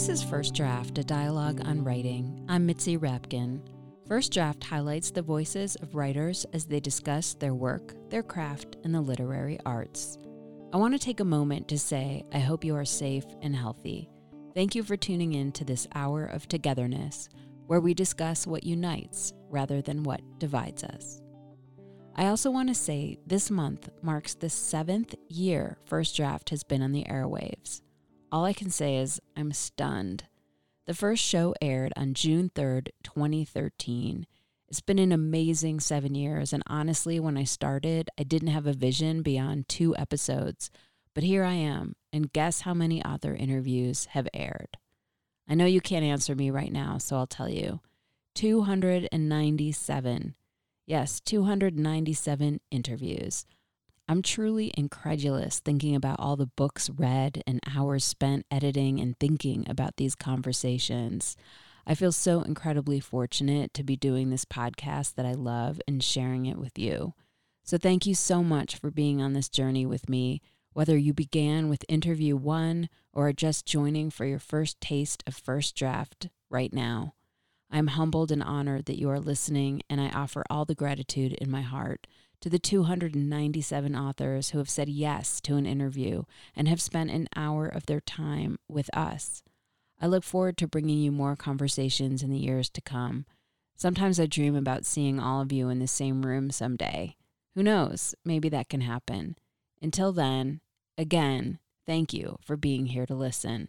This 0.00 0.22
is 0.22 0.22
First 0.22 0.54
Draft, 0.54 0.96
a 0.96 1.04
dialogue 1.04 1.60
on 1.62 1.84
writing. 1.84 2.42
I'm 2.48 2.64
Mitzi 2.64 2.96
Rapkin. 2.96 3.60
First 4.08 4.32
Draft 4.32 4.64
highlights 4.64 5.10
the 5.10 5.20
voices 5.20 5.76
of 5.76 5.94
writers 5.94 6.46
as 6.54 6.64
they 6.64 6.80
discuss 6.80 7.34
their 7.34 7.52
work, 7.52 7.92
their 8.08 8.22
craft, 8.22 8.78
and 8.82 8.94
the 8.94 9.00
literary 9.02 9.58
arts. 9.66 10.16
I 10.72 10.78
want 10.78 10.94
to 10.94 10.98
take 10.98 11.20
a 11.20 11.24
moment 11.24 11.68
to 11.68 11.78
say 11.78 12.24
I 12.32 12.38
hope 12.38 12.64
you 12.64 12.74
are 12.76 12.84
safe 12.86 13.26
and 13.42 13.54
healthy. 13.54 14.08
Thank 14.54 14.74
you 14.74 14.82
for 14.82 14.96
tuning 14.96 15.34
in 15.34 15.52
to 15.52 15.66
this 15.66 15.86
hour 15.94 16.24
of 16.24 16.48
togetherness, 16.48 17.28
where 17.66 17.80
we 17.80 17.92
discuss 17.92 18.46
what 18.46 18.64
unites 18.64 19.34
rather 19.50 19.82
than 19.82 20.02
what 20.02 20.22
divides 20.38 20.82
us. 20.82 21.20
I 22.16 22.28
also 22.28 22.50
want 22.50 22.70
to 22.70 22.74
say 22.74 23.18
this 23.26 23.50
month 23.50 23.90
marks 24.00 24.32
the 24.32 24.48
seventh 24.48 25.14
year 25.28 25.76
First 25.84 26.16
Draft 26.16 26.48
has 26.48 26.64
been 26.64 26.80
on 26.80 26.92
the 26.92 27.04
airwaves. 27.04 27.82
All 28.32 28.44
I 28.44 28.52
can 28.52 28.70
say 28.70 28.96
is 28.96 29.20
I'm 29.36 29.52
stunned. 29.52 30.24
The 30.86 30.94
first 30.94 31.22
show 31.22 31.54
aired 31.60 31.92
on 31.96 32.14
June 32.14 32.50
3rd, 32.54 32.88
2013. 33.02 34.26
It's 34.68 34.80
been 34.80 35.00
an 35.00 35.10
amazing 35.10 35.80
seven 35.80 36.14
years, 36.14 36.52
and 36.52 36.62
honestly, 36.68 37.18
when 37.18 37.36
I 37.36 37.42
started, 37.42 38.08
I 38.16 38.22
didn't 38.22 38.48
have 38.48 38.68
a 38.68 38.72
vision 38.72 39.22
beyond 39.22 39.68
two 39.68 39.96
episodes. 39.96 40.70
But 41.12 41.24
here 41.24 41.42
I 41.42 41.54
am, 41.54 41.96
and 42.12 42.32
guess 42.32 42.60
how 42.60 42.72
many 42.72 43.04
author 43.04 43.34
interviews 43.34 44.04
have 44.12 44.28
aired? 44.32 44.76
I 45.48 45.56
know 45.56 45.66
you 45.66 45.80
can't 45.80 46.04
answer 46.04 46.36
me 46.36 46.52
right 46.52 46.72
now, 46.72 46.98
so 46.98 47.16
I'll 47.16 47.26
tell 47.26 47.48
you 47.48 47.80
297. 48.36 50.34
Yes, 50.86 51.20
297 51.20 52.60
interviews. 52.70 53.44
I'm 54.10 54.22
truly 54.22 54.72
incredulous 54.76 55.60
thinking 55.60 55.94
about 55.94 56.18
all 56.18 56.34
the 56.34 56.46
books 56.48 56.90
read 56.90 57.44
and 57.46 57.60
hours 57.72 58.02
spent 58.04 58.44
editing 58.50 58.98
and 58.98 59.16
thinking 59.20 59.64
about 59.70 59.98
these 59.98 60.16
conversations. 60.16 61.36
I 61.86 61.94
feel 61.94 62.10
so 62.10 62.42
incredibly 62.42 62.98
fortunate 62.98 63.72
to 63.74 63.84
be 63.84 63.94
doing 63.94 64.30
this 64.30 64.44
podcast 64.44 65.14
that 65.14 65.26
I 65.26 65.34
love 65.34 65.80
and 65.86 66.02
sharing 66.02 66.46
it 66.46 66.58
with 66.58 66.76
you. 66.76 67.14
So, 67.62 67.78
thank 67.78 68.04
you 68.04 68.16
so 68.16 68.42
much 68.42 68.74
for 68.74 68.90
being 68.90 69.22
on 69.22 69.32
this 69.32 69.48
journey 69.48 69.86
with 69.86 70.08
me, 70.08 70.42
whether 70.72 70.98
you 70.98 71.14
began 71.14 71.68
with 71.68 71.84
interview 71.88 72.34
one 72.34 72.88
or 73.12 73.28
are 73.28 73.32
just 73.32 73.64
joining 73.64 74.10
for 74.10 74.24
your 74.24 74.40
first 74.40 74.80
taste 74.80 75.22
of 75.24 75.36
first 75.36 75.76
draft 75.76 76.30
right 76.50 76.72
now. 76.72 77.14
I 77.70 77.78
am 77.78 77.86
humbled 77.86 78.32
and 78.32 78.42
honored 78.42 78.86
that 78.86 78.98
you 78.98 79.08
are 79.08 79.20
listening, 79.20 79.82
and 79.88 80.00
I 80.00 80.08
offer 80.08 80.42
all 80.50 80.64
the 80.64 80.74
gratitude 80.74 81.34
in 81.34 81.48
my 81.48 81.62
heart 81.62 82.08
to 82.40 82.48
the 82.48 82.58
297 82.58 83.94
authors 83.94 84.50
who 84.50 84.58
have 84.58 84.70
said 84.70 84.88
yes 84.88 85.40
to 85.42 85.56
an 85.56 85.66
interview 85.66 86.24
and 86.56 86.68
have 86.68 86.80
spent 86.80 87.10
an 87.10 87.28
hour 87.36 87.66
of 87.66 87.86
their 87.86 88.00
time 88.00 88.58
with 88.68 88.88
us. 88.96 89.42
I 90.00 90.06
look 90.06 90.24
forward 90.24 90.56
to 90.58 90.66
bringing 90.66 90.98
you 90.98 91.12
more 91.12 91.36
conversations 91.36 92.22
in 92.22 92.30
the 92.30 92.38
years 92.38 92.70
to 92.70 92.80
come. 92.80 93.26
Sometimes 93.76 94.18
I 94.18 94.26
dream 94.26 94.56
about 94.56 94.86
seeing 94.86 95.20
all 95.20 95.42
of 95.42 95.52
you 95.52 95.68
in 95.68 95.78
the 95.78 95.86
same 95.86 96.22
room 96.22 96.50
someday. 96.50 97.16
Who 97.54 97.62
knows? 97.62 98.14
Maybe 98.24 98.48
that 98.48 98.68
can 98.68 98.80
happen. 98.80 99.36
Until 99.82 100.12
then, 100.12 100.60
again, 100.96 101.58
thank 101.86 102.14
you 102.14 102.38
for 102.42 102.56
being 102.56 102.86
here 102.86 103.06
to 103.06 103.14
listen. 103.14 103.68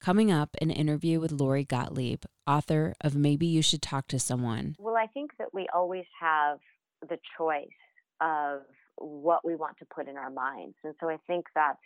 Coming 0.00 0.30
up, 0.32 0.56
an 0.60 0.70
interview 0.70 1.20
with 1.20 1.32
Lori 1.32 1.64
Gottlieb, 1.64 2.24
author 2.46 2.94
of 3.00 3.14
Maybe 3.14 3.46
You 3.46 3.62
Should 3.62 3.82
Talk 3.82 4.08
to 4.08 4.18
Someone. 4.18 4.76
Well, 4.78 4.96
I 4.96 5.06
think 5.06 5.30
that 5.38 5.54
we 5.54 5.68
always 5.72 6.04
have 6.20 6.58
the 7.08 7.18
choice 7.36 7.68
of 8.22 8.62
what 8.96 9.44
we 9.44 9.56
want 9.56 9.76
to 9.78 9.86
put 9.94 10.08
in 10.08 10.16
our 10.16 10.30
minds. 10.30 10.76
And 10.84 10.94
so 11.00 11.08
I 11.08 11.16
think 11.26 11.46
that's 11.54 11.78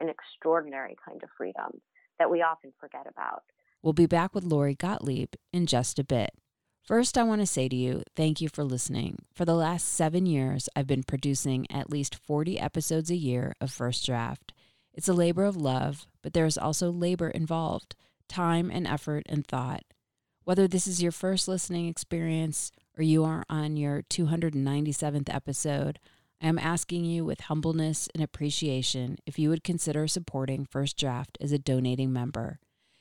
an 0.00 0.08
extraordinary 0.08 0.96
kind 1.06 1.22
of 1.22 1.28
freedom 1.36 1.80
that 2.18 2.30
we 2.30 2.42
often 2.42 2.72
forget 2.80 3.06
about. 3.08 3.42
We'll 3.82 3.92
be 3.92 4.06
back 4.06 4.34
with 4.34 4.44
Lori 4.44 4.74
Gottlieb 4.74 5.34
in 5.52 5.66
just 5.66 5.98
a 5.98 6.04
bit. 6.04 6.30
First, 6.82 7.16
I 7.16 7.22
want 7.22 7.40
to 7.40 7.46
say 7.46 7.68
to 7.68 7.76
you, 7.76 8.02
thank 8.14 8.40
you 8.40 8.48
for 8.48 8.62
listening. 8.62 9.20
For 9.34 9.44
the 9.44 9.54
last 9.54 9.88
seven 9.88 10.26
years, 10.26 10.68
I've 10.76 10.86
been 10.86 11.02
producing 11.02 11.66
at 11.70 11.90
least 11.90 12.14
40 12.14 12.58
episodes 12.58 13.10
a 13.10 13.16
year 13.16 13.54
of 13.60 13.70
First 13.70 14.04
Draft. 14.04 14.52
It's 14.92 15.08
a 15.08 15.14
labor 15.14 15.44
of 15.44 15.56
love, 15.56 16.06
but 16.22 16.34
there 16.34 16.44
is 16.44 16.58
also 16.58 16.90
labor 16.90 17.28
involved 17.28 17.96
time 18.28 18.70
and 18.70 18.86
effort 18.86 19.24
and 19.28 19.46
thought. 19.46 19.82
Whether 20.44 20.68
this 20.68 20.86
is 20.86 21.02
your 21.02 21.12
first 21.12 21.48
listening 21.48 21.88
experience 21.88 22.70
or 22.96 23.02
you 23.02 23.24
are 23.24 23.44
on 23.48 23.76
your 23.76 24.02
297th 24.02 25.34
episode, 25.34 25.98
I 26.40 26.48
am 26.48 26.58
asking 26.58 27.04
you 27.04 27.24
with 27.24 27.40
humbleness 27.42 28.08
and 28.14 28.22
appreciation 28.22 29.18
if 29.26 29.38
you 29.38 29.48
would 29.50 29.64
consider 29.64 30.06
supporting 30.06 30.66
First 30.66 30.98
Draft 30.98 31.38
as 31.40 31.52
a 31.52 31.58
donating 31.58 32.12
member. 32.12 32.58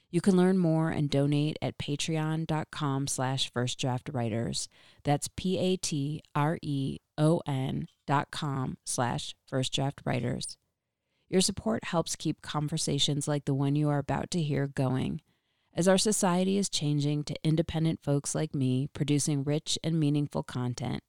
You 0.09 0.21
can 0.21 0.37
learn 0.37 0.57
more 0.59 0.89
and 0.89 1.09
donate 1.09 1.57
at 1.61 1.77
patreon.com 1.79 3.07
slash 3.07 3.51
firstdraftwriters. 3.51 4.67
That's 5.03 5.27
P-A-T-R-E-O-N 5.35 6.27
dot 8.05 8.31
com 8.31 8.77
slash 8.85 9.35
firstdraftwriters. 9.51 10.57
Your 11.29 11.41
support 11.41 11.85
helps 11.85 12.15
keep 12.15 12.43
conversations 12.43 13.27
like 13.27 13.45
the 13.45 13.55
one 13.55 13.75
you 13.75 13.89
are 13.89 13.97
about 13.97 14.29
to 14.31 14.41
hear 14.41 14.67
going. 14.67 15.21
As 15.75 15.88
our 15.88 15.97
society 15.97 16.59
is 16.59 16.69
changing 16.69 17.23
to 17.23 17.35
independent 17.44 18.00
folks 18.03 18.35
like 18.35 18.53
me 18.53 18.88
producing 18.94 19.44
rich 19.44 19.79
and 19.84 20.00
meaningful 20.00 20.44
content, 20.44 21.01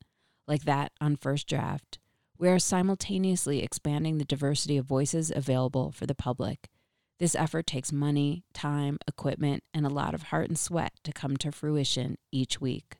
like 0.48 0.64
that 0.64 0.90
on 1.02 1.16
First 1.16 1.46
Draft, 1.46 1.98
we 2.38 2.48
are 2.48 2.58
simultaneously 2.58 3.62
expanding 3.62 4.16
the 4.16 4.24
diversity 4.24 4.78
of 4.78 4.86
voices 4.86 5.30
available 5.34 5.92
for 5.92 6.06
the 6.06 6.14
public. 6.14 6.70
This 7.18 7.34
effort 7.34 7.66
takes 7.66 7.92
money, 7.92 8.42
time, 8.54 8.96
equipment, 9.06 9.64
and 9.74 9.84
a 9.84 9.90
lot 9.90 10.14
of 10.14 10.24
heart 10.24 10.48
and 10.48 10.58
sweat 10.58 10.94
to 11.04 11.12
come 11.12 11.36
to 11.36 11.52
fruition 11.52 12.16
each 12.32 12.58
week. 12.58 12.96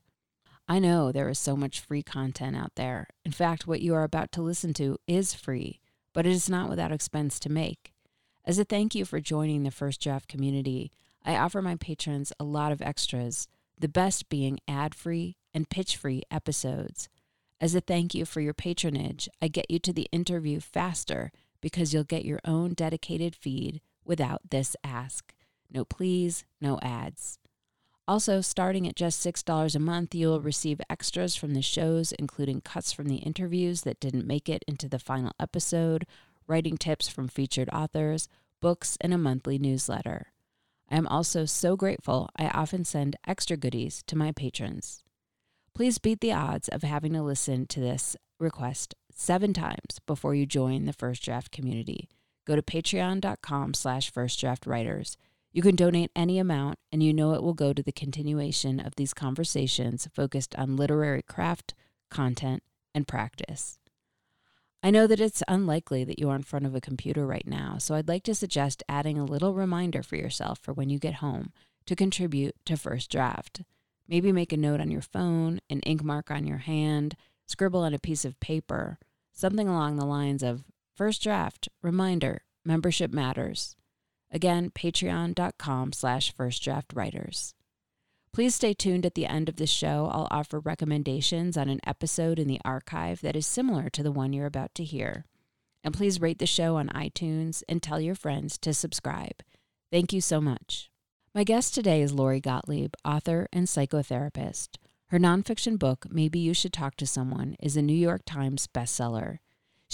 I 0.69 0.79
know 0.79 1.13
there 1.13 1.31
is 1.31 1.39
so 1.39 1.57
much 1.57 1.81
free 1.81 2.03
content 2.03 2.57
out 2.57 2.73
there. 2.77 3.09
In 3.25 3.33
fact, 3.33 3.67
what 3.67 3.81
you 3.81 3.95
are 3.95 4.05
about 4.05 4.33
to 4.33 4.43
listen 4.43 4.75
to 4.75 4.99
is 5.07 5.33
free, 5.33 5.81
but 6.13 6.27
it 6.27 6.33
is 6.33 6.51
not 6.51 6.69
without 6.69 6.93
expense 6.93 7.41
to 7.41 7.51
make. 7.51 7.95
As 8.45 8.59
a 8.59 8.65
thank 8.65 8.95
you 8.95 9.07
for 9.07 9.19
joining 9.19 9.63
the 9.63 9.71
First 9.71 10.03
Draft 10.03 10.29
community, 10.29 10.93
I 11.25 11.37
offer 11.37 11.63
my 11.63 11.77
patrons 11.77 12.33
a 12.39 12.45
lot 12.45 12.73
of 12.73 12.83
extras, 12.83 13.49
the 13.79 13.89
best 13.89 14.29
being 14.29 14.61
ad 14.69 14.95
free 14.95 15.37
and 15.55 15.69
pitch 15.69 15.97
free 15.97 16.23
episodes. 16.31 17.09
As 17.61 17.75
a 17.75 17.81
thank 17.81 18.15
you 18.15 18.25
for 18.25 18.41
your 18.41 18.53
patronage, 18.53 19.29
I 19.41 19.49
get 19.49 19.71
you 19.71 19.79
to 19.79 19.93
the 19.93 20.09
interview 20.13 20.61
faster 20.61 21.33
because 21.61 21.95
you'll 21.95 22.05
get 22.05 22.27
your 22.27 22.41
own 22.45 22.75
dedicated 22.75 23.35
feed 23.35 23.81
without 24.05 24.51
this 24.51 24.77
ask. 24.85 25.33
No 25.73 25.85
please, 25.85 26.45
no 26.61 26.79
ads. 26.83 27.39
Also, 28.07 28.43
starting 28.43 28.87
at 28.87 28.97
just 28.97 29.25
$6 29.25 29.75
a 29.75 29.79
month, 29.79 30.15
you'll 30.15 30.43
receive 30.43 30.79
extras 30.91 31.35
from 31.35 31.55
the 31.55 31.63
shows, 31.63 32.13
including 32.13 32.61
cuts 32.61 32.93
from 32.93 33.09
the 33.09 33.17
interviews 33.17 33.81
that 33.81 33.99
didn't 33.99 34.27
make 34.27 34.51
it 34.51 34.63
into 34.69 34.91
the 34.91 34.99
final 34.99 35.33
episode, 35.41 36.07
writing 36.47 36.77
tips 36.77 37.09
from 37.09 37.29
featured 37.29 37.71
authors, 37.71 38.29
books, 38.61 38.99
and 39.01 39.15
a 39.15 39.19
monthly 39.19 39.59
newsletter. 39.59 40.34
I 40.91 40.97
am 40.97 41.07
also 41.07 41.45
so 41.45 41.77
grateful 41.77 42.29
I 42.37 42.49
often 42.49 42.85
send 42.85 43.17
extra 43.27 43.57
goodies 43.57 44.03
to 44.07 44.17
my 44.17 44.33
patrons. 44.33 45.03
Please 45.75 45.99
beat 45.99 46.21
the 46.21 46.33
odds 46.33 46.69
of 46.69 46.83
having 46.83 47.13
to 47.15 47.23
listen 47.23 47.67
to 47.67 47.81
this 47.81 48.17
request 48.39 48.95
seven 49.13 49.53
times 49.53 49.99
before 50.07 50.35
you 50.35 50.47
join 50.47 50.85
the 50.85 50.93
First 50.93 51.25
Draft 51.25 51.51
community. 51.51 52.09
Go 52.47 52.57
to 52.57 52.63
patreon.com 52.63 53.75
slash 53.75 54.13
firstdraftwriters. 54.13 55.17
You 55.53 55.63
can 55.63 55.77
donate 55.77 56.11
any 56.15 56.39
amount, 56.39 56.79
and 56.93 57.03
you 57.03 57.13
know 57.13 57.33
it 57.33 57.43
will 57.43 57.55
go 57.55 57.73
to 57.73 57.83
the 57.83 57.93
continuation 57.93 58.81
of 58.81 58.97
these 58.97 59.15
conversations 59.15 60.09
focused 60.13 60.55
on 60.57 60.77
literary 60.77 61.23
craft, 61.23 61.75
content, 62.11 62.63
and 62.95 63.07
practice. 63.07 63.79
I 64.85 64.91
know 64.91 65.07
that 65.07 65.19
it's 65.19 65.43
unlikely 65.49 66.05
that 66.05 66.19
you 66.19 66.29
are 66.29 66.37
in 66.37 66.43
front 66.43 66.67
of 66.67 66.75
a 66.75 66.81
computer 66.81 67.27
right 67.27 67.47
now, 67.47 67.79
so 67.79 67.95
I'd 67.95 68.07
like 68.07 68.23
to 68.25 68.35
suggest 68.35 68.83
adding 68.87 69.17
a 69.17 69.25
little 69.25 69.55
reminder 69.55 70.03
for 70.03 70.17
yourself 70.17 70.59
for 70.59 70.75
when 70.75 70.91
you 70.91 70.99
get 70.99 71.15
home 71.15 71.55
to 71.87 71.97
contribute 71.97 72.55
to 72.67 72.77
First 72.77 73.11
Draft. 73.11 73.63
Maybe 74.07 74.31
make 74.31 74.53
a 74.53 74.59
note 74.59 74.83
on 74.83 74.91
your 74.91 75.01
phone, 75.01 75.61
an 75.71 75.81
ink 75.81 76.05
mark 76.05 76.31
on 76.31 76.47
your 76.47 76.59
hand, 76.59 77.17
scribble 77.47 77.81
on 77.81 77.95
a 77.95 77.99
piece 77.99 78.27
of 78.27 78.39
paper, 78.41 78.99
something 79.33 79.67
along 79.67 79.97
the 79.97 80.05
lines 80.05 80.43
of 80.43 80.65
First 80.95 81.23
Draft, 81.23 81.71
reminder, 81.83 82.43
membership 82.63 83.11
matters. 83.11 83.77
Again, 84.31 84.69
patreon.com 84.69 85.95
slash 85.95 86.35
firstdraftwriters. 86.35 87.55
Please 88.35 88.57
stay 88.57 88.75
tuned 88.75 89.07
at 89.07 89.15
the 89.15 89.27
end 89.27 89.49
of 89.49 89.59
the 89.59 89.67
show. 89.67 90.11
I'll 90.13 90.27
offer 90.29 90.59
recommendations 90.59 91.57
on 91.57 91.69
an 91.69 91.79
episode 91.87 92.41
in 92.41 92.49
the 92.49 92.61
archive 92.65 93.21
that 93.21 93.37
is 93.37 93.47
similar 93.47 93.89
to 93.91 94.03
the 94.03 94.11
one 94.11 94.33
you're 94.33 94.45
about 94.45 94.75
to 94.75 94.83
hear. 94.83 95.25
And 95.85 95.95
please 95.95 96.21
rate 96.21 96.41
the 96.41 96.45
show 96.45 96.75
on 96.75 96.89
iTunes 96.89 97.63
and 97.69 97.81
tell 97.81 98.01
your 98.01 98.17
friends 98.17 98.59
to 98.59 98.75
subscribe. 98.75 99.45
Thank 99.93 100.13
you 100.13 100.21
so 100.21 100.41
much. 100.41 100.91
My 101.33 101.45
guest 101.45 101.77
today 101.77 102.03
is 102.03 102.13
Lori 102.13 102.41
Gottlieb, 102.41 102.95
author 103.05 103.47
and 103.53 103.69
psychotherapist. 103.69 104.79
Her 105.11 105.21
nonfiction 105.21 105.79
book, 105.79 106.07
Maybe 106.11 106.41
You 106.41 106.55
Should 106.55 106.73
Talk 106.73 106.97
to 106.97 107.07
Someone, 107.07 107.55
is 107.61 107.77
a 107.77 107.83
New 107.83 107.93
York 107.95 108.23
Times 108.27 108.67
bestseller. 108.67 109.39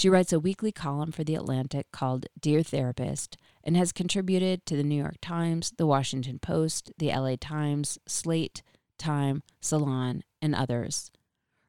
She 0.01 0.09
writes 0.09 0.33
a 0.33 0.41
weekly 0.41 0.73
column 0.73 1.13
for 1.13 1.25
The 1.25 1.35
Atlantic 1.35 1.93
called 1.93 2.25
Dear 2.41 2.63
Therapist 2.63 3.37
and 3.63 3.77
has 3.77 3.93
contributed 3.93 4.65
to 4.65 4.75
the 4.75 4.83
New 4.83 4.95
York 4.95 5.17
Times, 5.21 5.75
The 5.77 5.85
Washington 5.85 6.39
Post, 6.39 6.91
The 6.97 7.09
LA 7.09 7.37
Times, 7.39 7.99
Slate, 8.07 8.63
Time, 8.97 9.43
Salon, 9.61 10.23
and 10.41 10.55
others. 10.55 11.11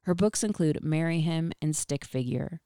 Her 0.04 0.16
books 0.16 0.46
include 0.46 0.82
Marry 0.82 1.20
Him 1.20 1.52
and 1.62 1.76
Stick 1.76 2.06
Figure. 2.06 2.62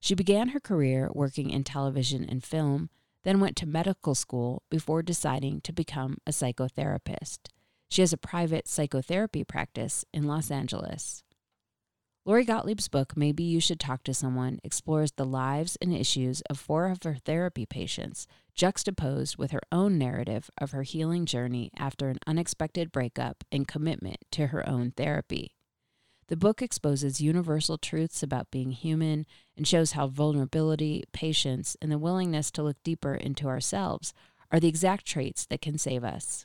She 0.00 0.14
began 0.14 0.48
her 0.48 0.60
career 0.60 1.08
working 1.14 1.48
in 1.48 1.64
television 1.64 2.22
and 2.22 2.44
film, 2.44 2.90
then 3.22 3.40
went 3.40 3.56
to 3.56 3.66
medical 3.66 4.14
school 4.14 4.64
before 4.68 5.00
deciding 5.00 5.62
to 5.62 5.72
become 5.72 6.18
a 6.26 6.30
psychotherapist. 6.30 7.38
She 7.88 8.02
has 8.02 8.12
a 8.12 8.18
private 8.18 8.68
psychotherapy 8.68 9.44
practice 9.44 10.04
in 10.12 10.24
Los 10.24 10.50
Angeles. 10.50 11.24
Lori 12.26 12.44
Gottlieb's 12.44 12.88
book, 12.88 13.16
Maybe 13.16 13.44
You 13.44 13.60
Should 13.60 13.78
Talk 13.78 14.02
to 14.02 14.12
Someone, 14.12 14.58
explores 14.64 15.12
the 15.12 15.24
lives 15.24 15.78
and 15.80 15.94
issues 15.94 16.40
of 16.50 16.58
four 16.58 16.88
of 16.88 17.04
her 17.04 17.14
therapy 17.24 17.64
patients, 17.64 18.26
juxtaposed 18.52 19.36
with 19.38 19.52
her 19.52 19.60
own 19.70 19.96
narrative 19.96 20.50
of 20.58 20.72
her 20.72 20.82
healing 20.82 21.24
journey 21.24 21.70
after 21.78 22.08
an 22.08 22.18
unexpected 22.26 22.90
breakup 22.90 23.44
and 23.52 23.68
commitment 23.68 24.16
to 24.32 24.48
her 24.48 24.68
own 24.68 24.90
therapy. 24.96 25.54
The 26.26 26.36
book 26.36 26.62
exposes 26.62 27.20
universal 27.20 27.78
truths 27.78 28.24
about 28.24 28.50
being 28.50 28.72
human 28.72 29.24
and 29.56 29.64
shows 29.64 29.92
how 29.92 30.08
vulnerability, 30.08 31.04
patience, 31.12 31.76
and 31.80 31.92
the 31.92 31.96
willingness 31.96 32.50
to 32.50 32.64
look 32.64 32.82
deeper 32.82 33.14
into 33.14 33.46
ourselves 33.46 34.12
are 34.50 34.58
the 34.58 34.66
exact 34.66 35.06
traits 35.06 35.46
that 35.46 35.62
can 35.62 35.78
save 35.78 36.02
us. 36.02 36.44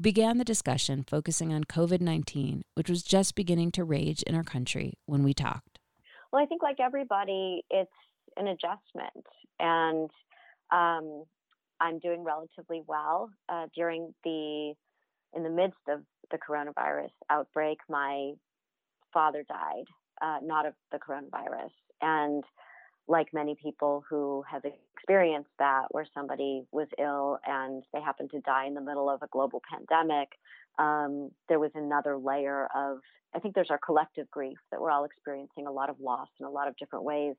We 0.00 0.12
began 0.12 0.38
the 0.38 0.44
discussion 0.44 1.04
focusing 1.06 1.52
on 1.52 1.64
COVID 1.64 2.00
19, 2.00 2.62
which 2.72 2.88
was 2.88 3.02
just 3.02 3.34
beginning 3.34 3.70
to 3.72 3.84
rage 3.84 4.22
in 4.22 4.34
our 4.34 4.42
country 4.42 4.94
when 5.04 5.22
we 5.22 5.34
talked. 5.34 5.78
Well, 6.32 6.42
I 6.42 6.46
think, 6.46 6.62
like 6.62 6.80
everybody, 6.80 7.64
it's 7.68 7.92
an 8.38 8.46
adjustment. 8.46 9.26
And 9.58 10.08
um, 10.72 11.24
I'm 11.82 11.98
doing 11.98 12.24
relatively 12.24 12.80
well. 12.86 13.28
Uh, 13.46 13.66
during 13.74 14.14
the, 14.24 14.72
in 15.34 15.42
the 15.42 15.50
midst 15.50 15.82
of 15.86 16.00
the 16.30 16.38
coronavirus 16.38 17.10
outbreak, 17.28 17.76
my 17.90 18.32
father 19.12 19.44
died, 19.46 19.84
uh, 20.22 20.38
not 20.42 20.64
of 20.64 20.72
the 20.92 20.98
coronavirus. 20.98 21.72
And 22.00 22.42
like 23.10 23.34
many 23.34 23.56
people 23.60 24.04
who 24.08 24.44
have 24.48 24.62
experienced 24.64 25.50
that, 25.58 25.86
where 25.90 26.06
somebody 26.14 26.62
was 26.70 26.86
ill 26.96 27.38
and 27.44 27.82
they 27.92 28.00
happened 28.00 28.30
to 28.30 28.40
die 28.42 28.66
in 28.66 28.74
the 28.74 28.80
middle 28.80 29.10
of 29.10 29.20
a 29.22 29.26
global 29.32 29.60
pandemic, 29.68 30.28
um, 30.78 31.30
there 31.48 31.58
was 31.58 31.72
another 31.74 32.16
layer 32.16 32.68
of, 32.72 32.98
I 33.34 33.40
think 33.40 33.56
there's 33.56 33.70
our 33.70 33.80
collective 33.84 34.30
grief 34.30 34.58
that 34.70 34.80
we're 34.80 34.92
all 34.92 35.04
experiencing 35.04 35.66
a 35.66 35.72
lot 35.72 35.90
of 35.90 35.96
loss 35.98 36.28
in 36.38 36.46
a 36.46 36.50
lot 36.50 36.68
of 36.68 36.76
different 36.76 37.04
ways. 37.04 37.34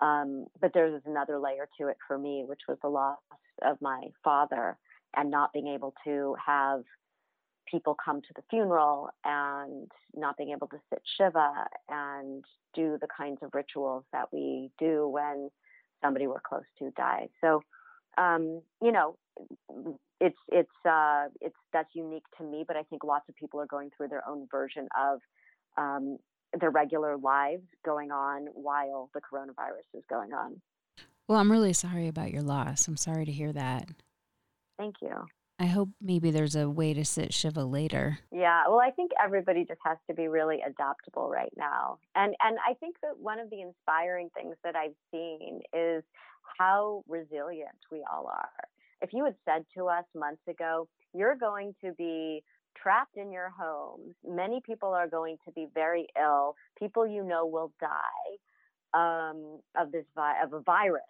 Um, 0.00 0.46
but 0.60 0.72
there 0.72 0.88
was 0.88 1.02
another 1.04 1.40
layer 1.40 1.68
to 1.80 1.88
it 1.88 1.96
for 2.06 2.16
me, 2.16 2.44
which 2.46 2.60
was 2.68 2.78
the 2.80 2.88
loss 2.88 3.18
of 3.62 3.78
my 3.80 4.10
father 4.22 4.78
and 5.16 5.28
not 5.28 5.52
being 5.52 5.66
able 5.66 5.92
to 6.04 6.36
have 6.46 6.84
people 7.70 7.96
come 8.02 8.20
to 8.20 8.28
the 8.34 8.42
funeral 8.50 9.10
and 9.24 9.90
not 10.14 10.36
being 10.36 10.50
able 10.50 10.66
to 10.68 10.78
sit 10.88 11.02
Shiva 11.16 11.66
and 11.88 12.44
do 12.74 12.98
the 13.00 13.08
kinds 13.14 13.38
of 13.42 13.50
rituals 13.54 14.04
that 14.12 14.32
we 14.32 14.70
do 14.78 15.08
when 15.08 15.50
somebody 16.02 16.26
we're 16.26 16.40
close 16.40 16.64
to 16.78 16.90
dies. 16.96 17.28
So, 17.40 17.62
um, 18.18 18.62
you 18.82 18.92
know, 18.92 19.16
it's 20.20 20.38
it's 20.48 20.86
uh, 20.88 21.26
it's 21.40 21.56
that's 21.72 21.94
unique 21.94 22.24
to 22.38 22.44
me, 22.44 22.64
but 22.66 22.76
I 22.76 22.82
think 22.84 23.04
lots 23.04 23.28
of 23.28 23.36
people 23.36 23.60
are 23.60 23.66
going 23.66 23.90
through 23.96 24.08
their 24.08 24.26
own 24.28 24.46
version 24.50 24.88
of 24.98 25.20
um, 25.76 26.18
their 26.58 26.70
regular 26.70 27.16
lives 27.16 27.64
going 27.84 28.10
on 28.10 28.48
while 28.54 29.10
the 29.14 29.20
coronavirus 29.20 29.98
is 29.98 30.04
going 30.08 30.32
on. 30.32 30.60
Well, 31.28 31.38
I'm 31.38 31.50
really 31.50 31.72
sorry 31.72 32.08
about 32.08 32.32
your 32.32 32.42
loss. 32.42 32.88
I'm 32.88 32.96
sorry 32.96 33.24
to 33.24 33.32
hear 33.32 33.52
that. 33.52 33.88
Thank 34.78 34.96
you. 35.00 35.26
I 35.60 35.66
hope 35.66 35.90
maybe 36.00 36.30
there's 36.30 36.56
a 36.56 36.70
way 36.70 36.94
to 36.94 37.04
sit 37.04 37.34
Shiva 37.34 37.62
later. 37.64 38.18
Yeah, 38.32 38.62
well, 38.66 38.80
I 38.80 38.90
think 38.90 39.10
everybody 39.22 39.66
just 39.66 39.80
has 39.84 39.98
to 40.08 40.14
be 40.14 40.26
really 40.26 40.60
adaptable 40.66 41.28
right 41.28 41.52
now. 41.54 41.98
And 42.14 42.34
and 42.42 42.56
I 42.66 42.72
think 42.74 42.96
that 43.02 43.18
one 43.18 43.38
of 43.38 43.50
the 43.50 43.60
inspiring 43.60 44.30
things 44.34 44.56
that 44.64 44.74
I've 44.74 44.96
seen 45.10 45.60
is 45.74 46.02
how 46.58 47.04
resilient 47.06 47.76
we 47.92 48.02
all 48.10 48.26
are. 48.26 48.48
If 49.02 49.12
you 49.12 49.26
had 49.26 49.34
said 49.44 49.66
to 49.76 49.88
us 49.88 50.04
months 50.14 50.42
ago, 50.48 50.88
you're 51.12 51.36
going 51.36 51.74
to 51.84 51.92
be 51.92 52.42
trapped 52.74 53.18
in 53.18 53.30
your 53.30 53.50
homes, 53.50 54.14
many 54.26 54.62
people 54.64 54.94
are 54.94 55.08
going 55.08 55.36
to 55.44 55.52
be 55.52 55.66
very 55.74 56.06
ill, 56.18 56.54
people 56.78 57.06
you 57.06 57.22
know 57.22 57.44
will 57.44 57.72
die 57.80 58.30
um, 58.94 59.60
of 59.76 59.92
this 59.92 60.06
vi- 60.14 60.42
of 60.42 60.54
a 60.54 60.60
virus 60.60 61.02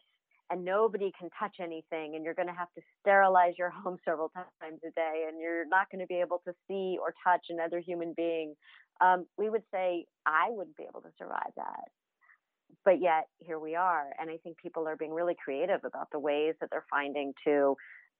and 0.50 0.64
nobody 0.64 1.12
can 1.19 1.31
touch 1.38 1.56
anything 1.61 2.17
and 2.17 2.25
you're 2.25 2.35
going 2.35 2.49
to 2.49 2.55
have 2.55 2.73
to 2.75 2.82
sterilize 3.00 3.55
your 3.58 3.70
home 3.85 3.97
several 4.05 4.31
times 4.31 4.81
a 4.87 4.91
day 4.91 5.25
and 5.29 5.41
you're 5.41 5.67
not 5.67 5.91
going 5.91 6.00
to 6.00 6.06
be 6.06 6.20
able 6.20 6.43
to 6.47 6.52
see 6.69 6.99
or 7.00 7.14
touch 7.25 7.47
another 7.50 7.81
human 7.81 8.12
being 8.17 8.55
um, 9.00 9.26
we 9.38 9.49
would 9.49 9.62
say 9.73 10.05
i 10.26 10.49
wouldn't 10.50 10.76
be 10.76 10.85
able 10.88 11.00
to 11.00 11.11
survive 11.19 11.52
that. 11.56 11.85
But 12.85 13.00
yet 13.00 13.26
here 13.38 13.58
we 13.58 13.75
are 13.75 14.11
and 14.20 14.31
i 14.31 14.37
think 14.38 14.58
people 14.58 14.87
are 14.88 14.97
being 14.97 15.12
really 15.12 15.37
creative 15.43 15.81
about 15.85 16.08
the 16.12 16.19
ways 16.19 16.55
that 16.61 16.70
they're 16.70 16.87
finding 16.91 17.32
to 17.44 17.76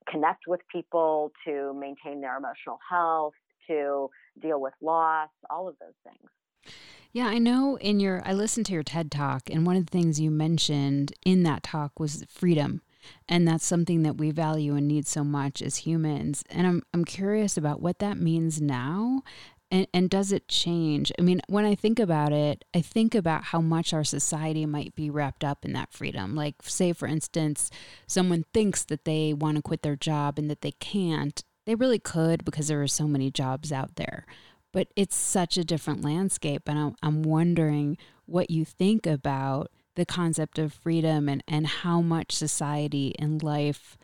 connect 0.09 0.45
with 0.47 0.61
people 0.73 1.33
to 1.47 1.75
maintain 1.75 2.21
their 2.21 2.37
emotional 2.37 2.79
health 2.89 3.35
to 3.69 4.09
deal 4.41 4.61
with 4.61 4.73
loss 4.81 5.29
all 5.51 5.69
of 5.69 5.77
those 5.81 5.95
things 6.05 6.75
yeah, 7.13 7.27
I 7.27 7.39
know 7.39 7.77
in 7.77 7.99
your, 7.99 8.23
I 8.25 8.33
listened 8.33 8.67
to 8.67 8.73
your 8.73 8.83
TED 8.83 9.11
talk, 9.11 9.51
and 9.51 9.67
one 9.67 9.77
of 9.77 9.87
the 9.87 9.91
things 9.91 10.21
you 10.21 10.31
mentioned 10.31 11.13
in 11.25 11.43
that 11.43 11.63
talk 11.63 11.99
was 11.99 12.25
freedom. 12.29 12.83
And 13.29 13.49
that's 13.49 13.65
something 13.65 14.03
that 14.03 14.19
we 14.19 14.31
value 14.31 14.77
and 14.77 14.87
need 14.87 15.07
so 15.07 15.25
much 15.25 15.63
as 15.63 15.79
humans. 15.79 16.45
And 16.51 16.67
I'm, 16.67 16.83
I'm 16.93 17.05
curious 17.05 17.57
about 17.57 17.81
what 17.81 17.99
that 17.99 18.19
means 18.19 18.61
now. 18.61 19.23
And, 19.71 19.87
and 19.95 20.11
does 20.11 20.33
it 20.33 20.49
change? 20.49 21.11
I 21.19 21.23
mean, 21.23 21.41
when 21.49 21.65
I 21.65 21.75
think 21.75 21.99
about 21.99 22.33
it, 22.33 22.65
I 22.75 22.81
think 22.81 23.15
about 23.15 23.45
how 23.45 23.61
much 23.61 23.93
our 23.95 24.05
society 24.05 24.67
might 24.67 24.95
be 24.95 25.11
wrapped 25.11 25.45
up 25.45 25.65
in 25.65 25.73
that 25.73 25.93
freedom. 25.93 26.35
Like, 26.35 26.57
say, 26.63 26.93
for 26.93 27.07
instance, 27.07 27.71
someone 28.07 28.45
thinks 28.53 28.85
that 28.85 29.05
they 29.05 29.33
want 29.33 29.57
to 29.57 29.63
quit 29.63 29.83
their 29.83 29.97
job 29.97 30.39
and 30.39 30.51
that 30.51 30.61
they 30.61 30.73
can't. 30.73 31.43
They 31.67 31.75
really 31.75 32.01
could 32.01 32.45
because 32.45 32.69
there 32.69 32.83
are 32.83 32.89
so 32.89 33.07
many 33.07 33.31
jobs 33.31 33.73
out 33.73 33.97
there 33.97 34.27
but 34.73 34.89
it's 34.97 35.17
such 35.17 35.57
a 35.57 35.65
different 35.65 36.05
landscape. 36.05 36.63
And 36.67 36.79
I'm, 36.79 36.97
I'm 37.03 37.23
wondering 37.23 37.97
what 38.27 38.51
you 38.51 38.65
think 38.65 39.07
about 39.07 39.71
the 39.97 40.07
concept 40.07 40.59
of 40.59 40.73
freedom 40.73 41.29
and, 41.29 41.43
and 41.49 41.67
how 41.67 42.01
much 42.01 42.33
society 42.33 43.15
and 43.19 43.43
life 43.43 43.97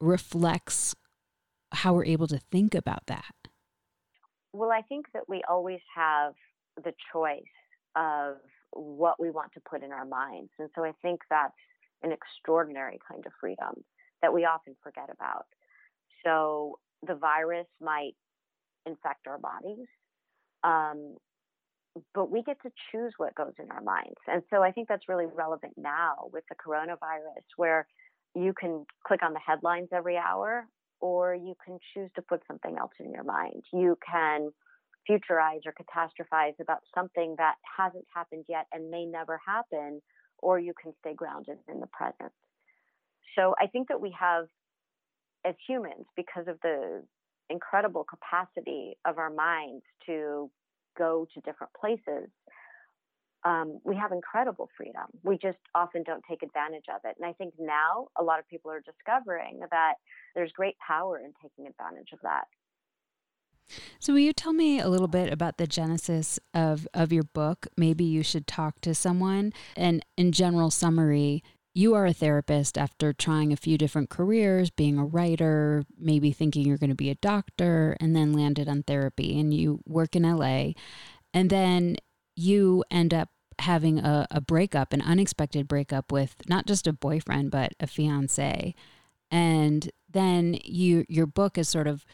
reflects 0.00 0.94
how 1.72 1.94
we're 1.94 2.04
able 2.04 2.28
to 2.28 2.38
think 2.38 2.74
about 2.74 3.06
that. 3.06 3.34
Well, 4.52 4.70
I 4.70 4.82
think 4.82 5.06
that 5.12 5.28
we 5.28 5.42
always 5.48 5.80
have 5.94 6.34
the 6.82 6.92
choice 7.12 7.42
of 7.96 8.36
what 8.72 9.20
we 9.20 9.30
want 9.30 9.52
to 9.54 9.60
put 9.68 9.82
in 9.82 9.92
our 9.92 10.04
minds. 10.04 10.50
And 10.58 10.68
so 10.74 10.84
I 10.84 10.92
think 11.02 11.20
that's 11.28 11.52
an 12.02 12.12
extraordinary 12.12 12.98
kind 13.10 13.24
of 13.26 13.32
freedom 13.40 13.84
that 14.22 14.32
we 14.32 14.44
often 14.44 14.76
forget 14.82 15.08
about. 15.12 15.46
So 16.24 16.78
the 17.06 17.14
virus 17.14 17.66
might 17.80 18.14
infect 18.86 19.26
our 19.26 19.38
bodies. 19.38 19.86
Um, 20.64 21.16
but 22.14 22.30
we 22.30 22.42
get 22.42 22.58
to 22.62 22.70
choose 22.90 23.12
what 23.16 23.34
goes 23.34 23.52
in 23.58 23.70
our 23.70 23.82
minds. 23.82 24.20
And 24.26 24.42
so 24.50 24.62
I 24.62 24.70
think 24.70 24.88
that's 24.88 25.08
really 25.08 25.26
relevant 25.26 25.74
now 25.76 26.28
with 26.32 26.44
the 26.48 26.54
coronavirus, 26.54 27.44
where 27.56 27.86
you 28.34 28.52
can 28.58 28.84
click 29.06 29.22
on 29.22 29.32
the 29.32 29.40
headlines 29.44 29.88
every 29.92 30.16
hour, 30.16 30.66
or 31.00 31.34
you 31.34 31.54
can 31.64 31.78
choose 31.94 32.10
to 32.16 32.22
put 32.22 32.42
something 32.46 32.76
else 32.78 32.92
in 33.00 33.12
your 33.12 33.24
mind. 33.24 33.62
You 33.72 33.96
can 34.06 34.50
futurize 35.08 35.60
or 35.64 35.72
catastrophize 35.72 36.58
about 36.60 36.80
something 36.94 37.34
that 37.38 37.54
hasn't 37.78 38.04
happened 38.14 38.44
yet 38.48 38.66
and 38.72 38.90
may 38.90 39.06
never 39.06 39.40
happen, 39.46 40.02
or 40.38 40.58
you 40.58 40.74
can 40.82 40.92
stay 41.00 41.14
grounded 41.14 41.58
in 41.68 41.80
the 41.80 41.86
present. 41.86 42.32
So 43.38 43.54
I 43.60 43.68
think 43.68 43.88
that 43.88 44.00
we 44.00 44.14
have, 44.18 44.46
as 45.46 45.54
humans, 45.66 46.06
because 46.16 46.48
of 46.48 46.58
the 46.62 47.04
incredible 47.50 48.04
capacity 48.04 48.96
of 49.04 49.18
our 49.18 49.30
minds 49.30 49.84
to 50.06 50.50
go 50.98 51.26
to 51.34 51.40
different 51.40 51.72
places, 51.78 52.28
um, 53.44 53.80
we 53.84 53.94
have 53.96 54.12
incredible 54.12 54.68
freedom. 54.76 55.06
We 55.22 55.38
just 55.38 55.58
often 55.74 56.02
don't 56.02 56.24
take 56.28 56.42
advantage 56.42 56.86
of 56.92 57.00
it. 57.04 57.16
And 57.18 57.28
I 57.28 57.32
think 57.32 57.54
now 57.58 58.08
a 58.18 58.22
lot 58.22 58.40
of 58.40 58.48
people 58.48 58.70
are 58.70 58.80
discovering 58.80 59.60
that 59.70 59.94
there's 60.34 60.50
great 60.52 60.76
power 60.84 61.18
in 61.18 61.32
taking 61.42 61.66
advantage 61.68 62.08
of 62.12 62.18
that. 62.22 62.44
So, 63.98 64.12
will 64.12 64.20
you 64.20 64.32
tell 64.32 64.52
me 64.52 64.78
a 64.78 64.88
little 64.88 65.08
bit 65.08 65.32
about 65.32 65.58
the 65.58 65.66
genesis 65.66 66.38
of, 66.54 66.86
of 66.94 67.12
your 67.12 67.24
book? 67.24 67.66
Maybe 67.76 68.04
you 68.04 68.22
should 68.22 68.46
talk 68.46 68.80
to 68.82 68.94
someone. 68.94 69.52
And 69.76 70.04
in 70.16 70.30
general 70.32 70.70
summary, 70.70 71.42
you 71.76 71.92
are 71.92 72.06
a 72.06 72.12
therapist 72.14 72.78
after 72.78 73.12
trying 73.12 73.52
a 73.52 73.56
few 73.56 73.76
different 73.76 74.08
careers, 74.08 74.70
being 74.70 74.96
a 74.96 75.04
writer, 75.04 75.84
maybe 75.98 76.32
thinking 76.32 76.64
you're 76.64 76.78
going 76.78 76.88
to 76.88 76.96
be 76.96 77.10
a 77.10 77.16
doctor, 77.16 77.98
and 78.00 78.16
then 78.16 78.32
landed 78.32 78.66
on 78.66 78.82
therapy. 78.82 79.38
And 79.38 79.52
you 79.52 79.80
work 79.84 80.16
in 80.16 80.22
LA. 80.22 80.72
And 81.34 81.50
then 81.50 81.96
you 82.34 82.82
end 82.90 83.12
up 83.12 83.28
having 83.58 83.98
a, 83.98 84.26
a 84.30 84.40
breakup, 84.40 84.94
an 84.94 85.02
unexpected 85.02 85.68
breakup 85.68 86.10
with 86.10 86.36
not 86.48 86.64
just 86.64 86.86
a 86.86 86.94
boyfriend, 86.94 87.50
but 87.50 87.74
a 87.78 87.86
fiance. 87.86 88.74
And 89.30 89.90
then 90.08 90.58
you 90.64 91.04
your 91.10 91.26
book 91.26 91.58
is 91.58 91.68
sort 91.68 91.88
of 91.88 92.06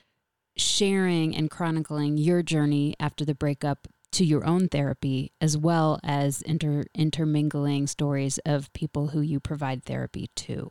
sharing 0.56 1.36
and 1.36 1.48
chronicling 1.48 2.18
your 2.18 2.42
journey 2.42 2.96
after 2.98 3.24
the 3.24 3.34
breakup 3.34 3.86
to 4.12 4.24
your 4.24 4.44
own 4.46 4.68
therapy 4.68 5.32
as 5.40 5.56
well 5.56 5.98
as 6.02 6.42
inter 6.42 6.84
intermingling 6.94 7.86
stories 7.86 8.38
of 8.44 8.72
people 8.72 9.08
who 9.08 9.20
you 9.20 9.40
provide 9.40 9.84
therapy 9.84 10.30
to. 10.36 10.70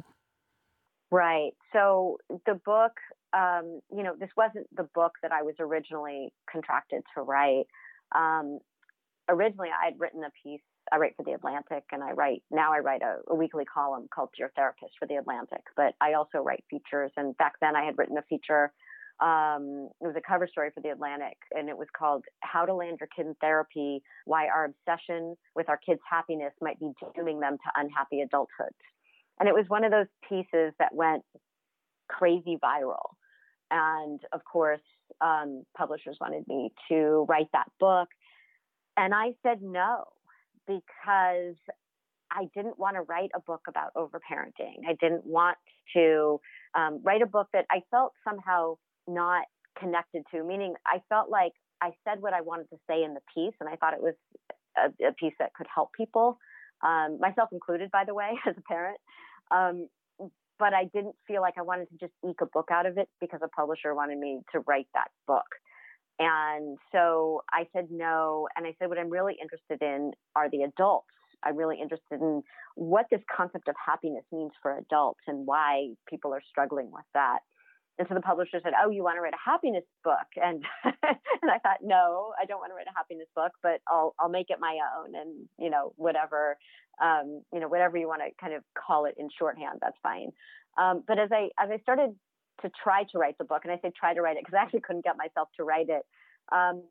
Right. 1.12 1.52
So 1.74 2.18
the 2.46 2.54
book, 2.54 2.94
um, 3.34 3.82
you 3.94 4.04
know, 4.04 4.14
this 4.18 4.30
wasn't 4.38 4.68
the 4.76 4.88
book 4.96 5.14
that 5.22 5.32
I 5.32 5.42
was 5.44 5.56
originally 5.60 6.32
contracted 6.50 7.04
to 7.16 7.22
write. 7.22 7.66
Um, 8.16 8.60
originally, 9.28 9.70
I 9.70 9.86
had 9.86 10.00
written 10.00 10.24
a 10.24 10.32
piece. 10.44 10.62
I 10.92 10.98
write 10.98 11.16
for 11.16 11.24
the 11.24 11.34
Atlantic, 11.34 11.84
and 11.92 12.04
I 12.04 12.12
write 12.12 12.44
now. 12.50 12.74
I 12.74 12.80
write 12.80 13.02
a, 13.02 13.18
a 13.30 13.36
weekly 13.36 13.66
column 13.66 14.08
called 14.14 14.30
"Your 14.38 14.52
Therapist" 14.56 14.94
for 15.00 15.08
the 15.08 15.16
Atlantic. 15.16 15.62
But 15.76 15.96
I 16.02 16.14
also 16.14 16.40
write 16.40 16.64
features, 16.70 17.12
and 17.18 17.38
back 17.38 17.54
then 17.62 17.76
I 17.76 17.86
had 17.86 17.98
written 17.98 18.18
a 18.18 18.24
feature 18.24 18.72
um, 19.22 19.90
it 20.02 20.08
was 20.08 20.16
a 20.18 20.22
cover 20.22 20.48
story 20.48 20.70
for 20.74 20.82
the 20.82 20.90
Atlantic, 20.90 21.38
and 21.52 21.70
it 21.70 21.78
was 21.78 21.88
called 21.98 22.26
"How 22.40 22.66
to 22.66 22.74
Land 22.74 22.98
Your 23.00 23.10
Kid 23.16 23.28
in 23.28 23.36
Therapy: 23.36 24.02
Why 24.26 24.48
Our 24.48 24.66
Obsession 24.66 25.36
with 25.56 25.70
Our 25.70 25.78
Kids' 25.78 26.02
Happiness 26.10 26.54
Might 26.60 26.80
Be 26.80 26.92
Dooming 27.16 27.40
Them 27.40 27.58
to 27.58 27.72
Unhappy 27.80 28.22
Adulthood." 28.22 28.74
And 29.40 29.48
it 29.48 29.54
was 29.54 29.66
one 29.68 29.84
of 29.84 29.92
those 29.92 30.08
pieces 30.28 30.74
that 30.80 30.94
went 30.94 31.24
crazy 32.10 32.58
viral, 32.64 33.14
and 33.70 34.20
of 34.34 34.42
course, 34.44 34.82
um, 35.22 35.64
publishers 35.78 36.18
wanted 36.20 36.48
me 36.48 36.72
to 36.90 37.26
write 37.30 37.50
that 37.54 37.68
book, 37.80 38.10
and 38.98 39.14
I 39.14 39.34
said 39.44 39.62
no 39.62 40.06
because 40.68 41.56
I 42.32 42.46
didn't 42.56 42.80
want 42.80 42.96
to 42.96 43.02
write 43.02 43.32
a 43.36 43.40
book 43.40 43.62
about 43.68 43.94
overparenting. 43.96 44.88
I 44.88 44.94
didn't 45.00 45.26
want 45.26 45.58
to 45.96 46.40
um, 46.76 47.02
write 47.04 47.22
a 47.22 47.26
book 47.26 47.48
that 47.54 47.66
I 47.70 47.82
felt 47.92 48.14
somehow 48.24 48.78
not 49.08 49.46
connected 49.80 50.24
to, 50.34 50.44
meaning 50.44 50.74
I 50.86 51.02
felt 51.10 51.30
like 51.30 51.54
I 51.82 51.92
said 52.04 52.22
what 52.22 52.34
I 52.34 52.42
wanted 52.42 52.70
to 52.70 52.78
say 52.88 53.04
in 53.04 53.14
the 53.14 53.22
piece, 53.34 53.56
and 53.60 53.70
I 53.70 53.76
thought 53.76 53.94
it 53.94 54.02
was 54.02 54.16
a, 54.78 55.08
a 55.08 55.14
piece 55.14 55.34
that 55.40 55.54
could 55.54 55.68
help 55.74 55.92
people, 55.94 56.38
um, 56.84 57.18
myself 57.20 57.50
included, 57.52 57.92
by 57.92 58.04
the 58.06 58.14
way, 58.14 58.32
as 58.48 58.56
a 58.58 58.62
parent. 58.62 58.98
Um, 59.50 59.88
but 60.60 60.74
I 60.76 60.86
didn't 60.94 61.16
feel 61.28 61.42
like 61.42 61.56
I 61.58 61.64
wanted 61.64 61.90
to 61.90 61.98
just 61.98 62.14
eke 62.24 62.42
a 62.42 62.46
book 62.46 62.70
out 62.72 62.86
of 62.86 62.98
it 63.00 63.10
because 63.20 63.40
a 63.44 63.48
publisher 63.48 63.96
wanted 63.96 64.20
me 64.20 64.42
to 64.52 64.60
write 64.68 64.88
that 64.94 65.10
book. 65.26 65.48
And 66.20 66.78
so 66.92 67.42
I 67.52 67.66
said 67.74 67.88
no. 67.90 68.48
And 68.56 68.68
I 68.68 68.76
said, 68.78 68.88
what 68.88 69.00
I'm 69.00 69.10
really 69.10 69.36
interested 69.42 69.82
in 69.82 70.12
are 70.36 70.52
the 70.52 70.62
adults. 70.62 71.08
I'm 71.44 71.56
really 71.56 71.82
interested 71.82 72.22
in 72.22 72.44
what 72.76 73.08
this 73.10 73.22
concept 73.36 73.68
of 73.68 73.76
happiness 73.84 74.24
means 74.32 74.52
for 74.62 74.78
adults 74.78 75.22
and 75.28 75.48
why 75.48 75.90
people 76.08 76.32
are 76.32 76.44
struggling 76.48 76.92
with 76.92 77.06
that. 77.16 77.40
And 78.00 78.08
so 78.08 78.16
the 78.16 78.22
publisher 78.22 78.60
said, 78.64 78.74
"Oh, 78.82 78.90
you 78.90 79.04
want 79.04 79.18
to 79.18 79.22
write 79.22 79.34
a 79.34 79.50
happiness 79.50 79.84
book?" 80.04 80.28
And 80.42 80.64
and 80.84 81.52
I 81.52 81.60
thought, 81.60 81.80
"No, 81.84 82.34
I 82.42 82.46
don't 82.46 82.60
want 82.60 82.72
to 82.72 82.76
write 82.76 82.88
a 82.88 82.98
happiness 82.98 83.28
book, 83.36 83.52
but 83.62 83.82
I'll 83.88 84.16
I'll 84.20 84.30
make 84.30 84.50
it 84.50 84.58
my 84.60 84.78
own, 84.98 85.16
and 85.16 85.48
you 85.60 85.70
know 85.70 85.94
whatever, 85.98 86.58
um, 87.02 87.44
you 87.54 87.60
know 87.60 87.68
whatever 87.68 87.98
you 87.98 88.08
want 88.08 88.22
to 88.22 88.30
kind 88.40 88.54
of 88.54 88.64
call 88.78 89.06
it 89.06 89.16
in 89.18 89.30
shorthand, 89.38 89.80
that's 89.82 89.98
fine." 90.02 90.32
Um, 90.78 91.04
but 91.08 91.20
as 91.20 91.30
I 91.32 91.50
as 91.62 91.70
I 91.72 91.78
started 91.80 92.16
to 92.62 92.72
try 92.82 93.04
to 93.12 93.18
write 93.18 93.38
the 93.38 93.46
book, 93.46 93.62
and 93.66 93.74
I 93.74 93.80
say 93.82 93.92
try 93.98 94.14
to 94.14 94.22
write 94.22 94.38
it 94.38 94.44
because 94.46 94.58
I 94.60 94.64
actually 94.64 94.82
couldn't 94.82 95.04
get 95.04 95.18
myself 95.18 95.50
to 95.58 95.64
write 95.64 95.90
it. 95.90 96.06
Um, 96.52 96.84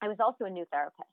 I 0.00 0.08
was 0.08 0.18
also 0.20 0.44
a 0.44 0.50
new 0.50 0.64
therapist, 0.72 1.08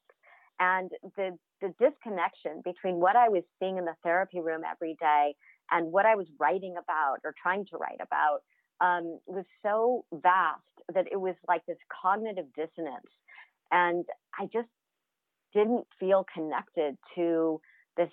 and 0.60 0.90
the 1.18 1.38
the 1.62 1.74
disconnection 1.80 2.62
between 2.64 2.96
what 2.96 3.16
I 3.16 3.30
was 3.30 3.44
seeing 3.60 3.78
in 3.78 3.86
the 3.86 3.96
therapy 4.04 4.40
room 4.40 4.62
every 4.70 4.96
day 5.00 5.36
and 5.72 5.92
what 5.92 6.06
I 6.06 6.16
was 6.16 6.28
writing 6.40 6.76
about 6.78 7.18
or 7.24 7.34
trying 7.42 7.66
to 7.68 7.78
write 7.78 8.00
about 8.02 8.42
um, 8.82 9.20
was 9.26 9.46
so 9.64 10.06
vast 10.14 10.62
that 10.94 11.06
it 11.12 11.20
was 11.20 11.36
like 11.48 11.66
this 11.66 11.78
cognitive 12.02 12.46
dissonance. 12.56 13.08
And 13.72 14.06
I 14.40 14.46
just 14.52 14.70
didn't 15.54 15.88
feel 16.00 16.26
connected 16.34 16.98
to 17.16 17.60
this 17.98 18.10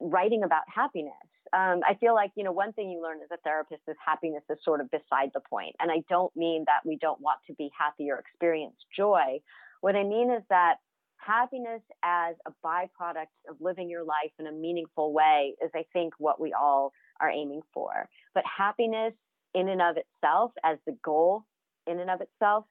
writing 0.00 0.42
about 0.44 0.62
happiness. 0.72 1.12
Um, 1.52 1.80
I 1.88 1.94
feel 1.94 2.14
like, 2.14 2.32
you 2.34 2.44
know, 2.44 2.52
one 2.52 2.72
thing 2.74 2.90
you 2.90 3.02
learn 3.02 3.18
as 3.22 3.30
a 3.32 3.38
therapist 3.38 3.82
is 3.88 3.96
happiness 4.04 4.42
is 4.50 4.58
sort 4.64 4.80
of 4.80 4.90
beside 4.90 5.30
the 5.32 5.40
point. 5.48 5.74
And 5.80 5.90
I 5.90 6.02
don't 6.10 6.34
mean 6.36 6.64
that 6.66 6.86
we 6.86 6.98
don't 7.00 7.20
want 7.20 7.38
to 7.46 7.54
be 7.54 7.70
happy 7.78 8.10
or 8.10 8.18
experience 8.18 8.76
joy. 8.94 9.40
What 9.80 9.96
I 9.96 10.02
mean 10.04 10.30
is 10.30 10.42
that 10.50 10.76
happiness 11.16 11.80
as 12.04 12.34
a 12.46 12.52
byproduct 12.64 13.32
of 13.48 13.56
living 13.60 13.88
your 13.88 14.04
life 14.04 14.32
in 14.38 14.46
a 14.46 14.52
meaningful 14.52 15.12
way 15.12 15.54
is, 15.64 15.70
I 15.74 15.84
think, 15.92 16.14
what 16.18 16.40
we 16.40 16.52
all 16.52 16.92
are 17.20 17.30
aiming 17.30 17.62
for. 17.72 18.08
But 18.34 18.44
happiness 18.44 19.14
in 19.54 19.68
and 19.68 19.82
of 19.82 19.96
itself 19.96 20.52
as 20.64 20.78
the 20.86 20.96
goal 21.04 21.44
in 21.86 22.00
and 22.00 22.10
of 22.10 22.20
itself 22.20 22.64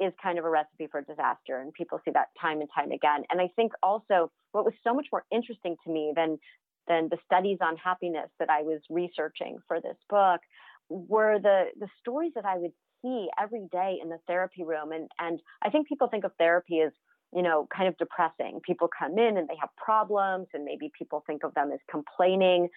is 0.00 0.12
kind 0.22 0.38
of 0.38 0.44
a 0.44 0.50
recipe 0.50 0.88
for 0.90 1.02
disaster 1.02 1.60
and 1.60 1.72
people 1.74 2.00
see 2.04 2.10
that 2.12 2.28
time 2.40 2.60
and 2.60 2.70
time 2.74 2.90
again. 2.90 3.22
And 3.30 3.40
i 3.40 3.48
think 3.56 3.72
also 3.82 4.30
what 4.52 4.64
was 4.64 4.74
so 4.82 4.94
much 4.94 5.06
more 5.12 5.24
interesting 5.30 5.76
to 5.84 5.92
me 5.92 6.12
than 6.14 6.38
than 6.88 7.08
the 7.10 7.18
studies 7.24 7.58
on 7.60 7.76
happiness 7.76 8.30
that 8.38 8.50
i 8.50 8.62
was 8.62 8.80
researching 8.88 9.58
for 9.68 9.80
this 9.80 9.96
book 10.08 10.40
were 10.88 11.38
the 11.38 11.66
the 11.78 11.88
stories 12.00 12.32
that 12.34 12.46
i 12.46 12.56
would 12.56 12.72
see 13.02 13.28
every 13.40 13.66
day 13.70 13.98
in 14.02 14.08
the 14.08 14.18
therapy 14.26 14.64
room. 14.64 14.92
And 14.92 15.08
and 15.18 15.40
i 15.62 15.70
think 15.70 15.88
people 15.88 16.08
think 16.08 16.24
of 16.24 16.32
therapy 16.38 16.80
as 16.80 16.92
you 17.34 17.42
know 17.42 17.68
kind 17.74 17.88
of 17.88 17.96
depressing. 17.98 18.60
People 18.64 18.88
come 18.88 19.18
in 19.18 19.36
and 19.36 19.48
they 19.48 19.56
have 19.60 19.70
problems 19.76 20.48
and 20.54 20.64
maybe 20.64 20.90
people 20.98 21.22
think 21.26 21.44
of 21.44 21.54
them 21.54 21.70
as 21.72 21.80
complaining 21.90 22.68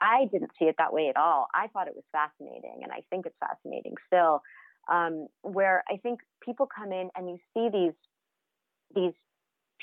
I 0.00 0.26
didn't 0.32 0.52
see 0.58 0.66
it 0.66 0.76
that 0.78 0.92
way 0.92 1.08
at 1.08 1.16
all. 1.16 1.46
I 1.54 1.66
thought 1.68 1.88
it 1.88 1.94
was 1.94 2.04
fascinating, 2.12 2.80
and 2.82 2.92
I 2.92 3.02
think 3.10 3.26
it's 3.26 3.36
fascinating 3.38 3.94
still. 4.06 4.42
Um, 4.90 5.28
where 5.42 5.84
I 5.90 5.98
think 5.98 6.20
people 6.44 6.66
come 6.66 6.90
in 6.90 7.10
and 7.14 7.28
you 7.28 7.38
see 7.54 7.68
these 7.70 7.92
these 8.94 9.12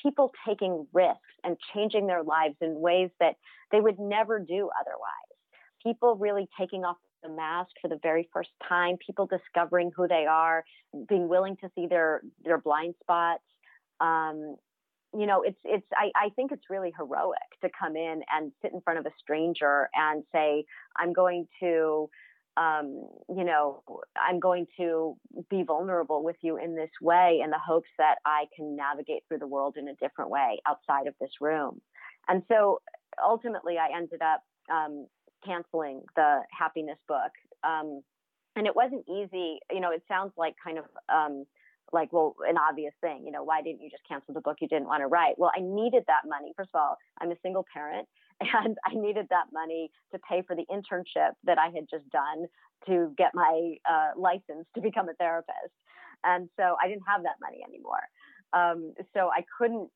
people 0.01 0.31
taking 0.47 0.87
risks 0.93 1.21
and 1.43 1.57
changing 1.73 2.07
their 2.07 2.23
lives 2.23 2.55
in 2.61 2.79
ways 2.79 3.09
that 3.19 3.35
they 3.71 3.79
would 3.79 3.99
never 3.99 4.39
do 4.39 4.69
otherwise. 4.79 5.37
People 5.83 6.15
really 6.15 6.47
taking 6.59 6.83
off 6.83 6.97
the 7.23 7.29
mask 7.29 7.71
for 7.81 7.87
the 7.87 7.99
very 8.01 8.27
first 8.33 8.49
time. 8.67 8.97
People 9.05 9.27
discovering 9.27 9.91
who 9.95 10.07
they 10.07 10.25
are, 10.29 10.63
being 11.07 11.27
willing 11.27 11.55
to 11.57 11.69
see 11.75 11.87
their 11.87 12.21
their 12.43 12.57
blind 12.57 12.95
spots. 13.01 13.43
Um, 13.99 14.55
you 15.13 15.25
know, 15.25 15.41
it's 15.41 15.59
it's 15.63 15.85
I, 15.93 16.11
I 16.15 16.29
think 16.35 16.51
it's 16.51 16.69
really 16.69 16.93
heroic 16.97 17.37
to 17.61 17.69
come 17.77 17.95
in 17.95 18.21
and 18.33 18.51
sit 18.61 18.71
in 18.73 18.81
front 18.81 18.99
of 18.99 19.05
a 19.05 19.11
stranger 19.19 19.89
and 19.93 20.23
say, 20.33 20.65
I'm 20.97 21.13
going 21.13 21.47
to 21.61 22.09
um, 22.57 23.07
you 23.29 23.43
know, 23.43 23.83
I'm 24.19 24.39
going 24.39 24.65
to 24.77 25.15
be 25.49 25.63
vulnerable 25.63 26.23
with 26.23 26.37
you 26.41 26.57
in 26.57 26.75
this 26.75 26.89
way 27.01 27.39
in 27.43 27.51
the 27.51 27.59
hopes 27.63 27.89
that 27.99 28.15
I 28.25 28.45
can 28.55 28.75
navigate 28.75 29.23
through 29.27 29.37
the 29.39 29.47
world 29.47 29.75
in 29.77 29.87
a 29.87 29.93
different 29.95 30.31
way 30.31 30.59
outside 30.67 31.05
of 31.05 31.13
this 31.21 31.29
room. 31.39 31.79
And 32.27 32.41
so 32.47 32.81
ultimately, 33.23 33.77
I 33.77 33.95
ended 33.95 34.21
up 34.23 34.41
um, 34.73 35.05
canceling 35.45 36.01
the 36.15 36.39
happiness 36.51 36.97
book. 37.07 37.31
Um, 37.63 38.01
and 38.55 38.65
it 38.65 38.75
wasn't 38.75 39.05
easy. 39.07 39.59
You 39.71 39.79
know, 39.79 39.91
it 39.91 40.01
sounds 40.07 40.33
like 40.35 40.55
kind 40.63 40.79
of 40.79 40.85
um, 41.13 41.45
like, 41.93 42.11
well, 42.11 42.35
an 42.47 42.57
obvious 42.57 42.93
thing, 43.01 43.23
you 43.25 43.31
know, 43.31 43.43
why 43.43 43.61
didn't 43.61 43.81
you 43.81 43.89
just 43.89 44.03
cancel 44.07 44.33
the 44.33 44.41
book 44.41 44.57
you 44.59 44.67
didn't 44.67 44.87
want 44.87 45.01
to 45.01 45.07
write? 45.07 45.35
Well, 45.37 45.51
I 45.55 45.61
needed 45.61 46.03
that 46.07 46.27
money. 46.27 46.53
First 46.55 46.71
of 46.73 46.79
all, 46.79 46.97
I'm 47.21 47.31
a 47.31 47.39
single 47.41 47.65
parent 47.73 48.07
and 48.41 48.77
I 48.85 48.93
needed 48.93 49.27
that 49.29 49.47
money 49.53 49.91
to 50.11 50.19
pay 50.19 50.43
for 50.45 50.55
the 50.55 50.65
internship 50.71 51.31
that 51.45 51.57
I 51.57 51.67
had 51.67 51.87
just 51.89 52.09
done 52.09 52.45
to 52.87 53.13
get 53.17 53.31
my 53.33 53.75
uh, 53.89 54.19
license 54.19 54.67
to 54.75 54.81
become 54.81 55.09
a 55.09 55.13
therapist. 55.13 55.73
And 56.23 56.49
so 56.57 56.75
I 56.81 56.87
didn't 56.87 57.03
have 57.07 57.23
that 57.23 57.37
money 57.41 57.59
anymore. 57.67 58.03
Um, 58.53 58.93
so 59.13 59.29
I 59.29 59.43
couldn't 59.57 59.89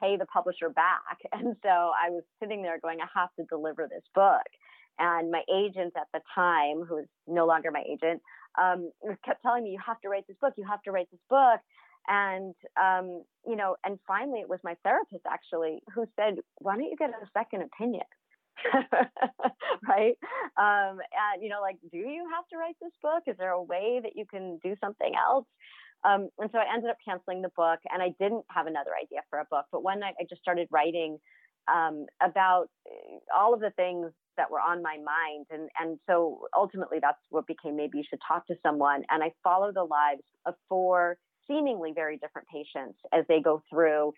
pay 0.00 0.16
the 0.16 0.26
publisher 0.26 0.70
back. 0.70 1.18
And 1.32 1.56
so 1.62 1.68
I 1.68 2.10
was 2.10 2.22
sitting 2.40 2.62
there 2.62 2.78
going, 2.80 2.98
I 3.00 3.06
have 3.18 3.30
to 3.36 3.44
deliver 3.44 3.88
this 3.88 4.04
book. 4.14 4.46
And 4.98 5.30
my 5.30 5.42
agent 5.52 5.94
at 5.96 6.08
the 6.12 6.20
time, 6.34 6.84
who 6.86 6.98
is 6.98 7.06
no 7.26 7.46
longer 7.46 7.70
my 7.70 7.82
agent, 7.90 8.20
um, 8.60 8.90
kept 9.24 9.42
telling 9.42 9.64
me, 9.64 9.70
"You 9.70 9.80
have 9.84 10.00
to 10.00 10.08
write 10.08 10.26
this 10.26 10.36
book. 10.40 10.54
You 10.56 10.66
have 10.68 10.82
to 10.82 10.92
write 10.92 11.08
this 11.10 11.20
book." 11.28 11.60
And 12.08 12.54
um, 12.80 13.22
you 13.46 13.56
know, 13.56 13.76
and 13.84 13.98
finally, 14.06 14.40
it 14.40 14.48
was 14.48 14.60
my 14.64 14.76
therapist 14.84 15.24
actually 15.30 15.82
who 15.94 16.06
said, 16.16 16.36
"Why 16.58 16.76
don't 16.76 16.84
you 16.84 16.96
get 16.96 17.10
a 17.10 17.26
second 17.32 17.62
opinion?" 17.62 18.06
right? 19.88 20.16
Um, 20.58 20.98
and 21.00 21.42
you 21.42 21.48
know, 21.48 21.60
like, 21.60 21.76
do 21.92 21.98
you 21.98 22.26
have 22.34 22.46
to 22.48 22.56
write 22.56 22.76
this 22.80 22.92
book? 23.02 23.22
Is 23.26 23.36
there 23.38 23.50
a 23.52 23.62
way 23.62 24.00
that 24.02 24.12
you 24.16 24.24
can 24.26 24.58
do 24.62 24.74
something 24.80 25.12
else? 25.14 25.46
Um, 26.04 26.28
and 26.38 26.50
so 26.50 26.58
I 26.58 26.64
ended 26.72 26.90
up 26.90 26.96
canceling 27.06 27.42
the 27.42 27.50
book, 27.56 27.80
and 27.90 28.02
I 28.02 28.14
didn't 28.18 28.44
have 28.50 28.66
another 28.66 28.90
idea 29.00 29.20
for 29.28 29.38
a 29.38 29.44
book. 29.50 29.66
But 29.70 29.82
one 29.82 30.00
night, 30.00 30.14
I 30.18 30.24
just 30.28 30.40
started 30.40 30.68
writing 30.70 31.18
um, 31.68 32.06
about 32.22 32.68
eh, 32.86 33.18
all 33.36 33.54
of 33.54 33.60
the 33.60 33.70
things 33.70 34.10
that 34.36 34.50
were 34.50 34.60
on 34.60 34.82
my 34.82 34.96
mind. 34.96 35.46
And, 35.50 35.68
and 35.78 35.98
so 36.08 36.46
ultimately, 36.56 36.98
that's 37.00 37.18
what 37.30 37.46
became 37.46 37.76
maybe 37.76 37.98
you 37.98 38.04
should 38.08 38.20
talk 38.26 38.46
to 38.46 38.54
someone. 38.62 39.02
And 39.10 39.22
I 39.22 39.32
follow 39.42 39.72
the 39.72 39.84
lives 39.84 40.22
of 40.46 40.54
four 40.68 41.18
seemingly 41.46 41.92
very 41.94 42.16
different 42.18 42.48
patients 42.48 42.98
as 43.12 43.24
they 43.28 43.40
go 43.40 43.62
through 43.70 44.12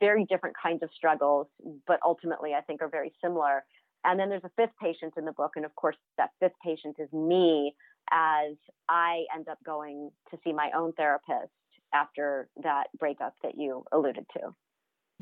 very 0.00 0.24
different 0.24 0.56
kinds 0.60 0.82
of 0.82 0.90
struggles, 0.94 1.46
but 1.86 2.00
ultimately 2.04 2.52
I 2.54 2.62
think 2.62 2.82
are 2.82 2.88
very 2.88 3.12
similar. 3.22 3.64
And 4.04 4.18
then 4.18 4.28
there's 4.28 4.44
a 4.44 4.50
fifth 4.56 4.74
patient 4.80 5.14
in 5.16 5.24
the 5.24 5.32
book. 5.32 5.52
And 5.56 5.64
of 5.64 5.74
course, 5.74 5.96
that 6.18 6.30
fifth 6.40 6.56
patient 6.64 6.96
is 6.98 7.10
me 7.12 7.74
as 8.10 8.56
I 8.88 9.24
end 9.34 9.48
up 9.48 9.58
going 9.64 10.10
to 10.30 10.38
see 10.44 10.52
my 10.52 10.70
own 10.76 10.92
therapist 10.92 11.52
after 11.92 12.48
that 12.62 12.84
breakup 12.98 13.34
that 13.42 13.56
you 13.56 13.84
alluded 13.92 14.26
to. 14.36 14.54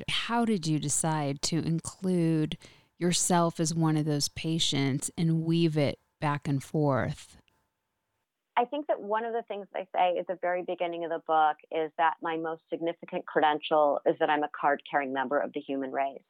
How 0.09 0.43
did 0.43 0.65
you 0.65 0.79
decide 0.79 1.41
to 1.43 1.59
include 1.59 2.57
yourself 3.03 3.59
as 3.59 3.75
one 3.75 3.97
of 3.97 4.05
those 4.05 4.29
patients 4.29 5.11
and 5.17 5.43
weave 5.43 5.77
it 5.77 5.99
back 6.19 6.47
and 6.47 6.63
forth? 6.63 7.37
I 8.55 8.65
think 8.65 8.87
that 8.87 9.01
one 9.01 9.25
of 9.25 9.33
the 9.33 9.43
things 9.47 9.67
I 9.75 9.85
say 9.95 10.17
at 10.17 10.27
the 10.27 10.37
very 10.41 10.63
beginning 10.65 11.03
of 11.03 11.09
the 11.09 11.21
book 11.27 11.57
is 11.71 11.91
that 11.97 12.13
my 12.21 12.37
most 12.37 12.61
significant 12.69 13.25
credential 13.25 13.99
is 14.05 14.15
that 14.19 14.29
I'm 14.29 14.43
a 14.43 14.49
card 14.59 14.81
carrying 14.89 15.11
member 15.11 15.37
of 15.37 15.51
the 15.53 15.59
human 15.59 15.91
race. 15.91 16.21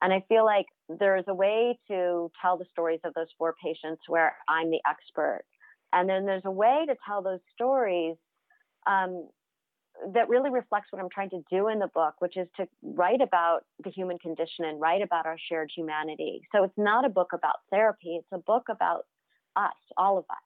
And 0.00 0.12
I 0.12 0.24
feel 0.28 0.44
like 0.44 0.66
there's 0.88 1.26
a 1.28 1.34
way 1.34 1.78
to 1.88 2.30
tell 2.40 2.58
the 2.58 2.64
stories 2.72 3.00
of 3.04 3.14
those 3.14 3.28
four 3.38 3.54
patients 3.62 4.02
where 4.08 4.34
I'm 4.48 4.70
the 4.70 4.80
expert. 4.88 5.44
And 5.92 6.08
then 6.08 6.26
there's 6.26 6.42
a 6.44 6.50
way 6.50 6.84
to 6.88 6.96
tell 7.06 7.22
those 7.22 7.40
stories 7.54 8.16
um, 8.86 9.28
that 10.14 10.28
really 10.28 10.50
reflects 10.50 10.88
what 10.90 11.00
I'm 11.00 11.08
trying 11.10 11.30
to 11.30 11.42
do 11.50 11.68
in 11.68 11.78
the 11.78 11.88
book, 11.88 12.14
which 12.18 12.36
is 12.36 12.48
to 12.56 12.66
write 12.82 13.20
about 13.20 13.60
the 13.82 13.90
human 13.90 14.18
condition 14.18 14.64
and 14.64 14.80
write 14.80 15.02
about 15.02 15.26
our 15.26 15.36
shared 15.48 15.70
humanity. 15.74 16.42
So 16.52 16.64
it's 16.64 16.76
not 16.76 17.04
a 17.04 17.08
book 17.08 17.32
about 17.32 17.56
therapy, 17.70 18.16
it's 18.16 18.32
a 18.32 18.38
book 18.38 18.64
about 18.68 19.06
us, 19.56 19.74
all 19.96 20.18
of 20.18 20.24
us. 20.30 20.36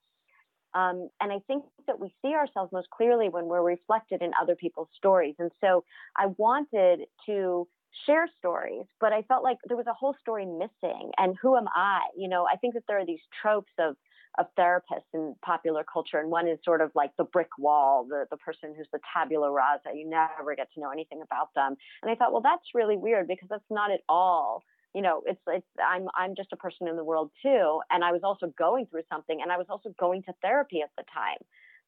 Um, 0.75 1.09
and 1.21 1.33
I 1.33 1.39
think 1.47 1.65
that 1.87 1.99
we 1.99 2.13
see 2.23 2.35
ourselves 2.35 2.71
most 2.73 2.91
clearly 2.91 3.29
when 3.31 3.47
we're 3.47 3.63
reflected 3.63 4.21
in 4.21 4.33
other 4.41 4.55
people's 4.55 4.89
stories. 4.97 5.35
And 5.39 5.51
so 5.61 5.85
I 6.17 6.27
wanted 6.37 7.07
to 7.27 7.67
share 8.05 8.29
stories, 8.39 8.85
but 9.01 9.13
I 9.13 9.23
felt 9.23 9.43
like 9.43 9.57
there 9.67 9.77
was 9.77 9.87
a 9.87 9.95
whole 9.95 10.15
story 10.21 10.45
missing. 10.45 11.13
And 11.17 11.35
who 11.41 11.57
am 11.57 11.67
I? 11.75 12.01
You 12.17 12.29
know, 12.29 12.47
I 12.47 12.57
think 12.57 12.75
that 12.75 12.83
there 12.87 12.99
are 12.99 13.07
these 13.07 13.21
tropes 13.41 13.73
of 13.79 13.97
of 14.39 14.47
therapists 14.59 15.11
in 15.15 15.35
popular 15.43 15.85
culture, 15.85 16.19
and 16.19 16.31
one 16.31 16.49
is 16.49 16.59
sort 16.65 16.81
of 16.81 16.91
like 16.95 17.11
the 17.17 17.25
brick 17.25 17.51
wall, 17.59 18.07
the 18.09 18.27
the 18.31 18.37
person 18.37 18.75
who's 18.77 18.89
the 18.93 19.01
tabula 19.13 19.51
rasa. 19.51 19.91
You 19.95 20.09
never 20.09 20.55
get 20.55 20.73
to 20.75 20.81
know 20.81 20.91
anything 20.91 21.23
about 21.23 21.55
them. 21.55 21.77
And 22.03 22.11
I 22.11 22.15
thought, 22.15 22.33
well, 22.33 22.43
that's 22.43 22.75
really 22.75 22.97
weird 22.97 23.29
because 23.29 23.49
that's 23.49 23.71
not 23.71 23.91
at 23.91 24.01
all 24.09 24.63
you 24.95 25.03
know 25.03 25.23
it's 25.27 25.41
it's 25.49 25.67
i'm 25.87 26.09
i'm 26.17 26.35
just 26.35 26.53
a 26.53 26.57
person 26.57 26.89
in 26.89 26.97
the 26.97 27.05
world 27.05 27.31
too 27.43 27.81
and 27.91 28.03
i 28.03 28.11
was 28.11 28.23
also 28.25 28.53
going 28.59 28.87
through 28.87 29.03
something 29.13 29.41
and 29.43 29.53
i 29.53 29.59
was 29.59 29.67
also 29.69 29.93
going 30.01 30.23
to 30.23 30.33
therapy 30.41 30.81
at 30.81 30.91
the 30.97 31.05
time 31.13 31.37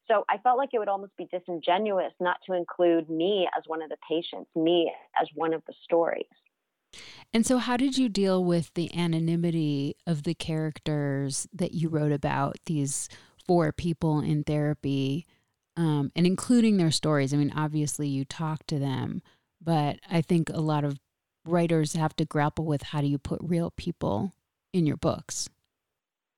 so 0.07 0.23
i 0.29 0.37
felt 0.37 0.57
like 0.57 0.69
it 0.73 0.79
would 0.79 0.87
almost 0.87 1.15
be 1.17 1.27
disingenuous 1.31 2.13
not 2.19 2.37
to 2.45 2.53
include 2.53 3.09
me 3.09 3.47
as 3.57 3.63
one 3.65 3.81
of 3.81 3.89
the 3.89 3.97
patients 4.07 4.49
me 4.55 4.91
as 5.19 5.27
one 5.33 5.53
of 5.53 5.63
the 5.65 5.73
stories 5.83 6.27
and 7.33 7.45
so 7.45 7.57
how 7.57 7.77
did 7.77 7.97
you 7.97 8.09
deal 8.09 8.43
with 8.43 8.73
the 8.73 8.93
anonymity 8.97 9.95
of 10.07 10.23
the 10.23 10.33
characters 10.33 11.47
that 11.53 11.73
you 11.73 11.89
wrote 11.89 12.11
about 12.11 12.57
these 12.65 13.07
four 13.47 13.71
people 13.71 14.19
in 14.19 14.43
therapy 14.43 15.25
um, 15.77 16.11
and 16.15 16.25
including 16.25 16.77
their 16.77 16.91
stories 16.91 17.33
i 17.33 17.37
mean 17.37 17.53
obviously 17.55 18.07
you 18.07 18.25
talk 18.25 18.65
to 18.65 18.79
them 18.79 19.21
but 19.61 19.99
i 20.09 20.21
think 20.21 20.49
a 20.49 20.61
lot 20.61 20.83
of 20.83 20.99
writers 21.45 21.93
have 21.93 22.15
to 22.15 22.25
grapple 22.25 22.65
with 22.65 22.83
how 22.83 23.01
do 23.01 23.07
you 23.07 23.17
put 23.17 23.39
real 23.41 23.71
people 23.71 24.33
in 24.73 24.85
your 24.85 24.97
books? 24.97 25.49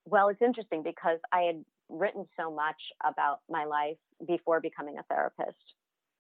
Well, 0.06 0.30
it's 0.30 0.42
interesting 0.42 0.84
because 0.84 1.20
I 1.32 1.42
had 1.42 1.64
written 1.90 2.26
so 2.38 2.52
much 2.52 2.82
about 3.06 3.42
my 3.50 3.66
life 3.66 3.98
before 4.26 4.62
becoming 4.62 4.98
a 4.98 5.04
therapist 5.04 5.58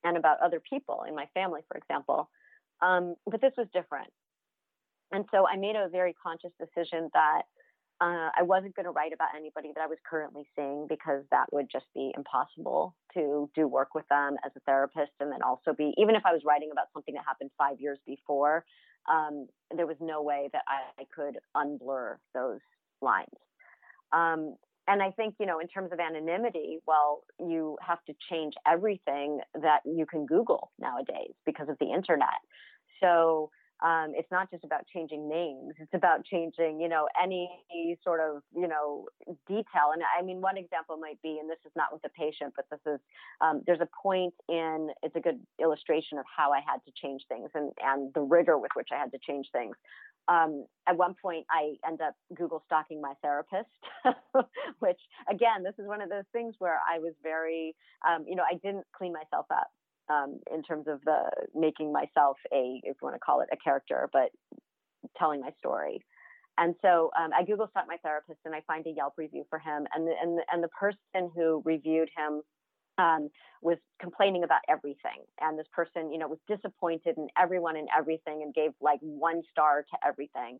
and 0.03 0.17
about 0.17 0.39
other 0.41 0.59
people 0.59 1.03
in 1.07 1.15
my 1.15 1.27
family, 1.33 1.61
for 1.67 1.77
example. 1.77 2.29
Um, 2.81 3.15
but 3.29 3.41
this 3.41 3.53
was 3.57 3.67
different. 3.73 4.09
And 5.11 5.25
so 5.31 5.45
I 5.47 5.57
made 5.57 5.75
a 5.75 5.89
very 5.89 6.13
conscious 6.13 6.51
decision 6.59 7.09
that 7.13 7.43
uh, 8.01 8.29
I 8.35 8.41
wasn't 8.41 8.75
going 8.75 8.85
to 8.85 8.91
write 8.91 9.13
about 9.13 9.29
anybody 9.37 9.71
that 9.75 9.81
I 9.81 9.87
was 9.87 9.99
currently 10.09 10.47
seeing 10.55 10.87
because 10.89 11.23
that 11.29 11.45
would 11.51 11.67
just 11.71 11.85
be 11.93 12.11
impossible 12.17 12.95
to 13.13 13.49
do 13.53 13.67
work 13.67 13.93
with 13.93 14.07
them 14.09 14.37
as 14.43 14.51
a 14.57 14.59
therapist. 14.61 15.11
And 15.19 15.31
then 15.31 15.43
also 15.43 15.73
be, 15.77 15.93
even 15.97 16.15
if 16.15 16.23
I 16.25 16.33
was 16.33 16.41
writing 16.43 16.69
about 16.71 16.87
something 16.93 17.13
that 17.13 17.23
happened 17.27 17.51
five 17.57 17.79
years 17.79 17.99
before, 18.07 18.65
um, 19.11 19.47
there 19.75 19.85
was 19.85 19.97
no 19.99 20.23
way 20.23 20.49
that 20.51 20.63
I, 20.67 21.01
I 21.01 21.05
could 21.15 21.37
unblur 21.55 22.15
those 22.33 22.59
lines. 23.01 23.27
Um, 24.11 24.55
and 24.87 25.01
I 25.03 25.11
think, 25.11 25.35
you 25.39 25.45
know, 25.45 25.59
in 25.59 25.67
terms 25.67 25.91
of 25.91 25.99
anonymity, 25.99 26.79
well, 26.87 27.23
you 27.39 27.77
have 27.87 28.03
to 28.05 28.13
change 28.29 28.53
everything 28.67 29.39
that 29.61 29.81
you 29.85 30.05
can 30.05 30.25
Google 30.25 30.71
nowadays 30.79 31.33
because 31.45 31.69
of 31.69 31.77
the 31.79 31.91
internet. 31.93 32.41
So, 33.01 33.51
um, 33.81 34.13
it's 34.15 34.29
not 34.31 34.49
just 34.51 34.63
about 34.63 34.85
changing 34.93 35.27
names 35.27 35.73
it's 35.79 35.93
about 35.93 36.23
changing 36.23 36.79
you 36.79 36.87
know 36.87 37.07
any 37.21 37.49
sort 38.03 38.19
of 38.19 38.41
you 38.55 38.67
know 38.67 39.05
detail 39.47 39.91
and 39.93 40.01
i 40.17 40.21
mean 40.21 40.41
one 40.41 40.57
example 40.57 40.97
might 40.97 41.21
be 41.21 41.37
and 41.39 41.49
this 41.49 41.59
is 41.65 41.71
not 41.75 41.91
with 41.91 42.01
the 42.01 42.09
patient 42.09 42.53
but 42.55 42.65
this 42.69 42.79
is 42.85 42.99
um, 43.41 43.61
there's 43.65 43.81
a 43.81 43.89
point 44.01 44.33
in 44.49 44.89
it's 45.03 45.15
a 45.15 45.19
good 45.19 45.39
illustration 45.59 46.17
of 46.17 46.25
how 46.25 46.51
i 46.51 46.59
had 46.59 46.77
to 46.85 46.91
change 47.01 47.23
things 47.27 47.49
and 47.53 47.71
and 47.83 48.13
the 48.13 48.21
rigor 48.21 48.57
with 48.57 48.71
which 48.75 48.89
i 48.91 48.97
had 48.97 49.11
to 49.11 49.19
change 49.19 49.47
things. 49.51 49.75
Um, 50.27 50.65
at 50.87 50.95
one 50.95 51.15
point 51.19 51.47
i 51.49 51.73
end 51.85 51.99
up 51.99 52.13
google 52.35 52.61
stalking 52.67 53.01
my 53.01 53.13
therapist 53.23 53.69
which 54.79 54.99
again 55.29 55.63
this 55.63 55.73
is 55.79 55.87
one 55.87 55.99
of 55.99 56.09
those 56.09 56.29
things 56.31 56.55
where 56.59 56.79
i 56.87 56.99
was 56.99 57.13
very 57.23 57.75
um, 58.07 58.25
you 58.27 58.35
know 58.35 58.43
i 58.43 58.53
didn't 58.53 58.85
clean 58.95 59.13
myself 59.13 59.47
up 59.49 59.71
um, 60.11 60.39
in 60.53 60.61
terms 60.63 60.85
of 60.87 60.99
the 61.05 61.19
making 61.55 61.91
myself 61.93 62.37
a, 62.53 62.79
if 62.83 62.95
you 63.01 63.03
want 63.07 63.15
to 63.15 63.19
call 63.19 63.41
it 63.41 63.49
a 63.51 63.57
character, 63.57 64.09
but 64.11 64.29
telling 65.17 65.41
my 65.41 65.51
story. 65.59 66.03
And 66.57 66.75
so 66.81 67.11
um, 67.19 67.31
I 67.37 67.43
Google 67.43 67.67
stalked 67.69 67.87
my 67.87 67.97
therapist 68.03 68.39
and 68.45 68.53
I 68.53 68.61
find 68.67 68.85
a 68.85 68.91
Yelp 68.91 69.13
review 69.17 69.45
for 69.49 69.57
him. 69.57 69.87
And 69.95 70.05
the, 70.07 70.13
and 70.21 70.37
the, 70.37 70.43
and 70.51 70.63
the 70.63 70.67
person 70.67 71.31
who 71.35 71.61
reviewed 71.65 72.09
him 72.15 72.41
um, 72.97 73.29
was 73.61 73.77
complaining 73.99 74.43
about 74.43 74.61
everything. 74.69 75.23
And 75.39 75.57
this 75.57 75.67
person, 75.73 76.11
you 76.11 76.19
know, 76.19 76.27
was 76.27 76.39
disappointed 76.47 77.17
in 77.17 77.27
everyone 77.41 77.77
and 77.77 77.87
everything 77.97 78.41
and 78.43 78.53
gave 78.53 78.71
like 78.81 78.99
one 79.01 79.41
star 79.49 79.83
to 79.89 80.07
everything. 80.07 80.59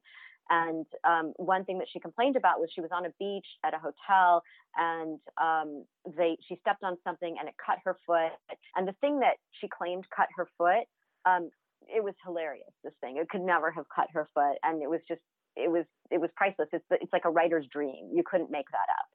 And 0.51 0.85
um, 1.07 1.31
one 1.37 1.63
thing 1.63 1.77
that 1.79 1.87
she 1.91 1.99
complained 2.01 2.35
about 2.35 2.59
was 2.59 2.69
she 2.75 2.81
was 2.81 2.91
on 2.91 3.05
a 3.05 3.09
beach 3.17 3.47
at 3.63 3.73
a 3.73 3.79
hotel 3.79 4.43
and 4.75 5.17
um, 5.41 5.85
they 6.17 6.37
she 6.47 6.57
stepped 6.59 6.83
on 6.83 6.97
something 7.05 7.37
and 7.39 7.47
it 7.47 7.55
cut 7.65 7.77
her 7.85 7.95
foot. 8.05 8.33
And 8.75 8.85
the 8.85 8.95
thing 8.99 9.21
that 9.21 9.37
she 9.61 9.69
claimed 9.69 10.03
cut 10.13 10.27
her 10.35 10.47
foot, 10.57 10.83
um, 11.25 11.49
it 11.87 12.03
was 12.03 12.13
hilarious. 12.25 12.73
This 12.83 12.93
thing 12.99 13.15
it 13.15 13.29
could 13.29 13.41
never 13.41 13.71
have 13.71 13.85
cut 13.95 14.07
her 14.13 14.27
foot, 14.33 14.57
and 14.63 14.83
it 14.83 14.89
was 14.89 14.99
just 15.07 15.21
it 15.55 15.71
was 15.71 15.85
it 16.11 16.19
was 16.19 16.29
priceless. 16.35 16.67
It's 16.73 16.85
it's 16.91 17.13
like 17.13 17.25
a 17.25 17.29
writer's 17.29 17.65
dream. 17.71 18.11
You 18.13 18.23
couldn't 18.29 18.51
make 18.51 18.69
that 18.71 18.91
up 18.99 19.07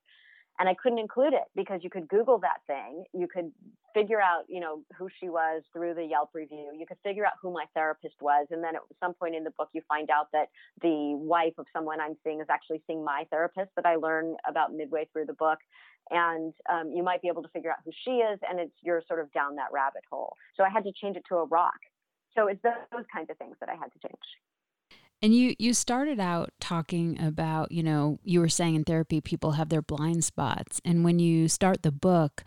and 0.58 0.68
I 0.68 0.74
couldn't 0.74 0.98
include 0.98 1.34
it 1.34 1.44
because 1.54 1.80
you 1.82 1.90
could 1.90 2.08
Google 2.08 2.38
that 2.38 2.60
thing. 2.66 3.04
You 3.12 3.28
could 3.28 3.52
figure 3.92 4.20
out, 4.20 4.44
you 4.48 4.60
know, 4.60 4.82
who 4.96 5.08
she 5.20 5.28
was 5.28 5.62
through 5.72 5.94
the 5.94 6.04
Yelp 6.04 6.30
review. 6.34 6.72
You 6.76 6.86
could 6.86 6.96
figure 7.02 7.26
out 7.26 7.32
who 7.40 7.52
my 7.52 7.64
therapist 7.74 8.16
was. 8.20 8.46
And 8.50 8.62
then 8.62 8.76
at 8.76 8.82
some 9.00 9.14
point 9.14 9.34
in 9.34 9.44
the 9.44 9.50
book, 9.50 9.68
you 9.72 9.82
find 9.88 10.10
out 10.10 10.28
that 10.32 10.48
the 10.82 11.14
wife 11.16 11.54
of 11.58 11.66
someone 11.72 12.00
I'm 12.00 12.16
seeing 12.24 12.40
is 12.40 12.46
actually 12.50 12.82
seeing 12.86 13.04
my 13.04 13.24
therapist 13.30 13.70
that 13.76 13.86
I 13.86 13.96
learn 13.96 14.36
about 14.48 14.72
midway 14.72 15.08
through 15.12 15.26
the 15.26 15.34
book. 15.34 15.58
And 16.10 16.54
um, 16.72 16.92
you 16.94 17.02
might 17.02 17.20
be 17.20 17.28
able 17.28 17.42
to 17.42 17.48
figure 17.48 17.70
out 17.70 17.78
who 17.84 17.90
she 18.04 18.12
is. 18.12 18.38
And 18.48 18.58
it's, 18.60 18.74
you're 18.82 19.02
sort 19.08 19.20
of 19.20 19.32
down 19.32 19.56
that 19.56 19.72
rabbit 19.72 20.02
hole. 20.10 20.36
So 20.56 20.62
I 20.64 20.70
had 20.70 20.84
to 20.84 20.92
change 20.92 21.16
it 21.16 21.24
to 21.28 21.36
a 21.36 21.44
rock. 21.46 21.80
So 22.34 22.48
it's 22.48 22.62
those 22.62 23.04
kinds 23.12 23.30
of 23.30 23.38
things 23.38 23.56
that 23.60 23.68
I 23.68 23.74
had 23.74 23.92
to 23.92 23.98
change. 24.08 24.26
And 25.22 25.34
you 25.34 25.54
you 25.58 25.72
started 25.72 26.20
out 26.20 26.52
talking 26.60 27.20
about, 27.20 27.72
you 27.72 27.82
know, 27.82 28.18
you 28.22 28.40
were 28.40 28.48
saying 28.48 28.74
in 28.74 28.84
therapy 28.84 29.20
people 29.20 29.52
have 29.52 29.70
their 29.70 29.82
blind 29.82 30.24
spots. 30.24 30.80
And 30.84 31.04
when 31.04 31.18
you 31.18 31.48
start 31.48 31.82
the 31.82 31.92
book, 31.92 32.44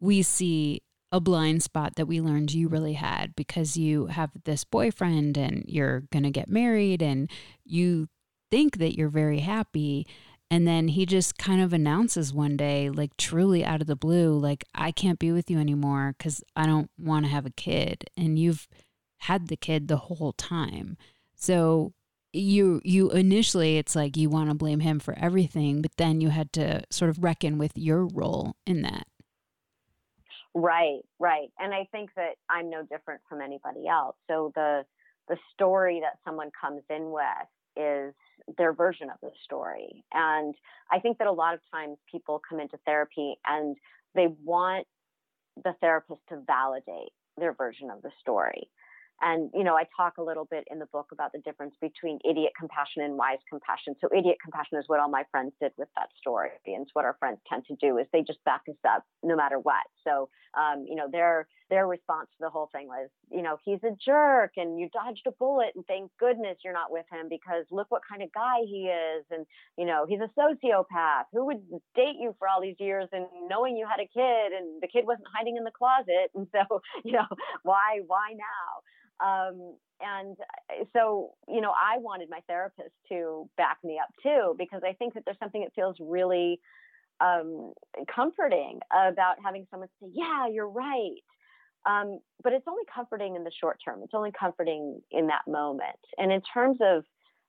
we 0.00 0.22
see 0.22 0.82
a 1.12 1.20
blind 1.20 1.62
spot 1.62 1.96
that 1.96 2.06
we 2.06 2.20
learned 2.20 2.52
you 2.52 2.68
really 2.68 2.92
had 2.92 3.34
because 3.34 3.76
you 3.76 4.06
have 4.06 4.30
this 4.44 4.64
boyfriend 4.64 5.36
and 5.36 5.64
you're 5.66 6.00
going 6.12 6.22
to 6.22 6.30
get 6.30 6.48
married 6.48 7.02
and 7.02 7.28
you 7.64 8.08
think 8.50 8.78
that 8.78 8.96
you're 8.96 9.08
very 9.08 9.40
happy 9.40 10.06
and 10.52 10.66
then 10.66 10.88
he 10.88 11.06
just 11.06 11.38
kind 11.38 11.60
of 11.60 11.72
announces 11.72 12.32
one 12.32 12.56
day 12.56 12.90
like 12.90 13.16
truly 13.16 13.64
out 13.64 13.80
of 13.80 13.86
the 13.86 13.96
blue 13.96 14.38
like 14.38 14.64
I 14.74 14.92
can't 14.92 15.18
be 15.18 15.32
with 15.32 15.50
you 15.50 15.58
anymore 15.58 16.14
cuz 16.18 16.42
I 16.54 16.66
don't 16.66 16.90
want 16.96 17.24
to 17.24 17.30
have 17.30 17.46
a 17.46 17.50
kid 17.50 18.04
and 18.16 18.38
you've 18.38 18.68
had 19.18 19.48
the 19.48 19.56
kid 19.56 19.88
the 19.88 19.96
whole 19.96 20.32
time. 20.32 20.96
So 21.34 21.92
you 22.32 22.80
you 22.84 23.10
initially 23.10 23.78
it's 23.78 23.96
like 23.96 24.16
you 24.16 24.30
want 24.30 24.48
to 24.48 24.54
blame 24.54 24.80
him 24.80 25.00
for 25.00 25.14
everything 25.18 25.82
but 25.82 25.90
then 25.96 26.20
you 26.20 26.28
had 26.28 26.52
to 26.52 26.82
sort 26.90 27.10
of 27.10 27.22
reckon 27.22 27.58
with 27.58 27.72
your 27.76 28.06
role 28.06 28.54
in 28.66 28.82
that. 28.82 29.06
Right 30.54 31.00
right. 31.18 31.48
And 31.58 31.74
i 31.74 31.86
think 31.92 32.10
that 32.16 32.34
i'm 32.48 32.70
no 32.70 32.82
different 32.82 33.20
from 33.28 33.40
anybody 33.40 33.86
else. 33.88 34.16
So 34.28 34.52
the 34.54 34.84
the 35.28 35.36
story 35.52 36.00
that 36.00 36.18
someone 36.24 36.50
comes 36.60 36.82
in 36.90 37.10
with 37.10 37.24
is 37.76 38.14
their 38.58 38.72
version 38.72 39.10
of 39.10 39.16
the 39.22 39.30
story. 39.44 40.04
And 40.12 40.54
i 40.90 40.98
think 40.98 41.18
that 41.18 41.26
a 41.26 41.32
lot 41.32 41.54
of 41.54 41.60
times 41.72 41.98
people 42.10 42.40
come 42.48 42.60
into 42.60 42.78
therapy 42.86 43.34
and 43.46 43.76
they 44.14 44.28
want 44.44 44.86
the 45.64 45.74
therapist 45.80 46.20
to 46.28 46.40
validate 46.46 47.12
their 47.36 47.54
version 47.54 47.90
of 47.90 48.02
the 48.02 48.10
story 48.20 48.68
And, 49.22 49.50
you 49.54 49.64
know, 49.64 49.76
I 49.76 49.84
talk 49.96 50.16
a 50.18 50.22
little 50.22 50.46
bit 50.50 50.64
in 50.70 50.78
the 50.78 50.86
book 50.86 51.08
about 51.12 51.32
the 51.32 51.40
difference 51.40 51.74
between 51.80 52.18
idiot 52.28 52.52
compassion 52.58 53.02
and 53.02 53.16
wise 53.16 53.38
compassion. 53.48 53.94
So 54.00 54.08
idiot 54.16 54.38
compassion 54.42 54.78
is 54.78 54.84
what 54.86 55.00
all 55.00 55.10
my 55.10 55.24
friends 55.30 55.52
did 55.60 55.72
with 55.76 55.88
that 55.96 56.08
story. 56.18 56.50
And 56.66 56.82
it's 56.82 56.94
what 56.94 57.04
our 57.04 57.16
friends 57.18 57.38
tend 57.48 57.64
to 57.66 57.76
do 57.76 57.98
is 57.98 58.06
they 58.12 58.22
just 58.22 58.42
back 58.44 58.62
us 58.68 58.76
up 58.88 59.04
no 59.22 59.36
matter 59.36 59.58
what. 59.58 59.84
So, 60.04 60.30
um, 60.56 60.86
you 60.88 60.96
know, 60.96 61.08
their, 61.10 61.46
their 61.68 61.86
response 61.86 62.28
to 62.30 62.38
the 62.40 62.50
whole 62.50 62.70
thing 62.72 62.88
was, 62.88 63.10
you 63.30 63.42
know, 63.42 63.58
he's 63.64 63.78
a 63.84 63.94
jerk 64.04 64.52
and 64.56 64.78
you 64.80 64.88
dodged 64.92 65.26
a 65.26 65.32
bullet 65.32 65.72
and 65.76 65.84
thank 65.86 66.10
goodness 66.18 66.58
you're 66.64 66.72
not 66.72 66.90
with 66.90 67.06
him 67.12 67.28
because 67.28 67.66
look 67.70 67.90
what 67.90 68.02
kind 68.08 68.22
of 68.22 68.32
guy 68.32 68.64
he 68.64 68.88
is. 68.88 69.24
And, 69.30 69.44
you 69.76 69.84
know, 69.84 70.06
he's 70.08 70.20
a 70.20 70.30
sociopath. 70.38 71.24
Who 71.32 71.46
would 71.46 71.62
date 71.94 72.16
you 72.18 72.34
for 72.38 72.48
all 72.48 72.60
these 72.60 72.80
years 72.80 73.08
and 73.12 73.26
knowing 73.48 73.76
you 73.76 73.86
had 73.86 74.00
a 74.00 74.08
kid 74.08 74.56
and 74.56 74.80
the 74.80 74.88
kid 74.88 75.04
wasn't 75.06 75.28
hiding 75.32 75.56
in 75.56 75.64
the 75.64 75.70
closet? 75.70 76.32
And 76.40 76.46
so, 76.52 76.80
you 77.04 77.12
know, 77.12 77.26
why, 77.64 78.00
why 78.06 78.32
now? 78.32 78.80
Um, 79.22 79.76
and 80.00 80.36
uh, 80.70 80.84
so, 80.92 81.34
you 81.48 81.60
know, 81.60 81.72
I 81.72 81.98
wanted 81.98 82.30
my 82.30 82.40
therapist 82.48 82.94
to 83.10 83.48
back 83.56 83.78
me 83.84 84.00
up 84.02 84.08
too, 84.22 84.54
because 84.58 84.82
I 84.84 84.94
think 84.94 85.14
that 85.14 85.24
there's 85.24 85.38
something 85.38 85.62
that 85.62 85.74
feels 85.74 85.96
really 86.00 86.60
um, 87.20 87.72
comforting 88.14 88.80
about 88.92 89.36
having 89.44 89.66
someone 89.70 89.88
say, 90.00 90.08
yeah, 90.12 90.48
you're 90.50 90.68
right. 90.68 91.20
Um, 91.86 92.20
but 92.42 92.52
it's 92.52 92.66
only 92.68 92.84
comforting 92.94 93.36
in 93.36 93.44
the 93.44 93.50
short 93.60 93.78
term. 93.84 94.00
It's 94.02 94.14
only 94.14 94.32
comforting 94.38 95.00
in 95.10 95.26
that 95.28 95.42
moment. 95.46 96.00
And 96.18 96.32
in 96.32 96.40
terms 96.42 96.78
of, 96.80 97.04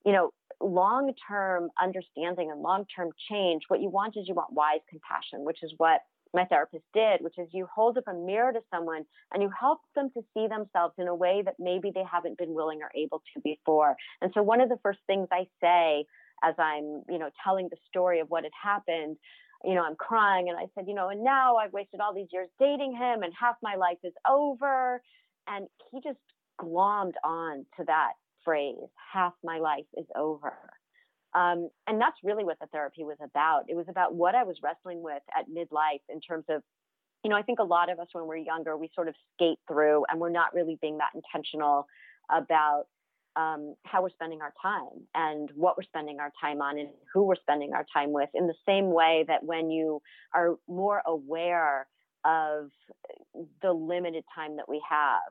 you 0.06 0.12
know, 0.12 0.32
long 0.62 1.14
term 1.28 1.70
understanding 1.82 2.52
and 2.52 2.62
long 2.62 2.86
term 2.96 3.10
change, 3.30 3.64
what 3.68 3.82
you 3.82 3.90
want 3.90 4.16
is 4.18 4.28
you 4.28 4.34
want 4.34 4.54
wise 4.54 4.82
compassion, 4.90 5.44
which 5.44 5.64
is 5.64 5.74
what 5.78 6.02
my 6.34 6.46
therapist 6.46 6.84
did, 6.94 7.22
which 7.22 7.38
is 7.38 7.48
you 7.52 7.67
hold 7.74 7.98
up 7.98 8.06
a 8.08 8.13
mirror 8.13 8.54
to 8.54 8.62
someone 8.74 9.04
and 9.34 9.41
you 9.44 9.50
help 9.60 9.80
them 9.96 10.10
to 10.13 10.22
see 10.34 10.48
themselves 10.48 10.94
in 10.98 11.08
a 11.08 11.15
way 11.15 11.41
that 11.46 11.56
maybe 11.60 11.91
they 11.94 12.04
haven't 12.10 12.38
been 12.38 12.54
willing 12.54 12.80
or 12.82 12.91
able 12.96 13.22
to 13.34 13.41
before. 13.44 13.96
And 14.22 14.32
so 14.34 14.41
one 14.41 14.62
of 14.62 14.70
the 14.70 14.80
first 14.84 15.00
things 15.08 15.28
I 15.32 15.46
say 15.62 16.06
as 16.44 16.56
I'm, 16.58 17.04
you 17.10 17.20
know, 17.20 17.30
telling 17.44 17.67
the 17.70 17.78
story 17.88 18.20
of 18.20 18.30
what 18.30 18.44
had 18.44 18.54
happened, 18.62 19.17
you 19.63 19.76
know, 19.76 19.84
I'm 19.84 19.96
crying 19.96 20.50
and 20.50 20.58
I 20.58 20.65
said, 20.74 20.86
you 20.88 20.96
know, 20.96 21.10
and 21.10 21.24
now 21.24 21.58
I've 21.58 21.74
wasted 21.74 22.00
all 22.00 22.13
these 22.13 22.30
years 22.32 22.50
dating 22.60 22.94
him 22.94 23.24
and 23.24 23.32
half 23.39 23.56
my 23.62 23.76
life 23.76 24.00
is 24.04 24.13
over. 24.28 25.02
And 25.48 25.67
he 25.91 26.00
just 26.02 26.20
glommed 26.60 27.13
on 27.24 27.65
to 27.78 27.84
that 27.86 28.13
phrase, 28.44 28.76
half 29.13 29.34
my 29.44 29.60
life 29.60 29.86
is 29.98 30.06
over. 30.15 30.54
Um, 31.34 31.70
and 31.88 32.00
that's 32.00 32.17
really 32.24 32.44
what 32.44 32.60
the 32.60 32.67
therapy 32.67 33.04
was 33.04 33.17
about. 33.24 33.63
It 33.70 33.76
was 33.76 33.86
about 33.89 34.13
what 34.13 34.36
I 34.36 34.44
was 34.44 34.58
wrestling 34.62 35.02
with 35.02 35.22
at 35.38 35.50
midlife 35.50 36.02
in 36.10 36.20
terms 36.20 36.46
of, 36.50 36.62
you 37.24 37.30
know, 37.30 37.38
I 37.38 37.41
think 37.41 37.60
a 37.60 37.63
lot 37.63 37.89
of 37.89 38.00
us 38.00 38.08
when 38.12 38.28
we're 38.28 38.38
younger, 38.38 38.76
we 38.76 38.89
sort 38.94 39.08
of 39.08 39.15
skate 39.34 39.60
through 39.67 40.06
and 40.10 40.20
we're 40.20 40.30
not 40.30 40.54
really 40.54 40.78
being 40.82 40.98
that 40.98 41.12
intentional 41.15 41.88
about 42.30 42.86
um, 43.36 43.76
how 43.86 44.02
we're 44.02 44.10
spending 44.10 44.41
our 44.41 44.54
time 44.62 45.08
and 45.15 45.50
what 45.56 45.78
we're 45.78 45.84
spending 45.84 46.20
our 46.20 46.32
time 46.41 46.62
on 46.62 46.78
and 46.78 46.89
who 47.13 47.24
we're 47.24 47.36
spending 47.36 47.74
our 47.74 47.86
time 47.94 48.12
with. 48.12 48.30
In 48.34 48.48
the 48.48 48.56
same 48.65 48.91
way 48.91 49.24
that 49.28 49.44
when 49.44 49.70
you 49.70 50.02
are 50.34 50.56
more 50.67 51.02
aware 51.06 51.88
of 52.26 52.72
the 53.62 53.72
limited 53.72 54.26
time 54.36 54.58
that 54.58 54.67
we 54.67 54.82
have, 54.89 55.22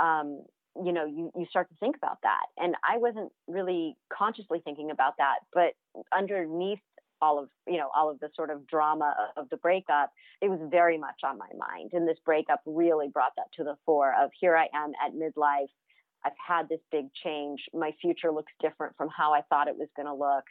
um, 0.00 0.42
you 0.76 0.92
know 0.92 1.04
you 1.04 1.30
you 1.36 1.46
start 1.48 1.68
to 1.68 1.74
think 1.76 1.96
about 1.96 2.18
that. 2.22 2.46
And 2.56 2.74
i 2.88 2.98
wasn't 2.98 3.32
really 3.48 3.96
consciously 4.12 4.60
thinking 4.64 4.90
about 4.90 5.14
that 5.18 5.40
but 5.52 5.72
underneath 6.16 6.80
all 7.22 7.38
of 7.38 7.48
you 7.66 7.76
know 7.76 7.90
all 7.94 8.10
of 8.10 8.18
the 8.20 8.30
sort 8.34 8.50
of 8.50 8.66
drama 8.66 9.14
of 9.36 9.48
the 9.50 9.56
breakup 9.58 10.10
it 10.40 10.48
was 10.48 10.60
very 10.70 10.98
much 10.98 11.20
on 11.24 11.38
my 11.38 11.48
mind. 11.58 11.90
And 11.92 12.08
this 12.08 12.18
breakup 12.24 12.60
really 12.66 13.08
brought 13.08 13.32
that 13.36 13.52
to 13.56 13.64
the 13.64 13.76
fore 13.84 14.14
of 14.20 14.30
here 14.38 14.56
i 14.56 14.66
am 14.74 14.92
at 15.04 15.12
midlife. 15.14 15.68
I've 16.24 16.32
had 16.46 16.68
this 16.68 16.80
big 16.92 17.06
change. 17.24 17.60
My 17.72 17.92
future 18.00 18.30
looks 18.30 18.52
different 18.60 18.96
from 18.96 19.08
how 19.14 19.32
i 19.32 19.42
thought 19.48 19.68
it 19.68 19.76
was 19.76 19.88
going 19.96 20.06
to 20.06 20.14
look. 20.14 20.44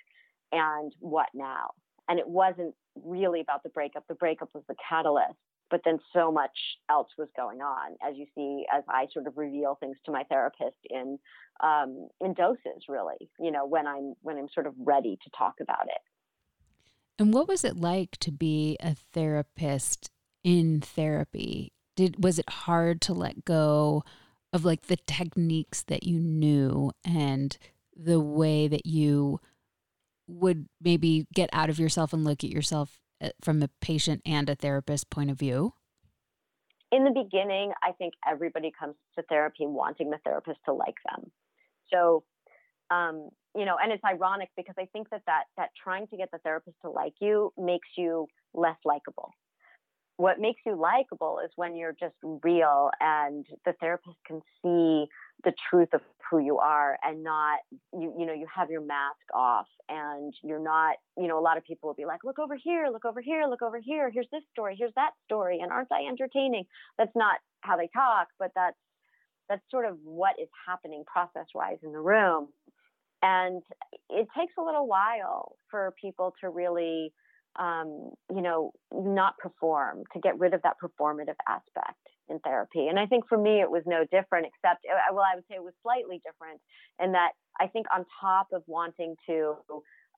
And 0.52 0.92
what 1.00 1.28
now? 1.34 1.72
And 2.08 2.18
it 2.18 2.28
wasn't 2.28 2.74
really 2.96 3.40
about 3.40 3.62
the 3.62 3.70
breakup. 3.70 4.04
The 4.08 4.16
breakup 4.16 4.50
was 4.54 4.64
the 4.68 4.76
catalyst 4.90 5.38
but 5.70 5.82
then 5.86 6.00
so 6.14 6.32
much 6.32 6.58
else 6.90 7.10
was 7.18 7.28
going 7.36 7.62
on 7.62 7.96
as 8.08 8.16
you 8.18 8.26
see 8.36 8.66
as 8.74 8.84
i 8.90 9.06
sort 9.14 9.28
of 9.28 9.38
reveal 9.38 9.78
things 9.80 9.98
to 10.06 10.12
my 10.12 10.24
therapist 10.24 10.78
in 10.90 11.18
um, 11.62 12.08
in 12.22 12.34
doses 12.34 12.84
really 12.88 13.30
you 13.40 13.52
know 13.52 13.66
when 13.66 13.88
i'm 13.88 14.14
when 14.22 14.38
i'm 14.38 14.48
sort 14.54 14.68
of 14.68 14.74
ready 14.80 15.18
to 15.24 15.30
talk 15.38 15.56
about 15.62 15.86
it. 15.86 16.02
And 17.18 17.34
what 17.34 17.48
was 17.48 17.66
it 17.66 17.76
like 17.76 18.18
to 18.22 18.32
be 18.32 18.78
a 18.80 18.96
therapist 18.96 20.10
in 20.44 20.80
therapy? 20.80 21.74
Did 21.96 22.24
was 22.24 22.40
it 22.40 22.50
hard 22.50 23.02
to 23.02 23.14
let 23.14 23.44
go 23.44 24.04
of 24.54 24.64
like 24.64 24.84
the 24.84 24.98
techniques 25.06 25.84
that 25.84 26.04
you 26.04 26.18
knew 26.18 26.92
and 27.04 27.58
the 27.96 28.22
way 28.22 28.70
that 28.70 28.86
you 28.86 29.42
would 30.28 30.68
maybe 30.82 31.28
get 31.34 31.50
out 31.52 31.70
of 31.70 31.78
yourself 31.78 32.14
and 32.14 32.24
look 32.24 32.44
at 32.44 32.50
yourself 32.50 33.00
from 33.42 33.62
a 33.62 33.70
patient 33.82 34.22
and 34.26 34.50
a 34.50 34.56
therapist 34.56 35.10
point 35.10 35.30
of 35.30 35.38
view? 35.38 35.74
In 36.92 37.04
the 37.04 37.12
beginning, 37.12 37.72
I 37.84 37.92
think 37.92 38.14
everybody 38.28 38.72
comes 38.78 38.96
to 39.16 39.24
therapy 39.24 39.68
wanting 39.68 40.10
the 40.10 40.18
therapist 40.24 40.60
to 40.66 40.74
like 40.74 40.96
them. 41.10 41.32
So, 41.94 42.24
um, 42.90 43.30
you 43.56 43.66
know, 43.66 43.78
and 43.82 43.92
it's 43.92 44.04
ironic 44.04 44.50
because 44.58 44.76
I 44.80 44.86
think 44.92 45.10
that, 45.10 45.22
that 45.28 45.44
that 45.58 45.70
trying 45.82 46.08
to 46.08 46.18
get 46.18 46.32
the 46.32 46.40
therapist 46.40 46.78
to 46.82 46.90
like 46.90 47.14
you 47.20 47.54
makes 47.58 47.88
you 47.98 48.28
less 48.54 48.78
likable 48.86 49.34
what 50.20 50.38
makes 50.38 50.60
you 50.66 50.76
likable 50.76 51.40
is 51.44 51.50
when 51.56 51.78
you're 51.78 51.96
just 51.98 52.16
real 52.44 52.92
and 53.00 53.46
the 53.64 53.72
therapist 53.80 54.18
can 54.28 54.42
see 54.62 55.08
the 55.46 55.54
truth 55.70 55.88
of 55.94 56.02
who 56.30 56.40
you 56.40 56.58
are 56.58 56.98
and 57.04 57.24
not 57.24 57.60
you 57.94 58.14
you 58.20 58.26
know 58.26 58.34
you 58.34 58.46
have 58.54 58.70
your 58.70 58.82
mask 58.82 59.16
off 59.34 59.68
and 59.88 60.34
you're 60.44 60.62
not 60.62 60.98
you 61.18 61.26
know 61.26 61.40
a 61.40 61.42
lot 61.42 61.56
of 61.56 61.64
people 61.64 61.88
will 61.88 61.94
be 61.94 62.04
like 62.06 62.26
look 62.26 62.38
over 62.38 62.58
here 62.62 62.90
look 62.92 63.06
over 63.06 63.22
here 63.22 63.46
look 63.50 63.62
over 63.62 63.80
here 63.80 64.12
here's 64.14 64.28
this 64.34 64.44
story 64.52 64.76
here's 64.78 64.92
that 64.98 65.12
story 65.24 65.60
and 65.62 65.72
aren't 65.72 65.92
I 65.92 66.06
entertaining? 66.10 66.66
That's 66.98 67.16
not 67.16 67.38
how 67.62 67.78
they 67.78 67.90
talk 67.94 68.28
but 68.38 68.52
that's 68.56 68.76
that's 69.48 69.64
sort 69.72 69.86
of 69.86 69.98
what 70.04 70.36
is 70.42 70.50
happening 70.68 71.04
process 71.12 71.48
wise 71.56 71.78
in 71.82 71.92
the 71.92 72.00
room. 72.00 72.50
And 73.22 73.64
it 74.10 74.28
takes 74.38 74.54
a 74.58 74.64
little 74.64 74.88
while 74.88 75.56
for 75.72 75.94
people 76.00 76.34
to 76.42 76.50
really 76.50 77.12
um, 77.60 78.12
you 78.34 78.42
know, 78.42 78.72
not 78.94 79.38
perform, 79.38 80.04
to 80.14 80.20
get 80.20 80.40
rid 80.40 80.54
of 80.54 80.62
that 80.64 80.78
performative 80.82 81.36
aspect 81.48 82.00
in 82.30 82.40
therapy. 82.40 82.88
And 82.88 82.98
I 82.98 83.06
think 83.06 83.28
for 83.28 83.38
me, 83.38 83.60
it 83.60 83.70
was 83.70 83.84
no 83.86 84.06
different, 84.06 84.48
except, 84.48 84.86
uh, 84.86 85.14
well, 85.14 85.26
I 85.30 85.36
would 85.36 85.44
say 85.50 85.56
it 85.56 85.64
was 85.64 85.74
slightly 85.84 86.22
different 86.26 86.62
in 87.04 87.12
that 87.12 87.32
I 87.60 87.68
think 87.68 87.86
on 87.94 88.06
top 88.22 88.48
of 88.54 88.64
wanting 88.66 89.16
to 89.28 89.56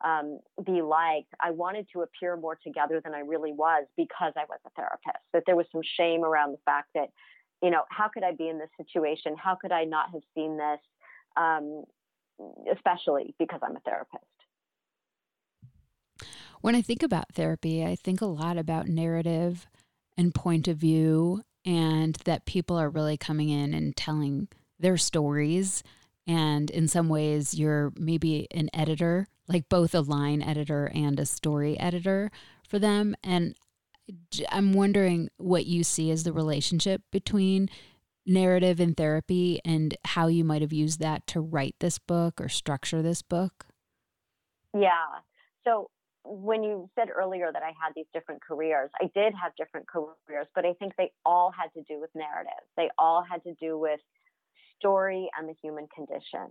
um, 0.05 0.39
be 0.63 0.81
liked, 0.81 1.33
I 1.39 1.51
wanted 1.51 1.87
to 1.93 2.01
appear 2.01 2.37
more 2.37 2.57
together 2.63 3.01
than 3.03 3.15
I 3.15 3.19
really 3.19 3.53
was 3.53 3.85
because 3.97 4.33
I 4.35 4.45
was 4.47 4.59
a 4.65 4.69
therapist. 4.71 5.23
That 5.33 5.43
there 5.45 5.55
was 5.55 5.65
some 5.71 5.81
shame 5.97 6.23
around 6.23 6.51
the 6.51 6.59
fact 6.63 6.89
that, 6.93 7.09
you 7.63 7.71
know, 7.71 7.83
how 7.89 8.07
could 8.07 8.23
I 8.23 8.33
be 8.33 8.49
in 8.49 8.59
this 8.59 8.69
situation? 8.77 9.35
How 9.35 9.55
could 9.55 9.71
I 9.71 9.85
not 9.85 10.11
have 10.11 10.21
seen 10.35 10.57
this? 10.57 10.79
Um, 11.37 11.83
especially 12.71 13.35
because 13.39 13.59
I'm 13.63 13.75
a 13.75 13.79
therapist. 13.81 14.25
When 16.61 16.75
I 16.75 16.81
think 16.81 17.03
about 17.03 17.33
therapy, 17.33 17.83
I 17.83 17.95
think 17.95 18.21
a 18.21 18.25
lot 18.25 18.57
about 18.57 18.87
narrative 18.87 19.67
and 20.17 20.33
point 20.33 20.67
of 20.67 20.77
view, 20.77 21.43
and 21.65 22.15
that 22.25 22.45
people 22.45 22.77
are 22.77 22.89
really 22.89 23.17
coming 23.17 23.49
in 23.49 23.73
and 23.73 23.95
telling 23.95 24.47
their 24.79 24.97
stories. 24.97 25.83
And 26.27 26.69
in 26.69 26.87
some 26.87 27.09
ways, 27.09 27.55
you're 27.55 27.91
maybe 27.95 28.47
an 28.51 28.69
editor, 28.73 29.27
like 29.47 29.69
both 29.69 29.95
a 29.95 30.01
line 30.01 30.41
editor 30.41 30.91
and 30.93 31.19
a 31.19 31.25
story 31.25 31.79
editor 31.79 32.31
for 32.67 32.79
them. 32.79 33.15
And 33.23 33.55
I'm 34.49 34.73
wondering 34.73 35.29
what 35.37 35.65
you 35.65 35.83
see 35.83 36.11
as 36.11 36.23
the 36.23 36.33
relationship 36.33 37.01
between 37.11 37.69
narrative 38.25 38.79
and 38.79 38.95
therapy 38.95 39.59
and 39.65 39.97
how 40.05 40.27
you 40.27 40.43
might 40.43 40.61
have 40.61 40.73
used 40.73 40.99
that 40.99 41.25
to 41.27 41.41
write 41.41 41.75
this 41.79 41.97
book 41.97 42.39
or 42.39 42.49
structure 42.49 43.01
this 43.01 43.21
book. 43.21 43.65
Yeah. 44.77 45.19
So 45.63 45.89
when 46.23 46.63
you 46.63 46.89
said 46.95 47.09
earlier 47.09 47.51
that 47.51 47.63
I 47.63 47.73
had 47.81 47.93
these 47.95 48.05
different 48.13 48.41
careers, 48.41 48.89
I 49.01 49.09
did 49.15 49.33
have 49.41 49.55
different 49.57 49.87
careers, 49.87 50.47
but 50.53 50.65
I 50.65 50.73
think 50.73 50.93
they 50.97 51.11
all 51.25 51.51
had 51.51 51.73
to 51.73 51.83
do 51.83 51.99
with 51.99 52.09
narrative. 52.15 52.63
They 52.77 52.89
all 52.97 53.23
had 53.29 53.43
to 53.43 53.53
do 53.59 53.77
with 53.77 53.99
story 54.77 55.29
and 55.37 55.47
the 55.47 55.55
human 55.61 55.87
condition. 55.93 56.47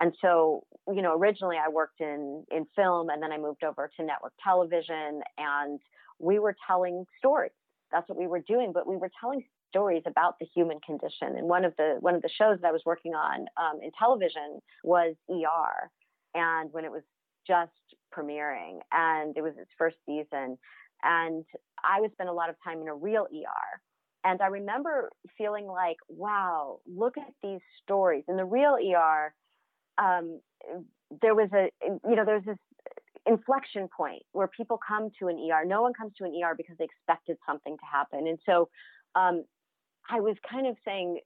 And 0.00 0.14
so, 0.22 0.64
you 0.88 1.02
know, 1.02 1.14
originally 1.14 1.56
I 1.56 1.68
worked 1.68 2.00
in 2.00 2.44
in 2.50 2.66
film 2.74 3.10
and 3.10 3.22
then 3.22 3.32
I 3.32 3.38
moved 3.38 3.64
over 3.64 3.90
to 3.96 4.04
network 4.04 4.32
television 4.42 5.20
and 5.36 5.80
we 6.18 6.38
were 6.38 6.56
telling 6.66 7.04
stories. 7.18 7.52
That's 7.92 8.08
what 8.08 8.18
we 8.18 8.26
were 8.26 8.40
doing, 8.40 8.72
but 8.72 8.86
we 8.86 8.96
were 8.96 9.10
telling 9.20 9.44
stories 9.68 10.02
about 10.06 10.38
the 10.40 10.46
human 10.54 10.78
condition. 10.80 11.36
And 11.36 11.48
one 11.48 11.64
of 11.64 11.74
the 11.76 11.96
one 12.00 12.14
of 12.14 12.22
the 12.22 12.30
shows 12.30 12.58
that 12.62 12.68
I 12.68 12.72
was 12.72 12.82
working 12.86 13.14
on 13.14 13.46
um, 13.60 13.80
in 13.82 13.90
television 13.98 14.60
was 14.82 15.14
ER. 15.30 15.90
And 16.34 16.72
when 16.72 16.84
it 16.84 16.90
was 16.90 17.02
just 17.46 17.72
premiering 18.16 18.80
and 18.92 19.36
it 19.36 19.42
was 19.42 19.54
its 19.58 19.70
first 19.78 19.96
season. 20.06 20.58
And 21.02 21.44
I 21.82 22.00
would 22.00 22.12
spend 22.12 22.28
a 22.28 22.32
lot 22.32 22.50
of 22.50 22.56
time 22.62 22.80
in 22.82 22.88
a 22.88 22.94
real 22.94 23.26
ER. 23.32 23.80
and 24.24 24.42
I 24.42 24.48
remember 24.48 25.10
feeling 25.38 25.66
like, 25.66 25.96
wow, 26.08 26.80
look 26.86 27.16
at 27.16 27.32
these 27.42 27.60
stories. 27.82 28.24
In 28.28 28.36
the 28.36 28.44
real 28.44 28.76
ER, 28.76 29.34
um, 29.98 30.40
there 31.22 31.34
was 31.34 31.48
a, 31.54 31.70
you 32.08 32.16
know, 32.16 32.24
there's 32.24 32.44
this 32.44 32.58
inflection 33.26 33.88
point 33.94 34.22
where 34.32 34.48
people 34.48 34.78
come 34.86 35.10
to 35.18 35.28
an 35.28 35.36
ER. 35.38 35.64
No 35.64 35.82
one 35.82 35.92
comes 35.94 36.12
to 36.18 36.24
an 36.24 36.32
ER 36.42 36.54
because 36.56 36.76
they 36.78 36.84
expected 36.84 37.36
something 37.46 37.76
to 37.76 37.84
happen. 37.90 38.26
And 38.26 38.38
so 38.44 38.68
um, 39.14 39.44
I 40.08 40.20
was 40.20 40.36
kind 40.50 40.66
of 40.66 40.76
saying, 40.84 41.20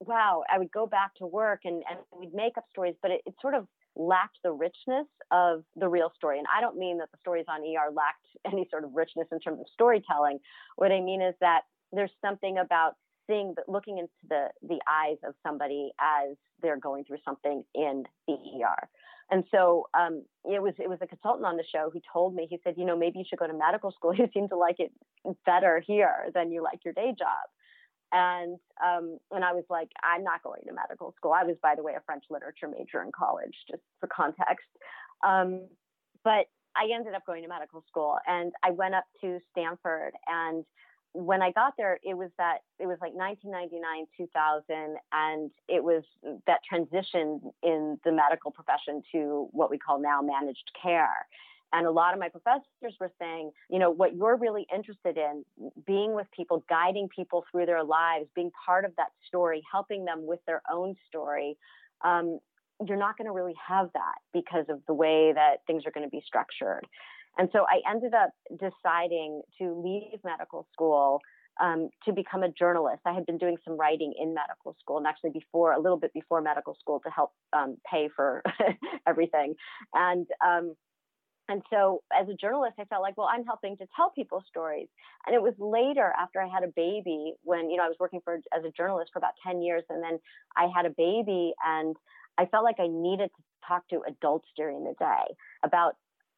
wow, 0.00 0.42
I 0.52 0.58
would 0.58 0.70
go 0.70 0.86
back 0.86 1.14
to 1.16 1.26
work 1.26 1.60
and, 1.64 1.82
and 1.88 1.98
we'd 2.18 2.34
make 2.34 2.56
up 2.56 2.64
stories, 2.70 2.94
but 3.02 3.10
it, 3.10 3.22
it 3.26 3.34
sort 3.40 3.54
of 3.54 3.66
lacked 3.98 4.38
the 4.42 4.52
richness 4.52 5.06
of 5.30 5.64
the 5.76 5.88
real 5.88 6.10
story. 6.16 6.38
And 6.38 6.46
I 6.56 6.60
don't 6.60 6.78
mean 6.78 6.98
that 6.98 7.10
the 7.10 7.18
stories 7.20 7.46
on 7.48 7.60
ER 7.60 7.92
lacked 7.92 8.24
any 8.50 8.66
sort 8.70 8.84
of 8.84 8.90
richness 8.94 9.26
in 9.32 9.40
terms 9.40 9.60
of 9.60 9.66
storytelling. 9.72 10.38
What 10.76 10.92
I 10.92 11.00
mean 11.00 11.20
is 11.20 11.34
that 11.40 11.62
there's 11.92 12.12
something 12.24 12.58
about 12.58 12.94
seeing, 13.28 13.54
looking 13.66 13.98
into 13.98 14.12
the 14.28 14.48
the 14.62 14.78
eyes 14.88 15.18
of 15.26 15.34
somebody 15.46 15.90
as 16.00 16.36
they're 16.62 16.78
going 16.78 17.04
through 17.04 17.18
something 17.24 17.64
in 17.74 18.04
the 18.26 18.34
ER. 18.34 18.88
And 19.30 19.44
so 19.50 19.88
um, 19.98 20.24
it 20.44 20.62
was 20.62 20.74
it 20.78 20.88
was 20.88 20.98
a 21.02 21.06
consultant 21.06 21.44
on 21.44 21.56
the 21.56 21.64
show 21.70 21.90
who 21.92 22.00
told 22.12 22.34
me 22.34 22.46
he 22.48 22.58
said, 22.64 22.74
you 22.78 22.86
know, 22.86 22.96
maybe 22.96 23.18
you 23.18 23.24
should 23.28 23.38
go 23.38 23.46
to 23.46 23.52
medical 23.52 23.90
school. 23.92 24.14
You 24.18 24.28
seem 24.32 24.48
to 24.48 24.56
like 24.56 24.76
it 24.78 24.92
better 25.44 25.82
here 25.86 26.30
than 26.34 26.50
you 26.50 26.62
like 26.62 26.84
your 26.84 26.94
day 26.94 27.14
job. 27.18 27.44
And 28.12 28.58
um, 28.84 29.18
and 29.30 29.44
I 29.44 29.52
was 29.52 29.64
like, 29.68 29.90
I'm 30.02 30.24
not 30.24 30.42
going 30.42 30.62
to 30.66 30.72
medical 30.72 31.14
school. 31.16 31.32
I 31.32 31.44
was, 31.44 31.56
by 31.62 31.74
the 31.74 31.82
way, 31.82 31.92
a 31.96 32.02
French 32.06 32.24
literature 32.30 32.68
major 32.68 33.02
in 33.02 33.12
college, 33.12 33.54
just 33.70 33.82
for 34.00 34.06
context. 34.06 34.68
Um, 35.26 35.66
but 36.24 36.46
I 36.76 36.88
ended 36.94 37.14
up 37.14 37.26
going 37.26 37.42
to 37.42 37.48
medical 37.48 37.84
school, 37.88 38.18
and 38.26 38.52
I 38.64 38.70
went 38.70 38.94
up 38.94 39.04
to 39.20 39.38
Stanford 39.52 40.12
and 40.26 40.64
when 41.12 41.42
I 41.42 41.50
got 41.52 41.74
there, 41.76 41.98
it 42.02 42.14
was 42.14 42.30
that 42.38 42.58
it 42.78 42.86
was 42.86 42.98
like 43.00 43.14
1999, 43.14 44.06
2000, 44.16 44.96
and 45.12 45.50
it 45.68 45.82
was 45.82 46.02
that 46.46 46.60
transition 46.68 47.40
in 47.62 47.98
the 48.04 48.12
medical 48.12 48.50
profession 48.50 49.02
to 49.12 49.48
what 49.52 49.70
we 49.70 49.78
call 49.78 50.00
now 50.00 50.20
managed 50.20 50.70
care. 50.80 51.26
And 51.72 51.86
a 51.86 51.90
lot 51.90 52.14
of 52.14 52.20
my 52.20 52.28
professors 52.28 52.96
were 52.98 53.10
saying, 53.20 53.50
you 53.68 53.78
know, 53.78 53.90
what 53.90 54.16
you're 54.16 54.36
really 54.36 54.66
interested 54.74 55.18
in, 55.18 55.44
being 55.86 56.14
with 56.14 56.26
people, 56.34 56.64
guiding 56.68 57.08
people 57.14 57.44
through 57.50 57.66
their 57.66 57.84
lives, 57.84 58.26
being 58.34 58.50
part 58.64 58.84
of 58.84 58.92
that 58.96 59.08
story, 59.26 59.62
helping 59.70 60.04
them 60.04 60.26
with 60.26 60.40
their 60.46 60.62
own 60.70 60.94
story. 61.06 61.56
Um, 62.02 62.38
you're 62.86 62.96
not 62.96 63.18
going 63.18 63.26
to 63.26 63.32
really 63.32 63.54
have 63.66 63.90
that 63.94 64.18
because 64.32 64.66
of 64.68 64.80
the 64.86 64.94
way 64.94 65.32
that 65.34 65.58
things 65.66 65.84
are 65.84 65.90
going 65.90 66.06
to 66.06 66.10
be 66.10 66.22
structured. 66.24 66.86
And 67.36 67.48
so 67.52 67.66
I 67.68 67.88
ended 67.88 68.14
up 68.14 68.30
deciding 68.50 69.42
to 69.58 69.74
leave 69.74 70.20
medical 70.24 70.66
school 70.72 71.20
um, 71.60 71.90
to 72.04 72.12
become 72.12 72.42
a 72.42 72.50
journalist. 72.50 73.02
I 73.04 73.12
had 73.12 73.26
been 73.26 73.38
doing 73.38 73.56
some 73.64 73.76
writing 73.76 74.14
in 74.18 74.34
medical 74.34 74.76
school 74.80 74.98
and 74.98 75.06
actually 75.06 75.30
before, 75.30 75.72
a 75.72 75.80
little 75.80 75.98
bit 75.98 76.12
before 76.12 76.40
medical 76.40 76.76
school 76.80 77.00
to 77.04 77.10
help 77.10 77.32
um, 77.52 77.76
pay 77.90 78.08
for 78.14 78.42
everything. 79.06 79.54
And, 79.92 80.26
um, 80.44 80.74
and 81.48 81.62
so 81.70 82.02
as 82.12 82.28
a 82.28 82.34
journalist, 82.34 82.74
I 82.78 82.84
felt 82.84 83.02
like, 83.02 83.16
well, 83.16 83.28
I'm 83.30 83.44
helping 83.44 83.76
to 83.78 83.86
tell 83.96 84.10
people 84.10 84.44
stories. 84.48 84.88
And 85.26 85.34
it 85.34 85.40
was 85.40 85.54
later 85.58 86.12
after 86.18 86.40
I 86.42 86.48
had 86.48 86.62
a 86.62 86.72
baby 86.76 87.32
when, 87.42 87.70
you 87.70 87.78
know, 87.78 87.84
I 87.84 87.88
was 87.88 87.96
working 87.98 88.20
for 88.22 88.34
as 88.34 88.64
a 88.64 88.70
journalist 88.70 89.10
for 89.12 89.18
about 89.18 89.32
10 89.46 89.62
years 89.62 89.82
and 89.88 90.02
then 90.02 90.18
I 90.56 90.68
had 90.74 90.84
a 90.84 90.90
baby 90.90 91.54
and 91.64 91.96
I 92.38 92.46
felt 92.46 92.64
like 92.64 92.76
I 92.78 92.86
needed 92.86 93.30
to 93.34 93.42
talk 93.66 93.88
to 93.88 94.02
adults 94.06 94.48
during 94.56 94.84
the 94.84 94.94
day 94.98 95.34
about 95.64 95.96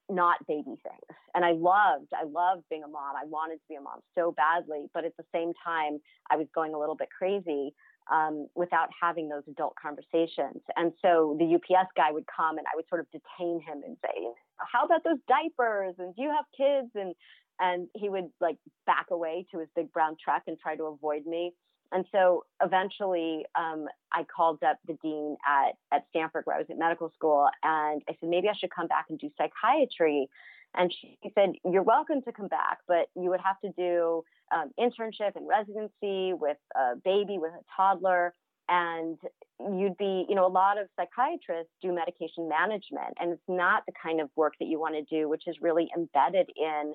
not 0.09 0.45
baby 0.47 0.75
things. 0.83 1.19
And 1.35 1.45
I 1.45 1.53
loved, 1.53 2.09
I 2.15 2.25
loved 2.25 2.65
being 2.71 2.83
a 2.85 2.89
mom. 2.89 3.15
I 3.17 3.27
wanted 3.27 3.57
to 3.57 3.69
be 3.69 3.77
a 3.77 3.81
mom 3.81 4.01
so 4.15 4.33
badly, 4.33 4.87
but 4.95 5.05
at 5.05 5.17
the 5.17 5.25
same 5.33 5.53
time, 5.65 6.01
I 6.31 6.37
was 6.37 6.47
going 6.55 6.75
a 6.75 6.79
little 6.79 6.97
bit 6.97 7.09
crazy 7.17 7.75
um, 8.11 8.49
without 8.55 8.89
having 9.01 9.29
those 9.29 9.43
adult 9.49 9.75
conversations. 9.81 10.63
And 10.77 10.93
so 11.01 11.37
the 11.39 11.55
UPS 11.55 11.91
guy 11.97 12.11
would 12.11 12.27
come 12.27 12.59
and 12.59 12.67
I 12.67 12.77
would 12.77 12.89
sort 12.89 13.01
of 13.01 13.07
detain 13.11 13.61
him 13.61 13.83
and 13.85 13.97
say, 14.03 14.29
How 14.59 14.85
about 14.85 15.05
those 15.05 15.19
diapers? 15.29 15.95
And 15.99 16.15
do 16.15 16.23
you 16.23 16.31
have 16.31 16.45
kids? 16.57 16.91
And 16.95 17.15
and 17.61 17.89
he 17.95 18.09
would 18.09 18.31
like 18.41 18.57
back 18.87 19.07
away 19.11 19.47
to 19.53 19.59
his 19.59 19.69
big 19.77 19.93
brown 19.93 20.17
truck 20.23 20.43
and 20.47 20.59
try 20.59 20.77
to 20.77 20.85
avoid 20.85 21.27
me. 21.27 21.53
And 21.93 22.05
so 22.13 22.45
eventually, 22.63 23.45
um, 23.59 23.87
I 24.13 24.25
called 24.25 24.63
up 24.63 24.79
the 24.87 24.97
dean 25.03 25.37
at, 25.47 25.73
at 25.93 26.05
Stanford, 26.11 26.43
where 26.47 26.57
I 26.57 26.61
was 26.61 26.69
at 26.71 26.79
medical 26.79 27.11
school, 27.15 27.49
and 27.63 28.01
I 28.09 28.13
said, 28.21 28.29
maybe 28.29 28.49
I 28.49 28.55
should 28.59 28.71
come 28.71 28.87
back 28.87 29.07
and 29.11 29.19
do 29.19 29.29
psychiatry. 29.37 30.29
And 30.75 30.95
she 31.01 31.19
said, 31.35 31.51
You're 31.65 31.83
welcome 31.83 32.23
to 32.23 32.33
come 32.33 32.47
back, 32.47 32.79
but 32.87 33.09
you 33.17 33.31
would 33.31 33.41
have 33.41 33.61
to 33.65 33.73
do 33.77 34.23
um, 34.51 34.71
internship 34.79 35.37
and 35.37 35.47
residency 35.47 36.33
with 36.33 36.59
a 36.77 36.97
baby, 37.05 37.39
with 37.39 37.53
a 37.53 37.65
toddler. 37.77 38.35
And 38.69 39.19
you'd 39.59 39.97
be, 39.97 40.27
you 40.29 40.35
know, 40.35 40.47
a 40.47 40.49
lot 40.49 40.79
of 40.79 40.87
psychiatrists 40.97 41.73
do 41.83 41.93
medication 41.93 42.49
management, 42.49 43.15
and 43.19 43.33
it's 43.33 43.43
not 43.49 43.83
the 43.87 43.93
kind 44.01 44.21
of 44.21 44.31
work 44.37 44.55
that 44.61 44.67
you 44.67 44.79
want 44.79 44.95
to 44.95 45.03
do, 45.03 45.29
which 45.29 45.49
is 45.49 45.57
really 45.61 45.91
embedded 45.97 46.49
in 46.57 46.95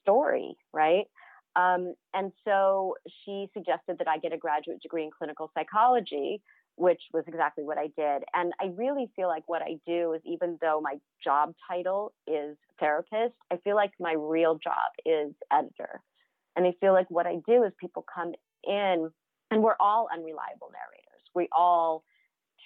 story, 0.00 0.56
right? 0.72 1.06
Um, 1.56 1.94
and 2.14 2.30
so 2.44 2.94
she 3.24 3.48
suggested 3.52 3.98
that 3.98 4.06
I 4.08 4.18
get 4.18 4.32
a 4.32 4.38
graduate 4.38 4.80
degree 4.80 5.02
in 5.02 5.10
clinical 5.10 5.50
psychology, 5.54 6.40
which 6.76 7.02
was 7.12 7.24
exactly 7.26 7.64
what 7.64 7.76
I 7.76 7.88
did. 7.96 8.22
And 8.32 8.52
I 8.60 8.66
really 8.76 9.10
feel 9.16 9.26
like 9.26 9.42
what 9.46 9.62
I 9.62 9.78
do 9.86 10.12
is, 10.12 10.22
even 10.24 10.56
though 10.60 10.80
my 10.80 10.94
job 11.22 11.52
title 11.68 12.12
is 12.26 12.56
therapist, 12.78 13.34
I 13.50 13.56
feel 13.64 13.74
like 13.74 13.90
my 13.98 14.14
real 14.16 14.56
job 14.62 14.92
is 15.04 15.34
editor. 15.52 16.00
And 16.56 16.66
I 16.66 16.72
feel 16.80 16.92
like 16.92 17.10
what 17.10 17.26
I 17.26 17.36
do 17.46 17.64
is 17.64 17.72
people 17.80 18.04
come 18.12 18.32
in, 18.64 19.10
and 19.50 19.62
we're 19.62 19.76
all 19.78 20.08
unreliable 20.12 20.70
narrators. 20.72 21.22
We 21.34 21.48
all 21.52 22.04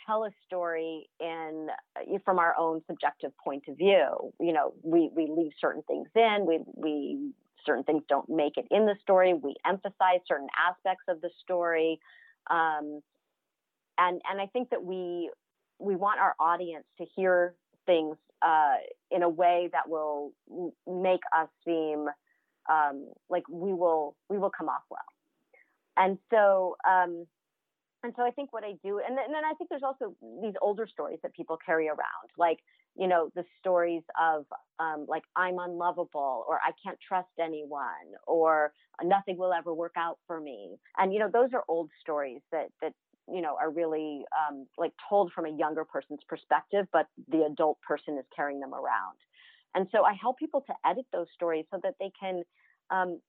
tell 0.06 0.24
a 0.24 0.30
story 0.46 1.08
in 1.20 1.68
uh, 1.96 2.18
from 2.24 2.38
our 2.38 2.54
own 2.58 2.82
subjective 2.86 3.32
point 3.42 3.64
of 3.68 3.76
view. 3.76 4.32
You 4.40 4.52
know, 4.52 4.74
we 4.82 5.10
we 5.14 5.30
leave 5.30 5.52
certain 5.60 5.82
things 5.82 6.08
in, 6.14 6.46
we 6.46 6.60
we 6.74 7.32
certain 7.64 7.84
things 7.84 8.02
don't 8.08 8.28
make 8.28 8.56
it 8.56 8.66
in 8.70 8.86
the 8.86 8.96
story. 9.02 9.34
We 9.34 9.54
emphasize 9.66 10.20
certain 10.26 10.48
aspects 10.68 11.04
of 11.08 11.20
the 11.20 11.30
story, 11.42 11.98
um, 12.50 13.00
and 13.98 14.20
and 14.30 14.40
I 14.40 14.46
think 14.46 14.70
that 14.70 14.82
we 14.82 15.30
we 15.78 15.96
want 15.96 16.20
our 16.20 16.34
audience 16.38 16.84
to 16.98 17.06
hear 17.16 17.54
things 17.86 18.16
uh, 18.42 18.76
in 19.10 19.22
a 19.22 19.28
way 19.28 19.68
that 19.72 19.88
will 19.88 20.32
make 20.86 21.20
us 21.36 21.48
seem 21.64 22.06
um, 22.70 23.09
like 23.29 23.44
we 23.48 23.72
will 23.72 24.16
we 24.29 24.38
will 24.38 24.50
come 24.57 24.68
off 24.68 24.83
well. 24.90 25.00
And 25.96 26.18
so 26.31 26.77
um, 26.88 27.27
and 28.05 28.12
so 28.16 28.22
I 28.22 28.31
think 28.31 28.53
what 28.53 28.64
I 28.64 28.72
do, 28.85 29.00
and 29.00 29.16
then, 29.16 29.24
and 29.24 29.35
then 29.35 29.44
I 29.44 29.55
think 29.55 29.70
there's 29.70 29.83
also 29.83 30.14
these 30.42 30.53
older 30.61 30.87
stories 30.87 31.18
that 31.22 31.33
people 31.33 31.57
carry 31.64 31.88
around, 31.88 32.29
like 32.37 32.59
you 32.96 33.09
know 33.09 33.31
the 33.35 33.44
stories 33.59 34.03
of 34.20 34.44
um, 34.79 35.07
like 35.09 35.22
I'm 35.35 35.59
unlovable, 35.59 36.44
or 36.46 36.57
I 36.57 36.72
can't 36.85 36.98
trust 37.07 37.31
anyone, 37.40 38.12
or 38.27 38.72
nothing 39.03 39.38
will 39.38 39.55
ever 39.55 39.72
work 39.72 39.94
out 39.96 40.18
for 40.27 40.38
me, 40.38 40.77
and 40.98 41.14
you 41.14 41.18
know 41.18 41.31
those 41.33 41.48
are 41.55 41.64
old 41.66 41.90
stories 42.00 42.42
that 42.53 42.66
that 42.83 42.92
you 43.27 43.40
know 43.40 43.57
are 43.59 43.70
really 43.70 44.24
um, 44.38 44.66
like 44.77 44.92
told 45.09 45.33
from 45.33 45.46
a 45.46 45.57
younger 45.57 45.85
person's 45.85 46.20
perspective, 46.29 46.87
but 46.92 47.07
the 47.29 47.44
adult 47.44 47.81
person 47.81 48.18
is 48.18 48.27
carrying 48.37 48.61
them 48.61 48.74
around, 48.74 49.16
and 49.74 49.88
so 49.92 50.04
I 50.04 50.14
help 50.14 50.38
people 50.38 50.62
to 50.66 50.74
edit 50.84 51.06
those 51.12 51.26
stories 51.34 51.64
so 51.70 51.80
that 51.82 51.94
they 51.98 52.10
can 52.18 52.42
um, 52.90 53.20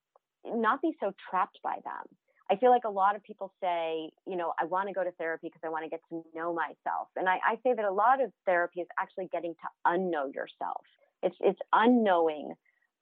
not 0.46 0.82
be 0.82 0.92
so 1.00 1.12
trapped 1.30 1.60
by 1.64 1.76
them 1.84 2.16
I 2.50 2.58
feel 2.58 2.70
like 2.70 2.84
a 2.86 2.90
lot 2.90 3.16
of 3.16 3.24
people 3.24 3.52
say, 3.60 4.10
you 4.28 4.36
know, 4.36 4.54
I 4.60 4.66
want 4.66 4.88
to 4.88 4.94
go 4.94 5.04
to 5.04 5.12
therapy 5.14 5.48
because 5.48 5.62
I 5.64 5.70
want 5.70 5.84
to 5.84 5.90
get 5.90 6.02
to 6.10 6.24
know 6.36 6.54
myself. 6.54 7.08
And 7.16 7.28
I, 7.28 7.38
I, 7.46 7.56
say 7.64 7.74
that 7.76 7.86
a 7.86 7.92
lot 7.92 8.22
of 8.22 8.32
therapy 8.46 8.82
is 8.82 8.88
actually 9.00 9.28
getting 9.32 9.56
to 9.56 9.92
unknow 9.92 10.34
yourself. 10.34 10.84
It's 11.24 11.36
it's 11.40 11.60
unknowing, 11.74 12.54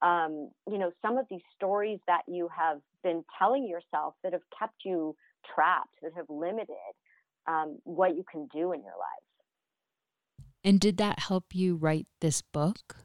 um, 0.01 0.49
you 0.69 0.77
know, 0.77 0.91
some 1.01 1.17
of 1.17 1.25
these 1.29 1.41
stories 1.55 1.99
that 2.07 2.21
you 2.27 2.47
have 2.57 2.79
been 3.03 3.25
telling 3.37 3.67
yourself 3.67 4.13
that 4.23 4.31
have 4.31 4.43
kept 4.57 4.75
you 4.85 5.13
trapped, 5.53 5.95
that 6.01 6.13
have 6.15 6.29
limited 6.29 6.75
um, 7.45 7.79
what 7.83 8.15
you 8.15 8.23
can 8.31 8.47
do 8.53 8.71
in 8.71 8.81
your 8.81 8.93
life. 8.93 10.45
And 10.63 10.79
did 10.79 10.95
that 10.97 11.19
help 11.19 11.53
you 11.53 11.75
write 11.75 12.07
this 12.21 12.41
book? 12.41 12.95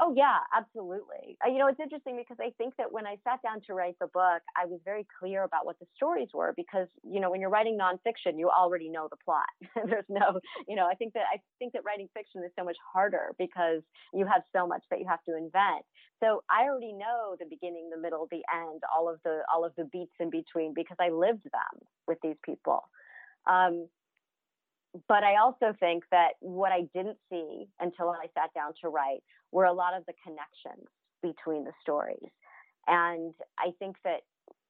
Oh 0.00 0.12
yeah, 0.16 0.38
absolutely. 0.56 1.36
Uh, 1.44 1.48
you 1.50 1.58
know, 1.58 1.68
it's 1.68 1.78
interesting 1.78 2.16
because 2.16 2.38
I 2.40 2.50
think 2.58 2.74
that 2.76 2.90
when 2.90 3.06
I 3.06 3.16
sat 3.22 3.40
down 3.42 3.60
to 3.66 3.74
write 3.74 3.94
the 4.00 4.08
book, 4.08 4.42
I 4.56 4.66
was 4.66 4.80
very 4.84 5.06
clear 5.20 5.44
about 5.44 5.64
what 5.64 5.78
the 5.78 5.86
stories 5.94 6.28
were 6.34 6.52
because 6.56 6.88
you 7.04 7.20
know 7.20 7.30
when 7.30 7.40
you're 7.40 7.50
writing 7.50 7.78
nonfiction, 7.78 8.36
you 8.36 8.50
already 8.50 8.88
know 8.88 9.06
the 9.10 9.16
plot. 9.24 9.46
There's 9.86 10.06
no, 10.08 10.40
you 10.66 10.74
know, 10.74 10.86
I 10.88 10.94
think 10.94 11.12
that 11.14 11.24
I 11.32 11.38
think 11.58 11.74
that 11.74 11.84
writing 11.84 12.08
fiction 12.14 12.42
is 12.44 12.50
so 12.58 12.64
much 12.64 12.76
harder 12.92 13.32
because 13.38 13.82
you 14.12 14.26
have 14.26 14.42
so 14.56 14.66
much 14.66 14.82
that 14.90 14.98
you 14.98 15.06
have 15.08 15.22
to 15.28 15.36
invent. 15.36 15.84
So 16.20 16.42
I 16.50 16.64
already 16.64 16.94
know 16.94 17.36
the 17.38 17.46
beginning, 17.48 17.90
the 17.94 18.00
middle, 18.00 18.26
the 18.30 18.42
end, 18.52 18.82
all 18.96 19.08
of 19.08 19.20
the 19.24 19.42
all 19.54 19.64
of 19.64 19.72
the 19.76 19.84
beats 19.84 20.14
in 20.18 20.30
between 20.30 20.74
because 20.74 20.96
I 21.00 21.10
lived 21.10 21.44
them 21.44 21.80
with 22.08 22.18
these 22.22 22.36
people. 22.44 22.82
Um, 23.48 23.88
but 25.08 25.24
I 25.24 25.36
also 25.36 25.74
think 25.80 26.04
that 26.10 26.32
what 26.40 26.72
I 26.72 26.82
didn't 26.94 27.18
see 27.30 27.66
until 27.80 28.10
I 28.10 28.26
sat 28.34 28.52
down 28.54 28.72
to 28.82 28.88
write 28.88 29.22
were 29.50 29.64
a 29.64 29.72
lot 29.72 29.94
of 29.94 30.04
the 30.06 30.14
connections 30.22 30.88
between 31.22 31.64
the 31.64 31.72
stories. 31.80 32.30
And 32.86 33.32
I 33.58 33.72
think 33.78 33.96
that 34.04 34.20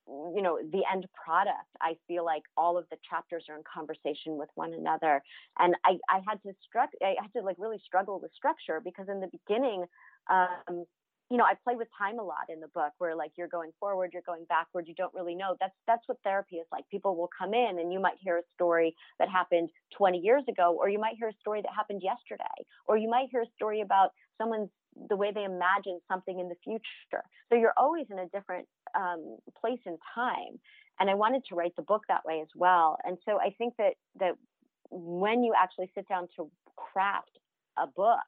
you 0.09 0.43
know 0.43 0.59
the 0.73 0.83
end 0.93 1.07
product 1.15 1.69
i 1.81 1.95
feel 2.09 2.25
like 2.25 2.43
all 2.57 2.77
of 2.77 2.85
the 2.91 2.97
chapters 3.09 3.45
are 3.49 3.57
in 3.57 3.63
conversation 3.73 4.37
with 4.37 4.49
one 4.57 4.75
another 4.75 5.23
and 5.61 5.77
i 5.85 5.93
i 6.09 6.21
had 6.27 6.43
to 6.43 6.53
struck 6.67 6.91
i 7.03 7.15
had 7.21 7.33
to 7.33 7.41
like 7.41 7.57
really 7.59 7.81
struggle 7.85 8.19
with 8.21 8.33
structure 8.35 8.81
because 8.85 9.09
in 9.09 9.21
the 9.21 9.29
beginning 9.29 9.85
um 10.29 10.85
you 11.33 11.38
know 11.38 11.45
i 11.45 11.55
play 11.64 11.75
with 11.75 11.88
time 11.97 12.18
a 12.18 12.23
lot 12.23 12.47
in 12.49 12.61
the 12.61 12.68
book 12.68 12.92
where 12.99 13.16
like 13.16 13.33
you're 13.37 13.49
going 13.49 13.71
forward 13.81 14.11
you're 14.12 14.23
going 14.27 14.45
backward 14.49 14.87
you 14.87 14.95
don't 14.95 15.14
really 15.14 15.35
know 15.35 15.57
that's 15.59 15.75
that's 15.87 16.07
what 16.07 16.18
therapy 16.23 16.57
is 16.57 16.66
like 16.71 16.85
people 16.90 17.16
will 17.16 17.31
come 17.37 17.55
in 17.55 17.79
and 17.81 17.92
you 17.92 17.99
might 17.99 18.16
hear 18.21 18.37
a 18.37 18.42
story 18.55 18.95
that 19.18 19.29
happened 19.29 19.71
20 19.97 20.18
years 20.18 20.45
ago 20.49 20.77
or 20.79 20.88
you 20.88 20.99
might 20.99 21.16
hear 21.18 21.29
a 21.29 21.40
story 21.40 21.62
that 21.62 21.73
happened 21.75 22.03
yesterday 22.05 22.45
or 22.87 22.97
you 22.99 23.09
might 23.09 23.29
hear 23.31 23.42
a 23.42 23.51
story 23.57 23.81
about 23.81 24.11
someone's 24.38 24.68
the 25.09 25.16
way 25.16 25.33
they 25.35 25.45
imagine 25.45 26.01
something 26.09 26.38
in 26.38 26.49
the 26.49 26.55
future. 26.62 27.25
So 27.49 27.57
you're 27.57 27.75
always 27.77 28.07
in 28.11 28.18
a 28.18 28.27
different 28.29 28.66
um, 28.95 29.38
place 29.61 29.81
in 29.87 29.97
time. 30.14 30.61
And 31.01 31.09
I 31.09 31.14
wanted 31.14 31.42
to 31.49 31.55
write 31.55 31.75
the 31.77 31.83
book 31.83 32.03
that 32.09 32.25
way 32.25 32.40
as 32.40 32.49
well. 32.55 32.99
And 33.05 33.16
so 33.25 33.38
I 33.40 33.55
think 33.57 33.75
that 33.79 33.95
that 34.21 34.35
when 34.90 35.42
you 35.42 35.55
actually 35.59 35.90
sit 35.95 36.07
down 36.09 36.29
to 36.37 36.51
craft 36.77 37.38
a 37.79 37.87
book, 37.87 38.21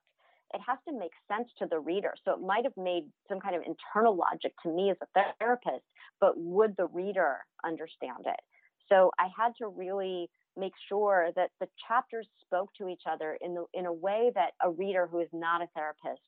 it 0.54 0.60
has 0.66 0.78
to 0.88 0.96
make 0.96 1.12
sense 1.28 1.48
to 1.58 1.66
the 1.68 1.78
reader. 1.78 2.14
So 2.24 2.32
it 2.32 2.40
might 2.40 2.64
have 2.64 2.76
made 2.76 3.04
some 3.28 3.40
kind 3.40 3.56
of 3.56 3.62
internal 3.66 4.16
logic 4.16 4.52
to 4.62 4.68
me 4.70 4.90
as 4.90 4.96
a 5.02 5.24
therapist, 5.38 5.84
but 6.20 6.34
would 6.36 6.76
the 6.76 6.86
reader 6.86 7.38
understand 7.64 8.26
it? 8.26 8.40
So 8.88 9.10
I 9.18 9.28
had 9.36 9.52
to 9.58 9.68
really 9.68 10.30
make 10.56 10.72
sure 10.88 11.30
that 11.34 11.50
the 11.60 11.66
chapters 11.88 12.28
spoke 12.44 12.70
to 12.78 12.88
each 12.88 13.02
other 13.10 13.36
in 13.40 13.54
the 13.54 13.64
in 13.74 13.86
a 13.86 13.92
way 13.92 14.30
that 14.34 14.52
a 14.62 14.70
reader 14.70 15.08
who 15.10 15.20
is 15.20 15.28
not 15.32 15.62
a 15.62 15.66
therapist 15.74 16.22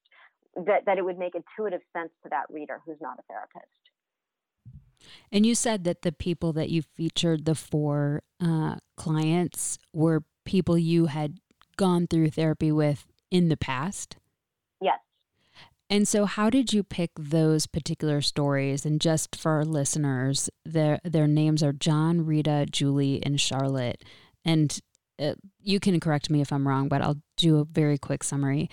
that, 0.56 0.84
that 0.86 0.98
it 0.98 1.04
would 1.04 1.18
make 1.18 1.34
intuitive 1.34 1.82
sense 1.92 2.10
to 2.22 2.28
that 2.30 2.46
reader 2.48 2.80
who's 2.84 2.96
not 3.00 3.18
a 3.18 3.22
therapist. 3.28 3.66
And 5.30 5.44
you 5.46 5.54
said 5.54 5.84
that 5.84 6.02
the 6.02 6.12
people 6.12 6.52
that 6.54 6.70
you 6.70 6.82
featured, 6.82 7.44
the 7.44 7.54
four 7.54 8.22
uh, 8.40 8.76
clients, 8.96 9.78
were 9.92 10.24
people 10.44 10.78
you 10.78 11.06
had 11.06 11.38
gone 11.76 12.06
through 12.06 12.30
therapy 12.30 12.72
with 12.72 13.06
in 13.30 13.48
the 13.48 13.56
past? 13.56 14.16
Yes. 14.80 14.98
And 15.88 16.06
so, 16.08 16.24
how 16.24 16.50
did 16.50 16.72
you 16.72 16.82
pick 16.82 17.10
those 17.16 17.66
particular 17.66 18.20
stories? 18.20 18.84
And 18.84 19.00
just 19.00 19.36
for 19.36 19.52
our 19.52 19.64
listeners, 19.64 20.50
their 20.64 20.98
their 21.04 21.26
names 21.28 21.62
are 21.62 21.72
John, 21.72 22.26
Rita, 22.26 22.66
Julie, 22.70 23.22
and 23.22 23.40
Charlotte. 23.40 24.02
And 24.44 24.78
uh, 25.20 25.34
you 25.60 25.80
can 25.80 25.98
correct 26.00 26.28
me 26.28 26.40
if 26.40 26.52
I'm 26.52 26.66
wrong, 26.66 26.88
but 26.88 27.02
I'll 27.02 27.20
do 27.36 27.58
a 27.58 27.64
very 27.64 27.98
quick 27.98 28.24
summary. 28.24 28.68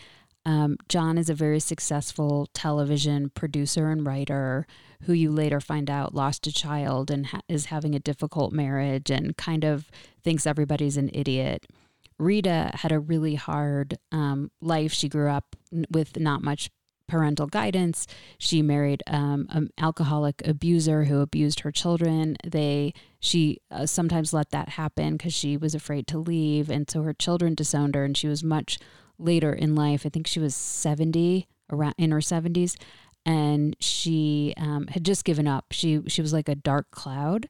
Um, 0.46 0.76
John 0.90 1.18
is 1.18 1.30
a 1.30 1.34
very 1.34 1.60
successful 1.60 2.48
television 2.54 3.30
producer 3.30 3.90
and 3.90 4.06
writer 4.06 4.68
who 5.04 5.14
you 5.14 5.32
later 5.32 5.62
find 5.62 5.90
out 5.90 6.14
lost 6.14 6.48
a 6.48 6.52
child 6.52 7.10
and 7.10 7.28
ha- 7.28 7.42
is 7.48 7.66
having 7.66 7.96
a 7.96 8.00
difficult 8.00 8.52
marriage 8.52 9.10
and 9.10 9.38
kind 9.38 9.64
of 9.64 9.90
thinks 10.22 10.46
everybody's 10.46 10.98
an 10.98 11.10
idiot. 11.14 11.66
Rita 12.24 12.72
had 12.76 12.92
a 12.92 13.00
really 13.00 13.36
hard 13.36 13.98
um, 14.12 14.52
life. 14.62 14.94
She 14.94 15.10
grew 15.10 15.30
up 15.30 15.56
with 15.90 16.20
not 16.20 16.42
much 16.42 16.70
parental 17.08 17.48
guidance. 17.48 18.08
She 18.38 18.62
married 18.62 19.04
um, 19.08 19.48
an 19.50 19.70
alcoholic 19.78 20.42
abuser 20.48 21.04
who 21.06 21.20
abused 21.20 21.62
her 21.62 21.72
children. 21.72 22.38
They 22.44 22.94
she 23.20 23.60
uh, 23.70 23.86
sometimes 23.86 24.34
let 24.34 24.52
that 24.52 24.70
happen 24.70 25.14
because 25.14 25.34
she 25.34 25.58
was 25.58 25.76
afraid 25.76 26.08
to 26.08 26.18
leave, 26.18 26.70
and 26.70 26.90
so 26.90 27.04
her 27.04 27.14
children 27.14 27.56
disowned 27.56 27.96
her, 27.96 28.04
and 28.04 28.18
she 28.18 28.28
was 28.28 28.44
much 28.44 28.80
later 29.20 29.54
in 29.54 29.76
life. 29.76 30.06
I 30.06 30.10
think 30.10 30.28
she 30.28 30.40
was 30.40 30.56
70, 30.56 31.48
around 31.70 31.96
in 31.98 32.12
her 32.12 32.20
70s, 32.20 32.76
and 33.26 33.76
she 33.80 34.54
um, 34.58 34.88
had 34.88 35.06
just 35.06 35.24
given 35.26 35.48
up. 35.48 35.66
She 35.72 36.02
she 36.08 36.22
was 36.22 36.34
like 36.34 36.50
a 36.50 36.56
dark 36.56 36.90
cloud. 36.92 37.48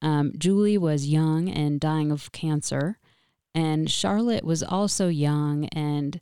Um, 0.00 0.32
Julie 0.38 0.78
was 0.78 1.06
young 1.06 1.48
and 1.48 1.80
dying 1.80 2.12
of 2.12 2.30
cancer, 2.32 2.97
and 3.54 3.90
Charlotte 3.90 4.44
was 4.44 4.62
also 4.62 5.08
young 5.08 5.66
and 5.66 6.20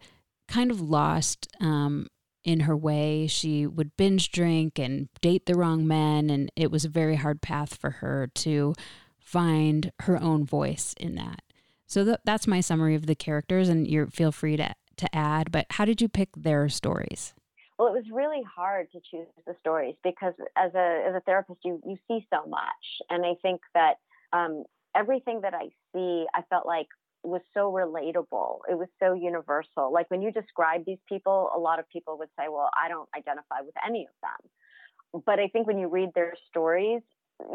kind 0.48 0.70
of 0.70 0.80
lost 0.80 1.48
um, 1.60 2.06
in 2.44 2.60
her 2.60 2.76
way. 2.76 3.26
She 3.26 3.66
would 3.66 3.96
binge 3.96 4.30
drink 4.30 4.78
and 4.78 5.08
date 5.20 5.46
the 5.46 5.56
wrong 5.56 5.86
men, 5.86 6.30
and 6.30 6.50
it 6.56 6.70
was 6.70 6.84
a 6.84 6.88
very 6.88 7.16
hard 7.16 7.42
path 7.42 7.76
for 7.76 7.90
her 7.90 8.28
to 8.36 8.74
find 9.18 9.92
her 10.02 10.20
own 10.22 10.44
voice 10.44 10.94
in 10.98 11.16
that. 11.16 11.42
So 11.86 12.04
th- 12.04 12.18
that's 12.24 12.46
my 12.46 12.60
summary 12.60 12.94
of 12.94 13.06
the 13.06 13.14
characters, 13.14 13.68
and 13.68 13.86
you 13.86 14.06
feel 14.06 14.32
free 14.32 14.56
to 14.56 14.74
to 14.96 15.14
add. 15.14 15.52
But 15.52 15.66
how 15.70 15.84
did 15.84 16.00
you 16.00 16.08
pick 16.08 16.30
their 16.34 16.68
stories? 16.68 17.34
Well, 17.78 17.88
it 17.88 17.92
was 17.92 18.10
really 18.10 18.42
hard 18.42 18.90
to 18.92 19.00
choose 19.10 19.26
the 19.46 19.54
stories 19.60 19.96
because 20.02 20.32
as 20.56 20.74
a 20.74 21.04
as 21.06 21.14
a 21.14 21.20
therapist, 21.26 21.60
you 21.64 21.80
you 21.84 21.96
see 22.08 22.26
so 22.32 22.48
much, 22.48 23.02
and 23.10 23.24
I 23.24 23.34
think 23.42 23.60
that 23.74 23.94
um, 24.32 24.64
everything 24.94 25.42
that 25.42 25.54
I 25.54 25.68
see, 25.92 26.26
I 26.34 26.42
felt 26.48 26.66
like 26.66 26.88
was 27.26 27.42
so 27.54 27.72
relatable. 27.72 28.60
It 28.70 28.78
was 28.78 28.88
so 29.00 29.14
universal. 29.14 29.92
Like 29.92 30.10
when 30.10 30.22
you 30.22 30.30
describe 30.32 30.84
these 30.84 30.98
people, 31.08 31.50
a 31.54 31.58
lot 31.58 31.78
of 31.78 31.88
people 31.88 32.18
would 32.18 32.30
say, 32.38 32.48
"Well, 32.48 32.70
I 32.74 32.88
don't 32.88 33.08
identify 33.16 33.60
with 33.62 33.74
any 33.84 34.06
of 34.06 34.14
them," 34.22 35.22
but 35.26 35.38
I 35.38 35.48
think 35.48 35.66
when 35.66 35.78
you 35.78 35.88
read 35.88 36.10
their 36.14 36.34
stories, 36.48 37.02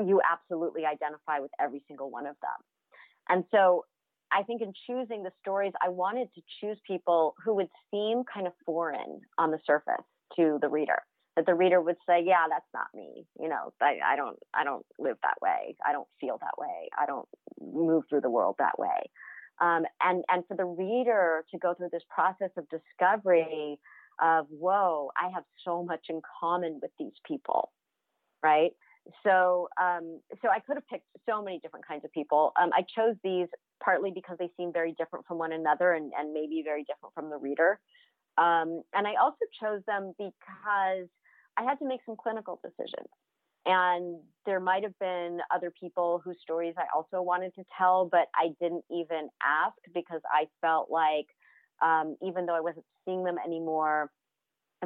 you 0.05 0.21
absolutely 0.29 0.85
identify 0.85 1.39
with 1.39 1.51
every 1.59 1.83
single 1.87 2.09
one 2.09 2.25
of 2.25 2.35
them. 2.41 2.59
And 3.29 3.45
so 3.51 3.85
I 4.31 4.43
think 4.43 4.61
in 4.61 4.73
choosing 4.87 5.23
the 5.23 5.31
stories, 5.41 5.73
I 5.81 5.89
wanted 5.89 6.29
to 6.35 6.41
choose 6.59 6.79
people 6.85 7.35
who 7.43 7.55
would 7.55 7.69
seem 7.91 8.23
kind 8.23 8.47
of 8.47 8.53
foreign 8.65 9.21
on 9.37 9.51
the 9.51 9.59
surface 9.65 10.05
to 10.37 10.57
the 10.61 10.69
reader. 10.69 11.01
That 11.35 11.45
the 11.45 11.55
reader 11.55 11.79
would 11.79 11.97
say, 12.07 12.21
"Yeah, 12.21 12.47
that's 12.49 12.67
not 12.73 12.87
me. 12.93 13.25
You 13.39 13.47
know, 13.47 13.71
I, 13.81 13.99
I 14.05 14.15
don't, 14.17 14.37
I 14.53 14.65
don't 14.65 14.85
live 14.99 15.17
that 15.23 15.41
way. 15.41 15.77
I 15.85 15.93
don't 15.93 16.07
feel 16.19 16.37
that 16.39 16.57
way. 16.57 16.89
I 16.97 17.05
don't 17.05 17.27
move 17.61 18.03
through 18.09 18.21
the 18.21 18.29
world 18.29 18.55
that 18.59 18.77
way." 18.77 19.09
Um, 19.61 19.85
and 20.01 20.23
and 20.27 20.43
for 20.47 20.57
the 20.57 20.65
reader 20.65 21.45
to 21.51 21.57
go 21.57 21.73
through 21.73 21.89
this 21.91 22.03
process 22.09 22.49
of 22.57 22.67
discovery 22.69 23.79
of, 24.19 24.47
"Whoa, 24.49 25.11
I 25.15 25.29
have 25.29 25.43
so 25.63 25.83
much 25.83 26.07
in 26.09 26.21
common 26.39 26.79
with 26.81 26.91
these 26.97 27.13
people," 27.25 27.71
right? 28.43 28.71
so 29.23 29.67
um, 29.81 30.19
so 30.41 30.49
I 30.49 30.59
could 30.59 30.77
have 30.77 30.87
picked 30.87 31.07
so 31.27 31.41
many 31.41 31.59
different 31.59 31.87
kinds 31.87 32.05
of 32.05 32.11
people. 32.11 32.53
Um, 32.61 32.69
I 32.73 32.83
chose 32.95 33.15
these 33.23 33.47
partly 33.83 34.11
because 34.11 34.37
they 34.39 34.49
seem 34.57 34.71
very 34.71 34.93
different 34.97 35.25
from 35.25 35.37
one 35.37 35.51
another 35.51 35.93
and, 35.93 36.11
and 36.17 36.33
maybe 36.33 36.61
very 36.63 36.83
different 36.83 37.13
from 37.15 37.29
the 37.29 37.37
reader. 37.37 37.79
Um, 38.37 38.83
and 38.93 39.07
I 39.07 39.15
also 39.21 39.45
chose 39.61 39.81
them 39.87 40.13
because 40.17 41.07
I 41.57 41.63
had 41.63 41.79
to 41.79 41.87
make 41.87 42.01
some 42.05 42.15
clinical 42.15 42.59
decisions. 42.63 43.09
And 43.65 44.19
there 44.45 44.59
might 44.59 44.83
have 44.83 44.97
been 44.99 45.39
other 45.53 45.71
people 45.71 46.21
whose 46.23 46.37
stories 46.41 46.73
I 46.77 46.85
also 46.95 47.21
wanted 47.21 47.53
to 47.55 47.63
tell, 47.77 48.07
but 48.11 48.27
I 48.35 48.49
didn't 48.59 48.85
even 48.89 49.29
ask 49.43 49.75
because 49.93 50.21
I 50.31 50.45
felt 50.61 50.89
like, 50.89 51.27
um, 51.81 52.15
even 52.25 52.45
though 52.45 52.55
I 52.55 52.61
wasn't 52.61 52.85
seeing 53.05 53.23
them 53.23 53.37
anymore, 53.43 54.09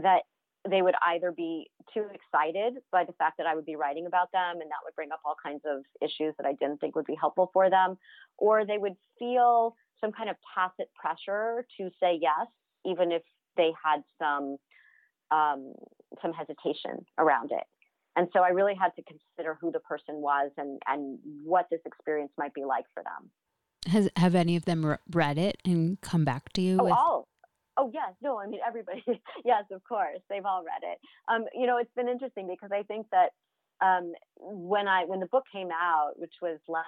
that 0.02 0.24
they 0.70 0.82
would 0.82 0.96
either 1.02 1.32
be 1.32 1.70
too 1.94 2.06
excited 2.14 2.76
by 2.92 3.04
the 3.06 3.14
fact 3.14 3.38
that 3.38 3.48
I 3.48 3.56
would 3.56 3.66
be 3.66 3.76
writing 3.76 4.08
about 4.08 4.32
them 4.32 4.60
and 4.62 4.70
that 4.72 4.84
would 4.84 4.96
bring 4.96 5.12
up 5.12 5.20
all 5.24 5.36
kinds 5.42 5.62
of 5.66 5.84
issues 6.02 6.34
that 6.38 6.46
I 6.46 6.54
didn't 6.54 6.80
think 6.82 6.96
would 6.96 7.06
be 7.06 7.16
helpful 7.20 7.50
for 7.54 7.70
them, 7.70 7.98
or 8.38 8.66
they 8.66 8.78
would 8.78 8.96
feel 9.20 9.76
some 10.02 10.12
kind 10.12 10.30
of 10.30 10.36
tacit 10.54 10.90
pressure 11.00 11.66
to 11.78 11.90
say 12.02 12.18
yes, 12.20 12.48
even 12.86 13.12
if 13.12 13.22
they 13.58 13.72
had 13.84 14.04
some 14.20 14.58
um, 15.32 15.74
some 16.22 16.34
hesitation 16.34 17.06
around 17.18 17.52
it. 17.52 17.64
And 18.16 18.28
so 18.34 18.42
I 18.42 18.50
really 18.50 18.76
had 18.80 18.92
to 18.96 19.04
consider 19.04 19.58
who 19.60 19.72
the 19.72 19.80
person 19.80 20.16
was 20.16 20.52
and 20.58 20.82
and 20.88 21.20
what 21.44 21.68
this 21.70 21.82
experience 21.86 22.32
might 22.38 22.54
be 22.54 22.64
like 22.64 22.86
for 22.94 23.04
them. 23.04 23.30
Has 23.92 24.10
have 24.16 24.36
any 24.36 24.56
of 24.56 24.66
them 24.66 24.98
read 25.12 25.38
it 25.38 25.58
and 25.66 26.00
come 26.02 26.26
back 26.26 26.52
to 26.54 26.62
you? 26.62 26.78
Oh, 26.80 26.84
with- 26.84 26.94
all 26.94 27.28
Oh 27.78 27.92
yes, 27.94 28.14
no, 28.22 28.40
I 28.40 28.48
mean 28.48 28.62
everybody. 28.66 29.04
yes, 29.46 29.66
of 29.72 29.84
course, 29.84 30.20
they've 30.30 30.46
all 30.46 30.64
read 30.64 30.90
it. 30.90 31.00
Um, 31.28 31.46
you 31.54 31.68
know, 31.68 31.78
it's 31.78 31.92
been 31.96 32.08
interesting 32.08 32.48
because 32.48 32.72
I 32.72 32.84
think 32.84 33.08
that 33.12 33.32
um, 33.86 34.14
when 34.38 34.88
I 34.88 35.04
when 35.06 35.20
the 35.20 35.28
book 35.28 35.44
came 35.52 35.70
out, 35.72 36.14
which 36.16 36.34
was 36.42 36.60
last 36.68 36.86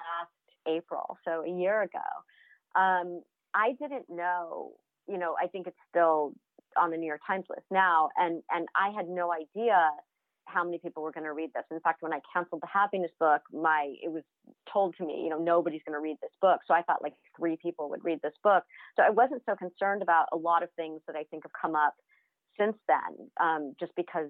April, 0.68 1.18
so 1.26 1.44
a 1.44 1.50
year 1.50 1.82
ago, 1.82 2.80
um, 2.80 3.22
I 3.54 3.74
didn't 3.80 4.06
know. 4.10 4.74
You 5.08 5.18
know, 5.18 5.36
I 5.42 5.48
think 5.48 5.68
it's 5.68 5.78
still 5.90 6.34
on 6.80 6.92
the 6.92 6.98
New 6.98 7.08
York 7.08 7.22
Times 7.28 7.46
list 7.50 7.66
now, 7.70 8.10
and 8.16 8.42
and 8.50 8.68
I 8.76 8.92
had 8.96 9.10
no 9.10 9.34
idea 9.34 9.90
how 10.48 10.64
many 10.64 10.80
people 10.80 11.04
were 11.04 11.12
going 11.12 11.26
to 11.26 11.34
read 11.34 11.52
this. 11.54 11.64
In 11.72 11.80
fact, 11.80 12.02
when 12.02 12.14
I 12.14 12.20
canceled 12.34 12.62
the 12.62 12.68
happiness 12.68 13.12
book, 13.20 13.42
my 13.54 13.94
it 14.02 14.12
was 14.12 14.24
told 14.72 14.96
to 14.98 15.06
me, 15.06 15.22
you 15.24 15.30
know, 15.30 15.40
nobody's 15.40 15.82
going 15.86 15.94
to 15.94 16.00
read 16.00 16.18
this 16.22 16.32
book. 16.42 16.62
So 16.68 16.74
I 16.74 16.82
thought 16.82 17.02
like 17.04 17.14
three 17.38 17.58
people 17.62 17.90
would 17.90 18.04
read 18.04 18.20
this 18.24 18.34
book. 18.44 18.64
So 18.96 19.04
I 19.04 19.10
wasn't 19.10 19.44
so 19.46 19.56
concerned 19.56 20.02
about 20.02 20.28
a 20.32 20.38
lot 20.38 20.64
of 20.64 20.70
things 20.76 21.02
that 21.08 21.16
I 21.16 21.24
think 21.26 21.44
have 21.44 21.52
come 21.60 21.76
up 21.76 21.94
since 22.58 22.76
then, 22.88 23.30
um, 23.40 23.76
just 23.80 23.92
because 23.96 24.30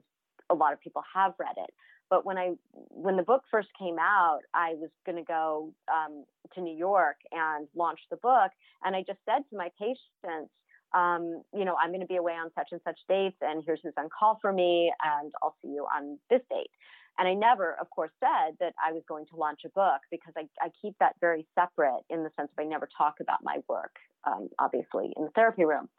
a 0.50 0.56
lot 0.56 0.74
of 0.74 0.82
people 0.82 1.04
have 1.14 1.34
read 1.40 1.56
it. 1.58 1.74
But 2.10 2.26
when 2.26 2.38
I 2.38 2.54
when 2.90 3.18
the 3.18 3.24
book 3.24 3.44
first 3.52 3.70
came 3.78 3.98
out, 4.00 4.40
I 4.54 4.76
was 4.76 4.90
going 5.06 5.18
to 5.18 5.24
go 5.24 5.74
um, 5.94 6.24
to 6.56 6.62
New 6.62 6.76
York 6.76 7.18
and 7.32 7.68
launch 7.76 8.00
the 8.10 8.18
book, 8.18 8.52
and 8.84 8.96
I 8.96 9.04
just 9.06 9.20
said 9.26 9.44
to 9.50 9.58
my 9.58 9.70
patients, 9.78 10.52
um, 10.94 11.44
you 11.54 11.66
know, 11.66 11.76
I'm 11.82 11.90
going 11.90 12.02
to 12.02 12.08
be 12.08 12.16
away 12.16 12.34
on 12.34 12.50
such 12.56 12.70
and 12.72 12.82
such 12.84 13.00
dates, 13.10 13.38
and 13.42 13.64
here's 13.66 13.80
who's 13.84 13.94
on 13.98 14.10
call 14.18 14.40
for 14.42 14.54
me, 14.54 14.92
and 15.04 15.32
I'll 15.42 15.56
see 15.62 15.70
you 15.70 15.86
on 15.96 16.18
this 16.30 16.42
date. 16.50 16.72
And 17.20 17.28
I 17.28 17.34
never, 17.34 17.76
of 17.82 17.90
course, 17.90 18.12
said 18.20 18.56
that 18.60 18.74
I 18.84 18.92
was 18.92 19.02
going 19.08 19.26
to 19.32 19.36
launch 19.36 19.62
a 19.66 19.70
book 19.70 20.02
because 20.12 20.34
I, 20.38 20.44
I 20.62 20.70
keep 20.82 20.96
that 21.00 21.16
very 21.20 21.48
separate 21.56 22.04
in 22.10 22.24
the 22.24 22.30
sense 22.38 22.50
of 22.56 22.64
I 22.64 22.68
never 22.68 22.88
talk 22.96 23.16
about 23.20 23.40
my 23.44 23.58
work, 23.68 23.96
um, 24.26 24.50
obviously, 24.60 25.14
in 25.18 25.24
the 25.24 25.32
therapy 25.32 25.66
room. 25.66 25.90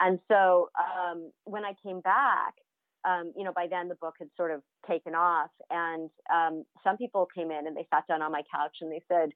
And 0.00 0.18
so 0.28 0.70
um, 0.76 1.30
when 1.44 1.64
I 1.64 1.72
came 1.84 2.00
back, 2.00 2.54
um, 3.06 3.32
you 3.36 3.44
know, 3.44 3.52
by 3.52 3.68
then 3.70 3.88
the 3.88 3.94
book 3.94 4.14
had 4.18 4.28
sort 4.36 4.50
of 4.50 4.62
taken 4.88 5.14
off. 5.14 5.50
And 5.70 6.10
um, 6.34 6.64
some 6.82 6.96
people 6.96 7.28
came 7.34 7.50
in 7.50 7.66
and 7.66 7.76
they 7.76 7.86
sat 7.94 8.06
down 8.08 8.22
on 8.22 8.32
my 8.32 8.42
couch 8.52 8.78
and 8.80 8.90
they 8.90 9.02
said, 9.08 9.30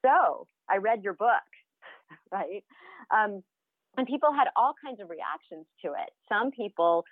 So 0.00 0.46
I 0.70 0.78
read 0.78 1.02
your 1.02 1.14
book, 1.14 1.28
right? 2.32 2.64
Um, 3.14 3.42
and 3.96 4.06
people 4.06 4.32
had 4.32 4.48
all 4.56 4.74
kinds 4.82 5.00
of 5.00 5.10
reactions 5.10 5.66
to 5.82 5.92
it. 5.92 6.10
Some 6.28 6.50
people 6.50 7.04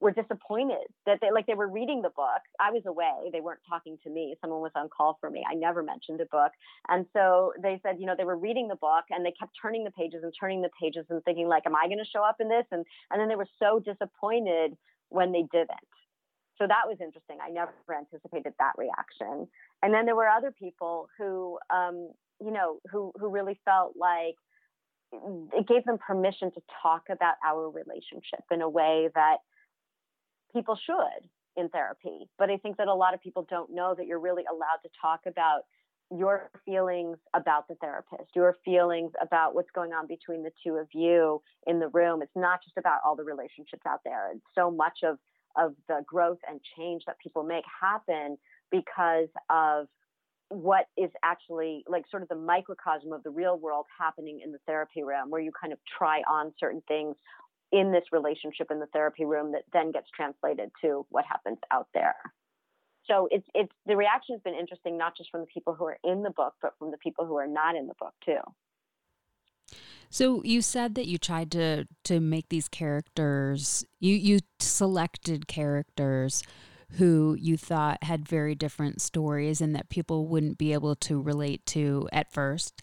were 0.00 0.10
disappointed 0.10 0.86
that 1.06 1.18
they 1.22 1.30
like 1.30 1.46
they 1.46 1.54
were 1.54 1.68
reading 1.68 2.02
the 2.02 2.10
book. 2.10 2.42
I 2.60 2.70
was 2.70 2.82
away; 2.86 3.30
they 3.32 3.40
weren't 3.40 3.60
talking 3.68 3.96
to 4.04 4.10
me. 4.10 4.34
Someone 4.40 4.60
was 4.60 4.72
on 4.74 4.88
call 4.94 5.16
for 5.20 5.30
me. 5.30 5.44
I 5.48 5.54
never 5.54 5.82
mentioned 5.82 6.20
a 6.20 6.26
book, 6.26 6.52
and 6.88 7.06
so 7.12 7.52
they 7.62 7.80
said, 7.82 7.96
you 7.98 8.06
know, 8.06 8.14
they 8.16 8.24
were 8.24 8.36
reading 8.36 8.68
the 8.68 8.76
book 8.76 9.04
and 9.10 9.24
they 9.24 9.32
kept 9.32 9.52
turning 9.60 9.84
the 9.84 9.92
pages 9.92 10.22
and 10.22 10.32
turning 10.38 10.62
the 10.62 10.70
pages 10.80 11.06
and 11.10 11.22
thinking 11.24 11.48
like, 11.48 11.64
am 11.66 11.76
I 11.76 11.86
going 11.86 11.98
to 11.98 12.10
show 12.10 12.22
up 12.22 12.36
in 12.40 12.48
this? 12.48 12.66
And 12.70 12.84
and 13.10 13.20
then 13.20 13.28
they 13.28 13.36
were 13.36 13.48
so 13.58 13.78
disappointed 13.78 14.76
when 15.08 15.32
they 15.32 15.46
didn't. 15.52 15.70
So 16.58 16.66
that 16.66 16.86
was 16.86 16.98
interesting. 17.00 17.38
I 17.42 17.50
never 17.50 17.72
anticipated 17.90 18.54
that 18.58 18.72
reaction. 18.76 19.48
And 19.82 19.92
then 19.92 20.06
there 20.06 20.14
were 20.14 20.28
other 20.28 20.52
people 20.52 21.08
who, 21.18 21.58
um, 21.70 22.10
you 22.40 22.50
know, 22.50 22.78
who 22.90 23.12
who 23.18 23.28
really 23.28 23.58
felt 23.64 23.94
like 23.96 24.36
it 25.52 25.66
gave 25.66 25.84
them 25.84 25.98
permission 25.98 26.50
to 26.52 26.60
talk 26.82 27.04
about 27.10 27.34
our 27.46 27.70
relationship 27.70 28.44
in 28.50 28.62
a 28.62 28.68
way 28.68 29.08
that 29.14 29.38
people 30.52 30.78
should 30.84 31.28
in 31.56 31.68
therapy. 31.68 32.28
But 32.38 32.50
I 32.50 32.56
think 32.56 32.76
that 32.78 32.88
a 32.88 32.94
lot 32.94 33.14
of 33.14 33.20
people 33.20 33.46
don't 33.48 33.70
know 33.72 33.94
that 33.96 34.06
you're 34.06 34.20
really 34.20 34.44
allowed 34.50 34.82
to 34.82 34.88
talk 35.00 35.20
about 35.26 35.62
your 36.10 36.50
feelings 36.64 37.18
about 37.34 37.66
the 37.66 37.74
therapist, 37.76 38.30
your 38.34 38.56
feelings 38.64 39.12
about 39.22 39.54
what's 39.54 39.70
going 39.74 39.92
on 39.92 40.06
between 40.06 40.42
the 40.42 40.50
two 40.64 40.74
of 40.74 40.86
you 40.92 41.40
in 41.66 41.78
the 41.78 41.88
room. 41.88 42.22
It's 42.22 42.36
not 42.36 42.62
just 42.62 42.76
about 42.76 43.00
all 43.04 43.16
the 43.16 43.24
relationships 43.24 43.82
out 43.88 44.00
there. 44.04 44.30
And 44.30 44.40
so 44.54 44.70
much 44.70 44.98
of 45.02 45.18
of 45.56 45.74
the 45.88 46.02
growth 46.06 46.38
and 46.48 46.60
change 46.76 47.02
that 47.06 47.18
people 47.18 47.42
make 47.42 47.64
happen 47.80 48.36
because 48.70 49.28
of 49.50 49.86
what 50.54 50.86
is 50.96 51.10
actually 51.22 51.84
like 51.88 52.04
sort 52.10 52.22
of 52.22 52.28
the 52.28 52.34
microcosm 52.34 53.12
of 53.12 53.22
the 53.22 53.30
real 53.30 53.58
world 53.58 53.86
happening 53.98 54.40
in 54.42 54.52
the 54.52 54.58
therapy 54.66 55.02
room 55.02 55.30
where 55.30 55.40
you 55.40 55.50
kind 55.58 55.72
of 55.72 55.78
try 55.98 56.20
on 56.30 56.52
certain 56.58 56.82
things 56.86 57.16
in 57.72 57.90
this 57.90 58.04
relationship 58.12 58.70
in 58.70 58.78
the 58.78 58.86
therapy 58.86 59.24
room 59.24 59.52
that 59.52 59.62
then 59.72 59.90
gets 59.90 60.06
translated 60.14 60.70
to 60.80 61.04
what 61.10 61.24
happens 61.24 61.58
out 61.70 61.88
there. 61.92 62.14
So 63.06 63.28
it's 63.30 63.46
it's 63.54 63.72
the 63.86 63.96
reaction 63.96 64.34
has 64.34 64.42
been 64.42 64.54
interesting 64.54 64.96
not 64.96 65.16
just 65.16 65.30
from 65.30 65.40
the 65.40 65.46
people 65.46 65.74
who 65.74 65.84
are 65.84 65.98
in 66.04 66.22
the 66.22 66.30
book 66.30 66.54
but 66.62 66.74
from 66.78 66.90
the 66.90 66.98
people 66.98 67.26
who 67.26 67.36
are 67.36 67.46
not 67.46 67.76
in 67.76 67.86
the 67.86 67.94
book 67.98 68.14
too. 68.24 68.40
So 70.08 70.42
you 70.44 70.62
said 70.62 70.94
that 70.94 71.06
you 71.06 71.18
tried 71.18 71.50
to 71.52 71.86
to 72.04 72.20
make 72.20 72.48
these 72.48 72.68
characters 72.68 73.84
you 73.98 74.14
you 74.14 74.38
selected 74.60 75.48
characters 75.48 76.42
who 76.96 77.36
you 77.38 77.56
thought 77.56 78.02
had 78.04 78.28
very 78.28 78.54
different 78.54 79.00
stories 79.00 79.60
and 79.60 79.74
that 79.74 79.88
people 79.88 80.26
wouldn't 80.26 80.58
be 80.58 80.72
able 80.72 80.94
to 80.96 81.20
relate 81.20 81.64
to 81.66 82.08
at 82.12 82.32
first. 82.32 82.82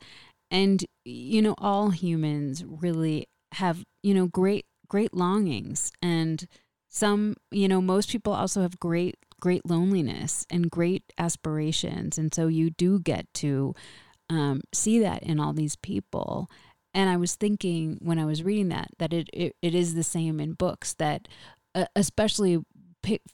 And, 0.50 0.84
you 1.06 1.42
know, 1.42 1.56
all 1.58 1.92
humans 1.92 2.64
really 2.66 3.28
have, 3.54 3.84
you 4.04 4.14
know, 4.14 4.28
great, 4.28 4.66
great 4.88 5.14
longings. 5.14 5.92
And 6.02 6.46
some, 6.90 7.36
you 7.52 7.68
know, 7.68 7.82
most 7.82 8.10
people 8.10 8.34
also 8.34 8.62
have 8.62 8.80
great, 8.80 9.16
great 9.40 9.66
loneliness 9.66 10.46
and 10.50 10.70
great 10.70 11.14
aspirations. 11.18 12.18
And 12.18 12.34
so 12.34 12.48
you 12.48 12.70
do 12.70 13.00
get 13.00 13.34
to 13.36 13.74
um, 14.30 14.62
see 14.74 15.00
that 15.00 15.24
in 15.24 15.40
all 15.40 15.54
these 15.54 15.78
people. 15.78 16.50
And 16.94 17.10
I 17.10 17.16
was 17.16 17.36
thinking 17.36 17.98
when 18.02 18.20
I 18.20 18.26
was 18.26 18.44
reading 18.44 18.68
that, 18.70 18.90
that 19.00 19.14
it, 19.14 19.30
it, 19.32 19.56
it 19.62 19.74
is 19.74 19.96
the 19.96 20.04
same 20.04 20.42
in 20.42 20.54
books 20.54 20.94
that 20.96 21.30
uh, 21.74 21.86
especially 21.96 22.62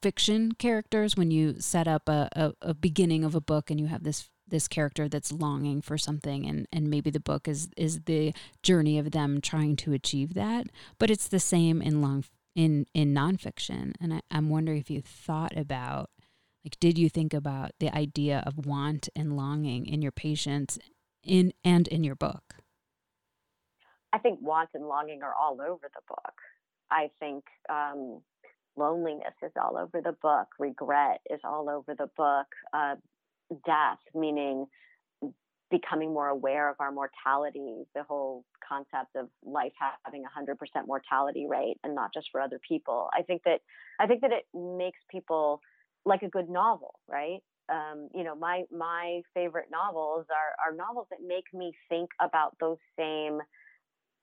fiction 0.01 0.51
characters 0.53 1.15
when 1.15 1.31
you 1.31 1.59
set 1.59 1.87
up 1.87 2.07
a, 2.07 2.29
a, 2.35 2.53
a, 2.61 2.73
beginning 2.73 3.23
of 3.23 3.35
a 3.35 3.41
book 3.41 3.69
and 3.69 3.79
you 3.79 3.87
have 3.87 4.03
this 4.03 4.29
this 4.49 4.67
character 4.67 5.09
that's 5.09 5.31
longing 5.33 5.81
for 5.81 5.97
something 5.97 6.45
and 6.45 6.67
and 6.71 6.89
maybe 6.89 7.09
the 7.09 7.19
book 7.19 7.49
is 7.49 7.67
is 7.75 8.01
the 8.01 8.33
journey 8.63 8.97
of 8.97 9.11
them 9.11 9.41
trying 9.41 9.75
to 9.75 9.91
achieve 9.91 10.35
that 10.35 10.67
but 10.99 11.11
it's 11.11 11.27
the 11.27 11.39
same 11.39 11.81
in 11.81 12.01
long 12.01 12.23
in 12.57 12.87
in 12.93 13.13
nonfiction. 13.13 13.93
And 14.01 14.15
I, 14.15 14.21
i'm 14.31 14.49
wondering 14.49 14.79
if 14.79 14.89
you 14.89 15.01
thought 15.01 15.55
about 15.55 16.09
like 16.65 16.77
did 16.81 16.97
you 16.97 17.07
think 17.07 17.33
about 17.33 17.71
the 17.79 17.95
idea 17.95 18.43
of 18.45 18.65
want 18.65 19.07
and 19.15 19.37
longing 19.37 19.85
in 19.85 20.01
your 20.01 20.11
patients 20.11 20.77
in 21.23 21.53
and 21.63 21.87
in 21.87 22.03
your 22.03 22.15
book? 22.15 22.55
I 24.11 24.17
think 24.17 24.39
want 24.41 24.69
and 24.73 24.87
longing 24.87 25.21
are 25.21 25.33
all 25.33 25.61
over 25.61 25.87
the 25.93 26.01
book. 26.07 26.33
I 26.89 27.11
think 27.19 27.45
um 27.69 28.21
loneliness 28.77 29.33
is 29.43 29.51
all 29.61 29.77
over 29.77 30.01
the 30.01 30.15
book, 30.21 30.47
regret 30.59 31.21
is 31.29 31.39
all 31.43 31.69
over 31.69 31.95
the 31.95 32.09
book, 32.15 32.47
uh, 32.73 32.95
death, 33.65 33.99
meaning 34.13 34.67
becoming 35.69 36.13
more 36.13 36.29
aware 36.29 36.69
of 36.69 36.77
our 36.79 36.91
mortality, 36.91 37.83
the 37.93 38.03
whole 38.03 38.45
concept 38.67 39.15
of 39.15 39.27
life 39.43 39.73
having 40.03 40.23
a 40.23 40.29
hundred 40.29 40.57
percent 40.57 40.87
mortality 40.87 41.45
rate 41.47 41.77
and 41.83 41.93
not 41.93 42.13
just 42.13 42.27
for 42.31 42.39
other 42.41 42.59
people. 42.67 43.09
I 43.13 43.23
think 43.23 43.43
that 43.43 43.61
I 43.99 44.07
think 44.07 44.21
that 44.21 44.31
it 44.31 44.45
makes 44.53 44.99
people 45.11 45.61
like 46.05 46.21
a 46.21 46.29
good 46.29 46.49
novel, 46.49 46.95
right? 47.09 47.39
Um, 47.69 48.07
you 48.15 48.23
know, 48.23 48.35
my 48.35 48.63
my 48.71 49.21
favorite 49.33 49.67
novels 49.71 50.25
are 50.29 50.71
are 50.71 50.75
novels 50.75 51.07
that 51.11 51.19
make 51.25 51.45
me 51.53 51.73
think 51.89 52.09
about 52.21 52.55
those 52.59 52.77
same 52.97 53.39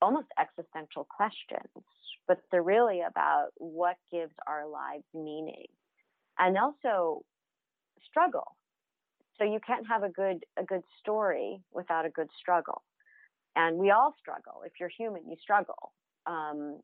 almost 0.04 0.28
existential 0.38 1.06
questions, 1.08 1.72
but 2.28 2.38
they're 2.50 2.62
really 2.62 3.00
about 3.00 3.48
what 3.56 3.96
gives 4.12 4.34
our 4.46 4.68
lives 4.68 5.04
meaning 5.14 5.66
and 6.38 6.58
also 6.58 7.24
struggle. 8.06 8.56
So 9.38 9.44
you 9.44 9.58
can't 9.66 9.86
have 9.88 10.02
a 10.02 10.08
good 10.08 10.44
a 10.56 10.64
good 10.64 10.84
story 11.00 11.60
without 11.72 12.06
a 12.06 12.10
good 12.10 12.28
struggle. 12.38 12.82
And 13.56 13.78
we 13.78 13.90
all 13.90 14.14
struggle. 14.18 14.62
If 14.66 14.72
you're 14.78 14.90
human, 14.96 15.22
you 15.28 15.36
struggle. 15.40 15.92
Um, 16.26 16.80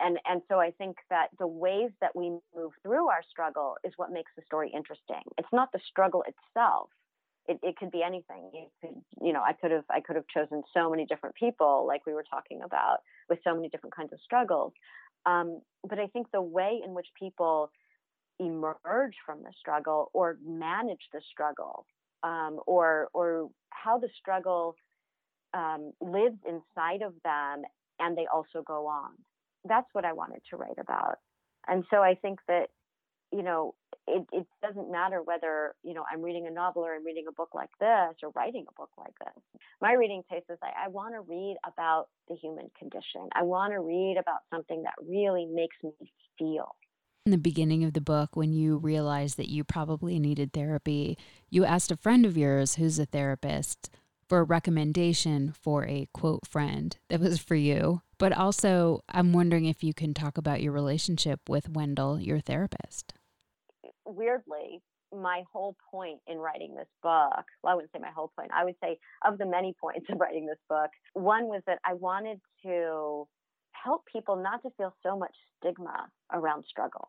and 0.00 0.18
and 0.28 0.42
so 0.48 0.58
I 0.58 0.70
think 0.72 0.96
that 1.10 1.28
the 1.38 1.46
ways 1.46 1.90
that 2.00 2.14
we 2.14 2.30
move 2.56 2.72
through 2.82 3.08
our 3.08 3.22
struggle 3.30 3.76
is 3.84 3.92
what 3.96 4.10
makes 4.10 4.32
the 4.36 4.42
story 4.44 4.70
interesting. 4.74 5.22
It's 5.38 5.52
not 5.52 5.70
the 5.72 5.80
struggle 5.88 6.24
itself, 6.32 6.90
it, 7.46 7.58
it 7.62 7.76
could 7.76 7.90
be 7.90 8.02
anything. 8.02 8.50
You 8.52 8.66
could, 8.80 9.02
you 9.20 9.32
know, 9.32 9.42
I 9.42 9.52
could 9.52 9.70
have 9.70 9.84
I 9.90 10.00
could 10.00 10.16
have 10.16 10.26
chosen 10.28 10.62
so 10.72 10.90
many 10.90 11.04
different 11.06 11.34
people, 11.34 11.84
like 11.86 12.06
we 12.06 12.14
were 12.14 12.24
talking 12.28 12.60
about, 12.64 12.98
with 13.28 13.38
so 13.44 13.54
many 13.54 13.68
different 13.68 13.94
kinds 13.94 14.12
of 14.12 14.20
struggles. 14.24 14.72
Um, 15.26 15.60
but 15.88 15.98
I 15.98 16.06
think 16.08 16.28
the 16.32 16.42
way 16.42 16.80
in 16.84 16.94
which 16.94 17.08
people 17.18 17.70
emerge 18.38 19.14
from 19.24 19.42
the 19.42 19.52
struggle 19.58 20.10
or 20.12 20.38
manage 20.44 21.08
the 21.12 21.20
struggle, 21.30 21.86
um, 22.22 22.60
or 22.66 23.08
or 23.14 23.48
how 23.70 23.98
the 23.98 24.08
struggle 24.18 24.76
um, 25.52 25.92
lives 26.00 26.38
inside 26.46 27.02
of 27.02 27.14
them, 27.24 27.62
and 28.00 28.16
they 28.16 28.26
also 28.32 28.62
go 28.66 28.86
on. 28.86 29.10
That's 29.66 29.88
what 29.92 30.04
I 30.04 30.12
wanted 30.12 30.40
to 30.50 30.56
write 30.56 30.78
about. 30.78 31.18
And 31.66 31.84
so 31.90 31.98
I 32.02 32.14
think 32.14 32.40
that 32.48 32.68
you 33.34 33.42
know, 33.42 33.74
it, 34.06 34.24
it 34.32 34.46
doesn't 34.62 34.92
matter 34.92 35.20
whether, 35.22 35.74
you 35.82 35.92
know, 35.92 36.04
I'm 36.10 36.22
reading 36.22 36.46
a 36.46 36.50
novel 36.50 36.82
or 36.82 36.94
I'm 36.94 37.04
reading 37.04 37.24
a 37.28 37.32
book 37.32 37.50
like 37.52 37.70
this 37.80 38.14
or 38.22 38.30
writing 38.36 38.64
a 38.68 38.80
book 38.80 38.90
like 38.96 39.14
this. 39.18 39.60
My 39.80 39.94
reading 39.94 40.22
taste 40.30 40.46
is 40.50 40.58
I, 40.62 40.86
I 40.86 40.88
want 40.88 41.14
to 41.14 41.20
read 41.20 41.56
about 41.66 42.06
the 42.28 42.36
human 42.36 42.70
condition. 42.78 43.28
I 43.32 43.42
want 43.42 43.72
to 43.72 43.80
read 43.80 44.16
about 44.20 44.40
something 44.52 44.84
that 44.84 44.94
really 45.04 45.46
makes 45.46 45.76
me 45.82 45.92
feel. 46.38 46.76
In 47.26 47.32
the 47.32 47.38
beginning 47.38 47.82
of 47.82 47.94
the 47.94 48.00
book, 48.00 48.36
when 48.36 48.52
you 48.52 48.76
realized 48.76 49.36
that 49.38 49.48
you 49.48 49.64
probably 49.64 50.20
needed 50.20 50.52
therapy, 50.52 51.18
you 51.50 51.64
asked 51.64 51.90
a 51.90 51.96
friend 51.96 52.24
of 52.24 52.36
yours 52.36 52.76
who's 52.76 52.98
a 53.00 53.06
therapist 53.06 53.90
for 54.28 54.40
a 54.40 54.44
recommendation 54.44 55.52
for 55.60 55.84
a 55.86 56.08
quote 56.12 56.46
friend 56.46 56.96
that 57.08 57.20
was 57.20 57.40
for 57.40 57.56
you. 57.56 58.02
But 58.18 58.32
also, 58.32 59.02
I'm 59.08 59.32
wondering 59.32 59.64
if 59.64 59.82
you 59.82 59.92
can 59.92 60.14
talk 60.14 60.38
about 60.38 60.62
your 60.62 60.72
relationship 60.72 61.48
with 61.48 61.68
Wendell, 61.68 62.20
your 62.20 62.38
therapist. 62.40 63.14
Weirdly, 64.06 64.82
my 65.12 65.42
whole 65.52 65.76
point 65.90 66.20
in 66.26 66.38
writing 66.38 66.74
this 66.74 66.88
book, 67.02 67.44
well, 67.62 67.72
I 67.72 67.74
wouldn't 67.74 67.92
say 67.92 68.00
my 68.00 68.10
whole 68.10 68.32
point, 68.36 68.50
I 68.54 68.64
would 68.64 68.76
say 68.82 68.98
of 69.24 69.38
the 69.38 69.46
many 69.46 69.74
points 69.80 70.06
of 70.10 70.20
writing 70.20 70.46
this 70.46 70.58
book, 70.68 70.90
one 71.14 71.46
was 71.46 71.62
that 71.66 71.78
I 71.84 71.94
wanted 71.94 72.40
to 72.64 73.26
help 73.72 74.02
people 74.10 74.36
not 74.36 74.62
to 74.62 74.70
feel 74.76 74.94
so 75.02 75.16
much 75.16 75.34
stigma 75.58 76.08
around 76.32 76.64
struggle. 76.68 77.08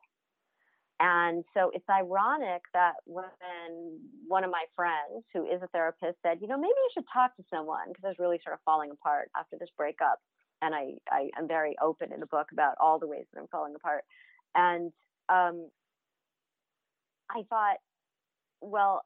And 0.99 1.43
so 1.53 1.71
it's 1.73 1.87
ironic 1.89 2.61
that 2.73 2.93
when 3.05 3.99
one 4.27 4.45
of 4.45 4.51
my 4.51 4.63
friends, 4.75 5.25
who 5.33 5.45
is 5.45 5.61
a 5.61 5.67
therapist, 5.67 6.17
said, 6.23 6.37
you 6.41 6.47
know, 6.47 6.57
maybe 6.57 6.69
you 6.69 6.89
should 6.93 7.03
talk 7.11 7.35
to 7.35 7.43
someone 7.49 7.89
because 7.89 8.05
I 8.05 8.07
was 8.09 8.19
really 8.19 8.39
sort 8.43 8.53
of 8.53 8.59
falling 8.63 8.91
apart 8.91 9.29
after 9.37 9.57
this 9.59 9.69
breakup. 9.75 10.19
And 10.61 10.73
I, 10.73 10.93
I 11.11 11.29
am 11.37 11.49
very 11.49 11.75
open 11.81 12.13
in 12.13 12.21
the 12.21 12.27
book 12.27 12.47
about 12.53 12.75
all 12.79 12.97
the 12.97 13.07
ways 13.07 13.25
that 13.33 13.41
I'm 13.41 13.47
falling 13.47 13.75
apart. 13.75 14.05
And 14.55 14.93
um, 15.27 15.69
I 17.29 17.43
thought, 17.49 17.77
well, 18.61 19.03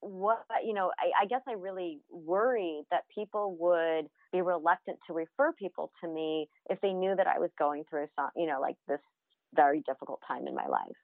what 0.00 0.44
you 0.64 0.74
know, 0.74 0.92
I, 0.98 1.24
I 1.24 1.26
guess 1.26 1.40
I 1.48 1.52
really 1.52 2.00
worried 2.10 2.84
that 2.90 3.04
people 3.12 3.56
would 3.58 4.06
be 4.32 4.42
reluctant 4.42 4.98
to 5.06 5.12
refer 5.12 5.52
people 5.52 5.90
to 6.02 6.08
me 6.08 6.48
if 6.70 6.80
they 6.80 6.92
knew 6.92 7.14
that 7.16 7.26
I 7.26 7.38
was 7.38 7.50
going 7.58 7.84
through 7.88 8.06
some, 8.16 8.30
you 8.36 8.46
know, 8.46 8.60
like 8.60 8.76
this 8.88 9.00
very 9.54 9.82
difficult 9.86 10.20
time 10.26 10.46
in 10.46 10.54
my 10.54 10.66
life. 10.66 10.96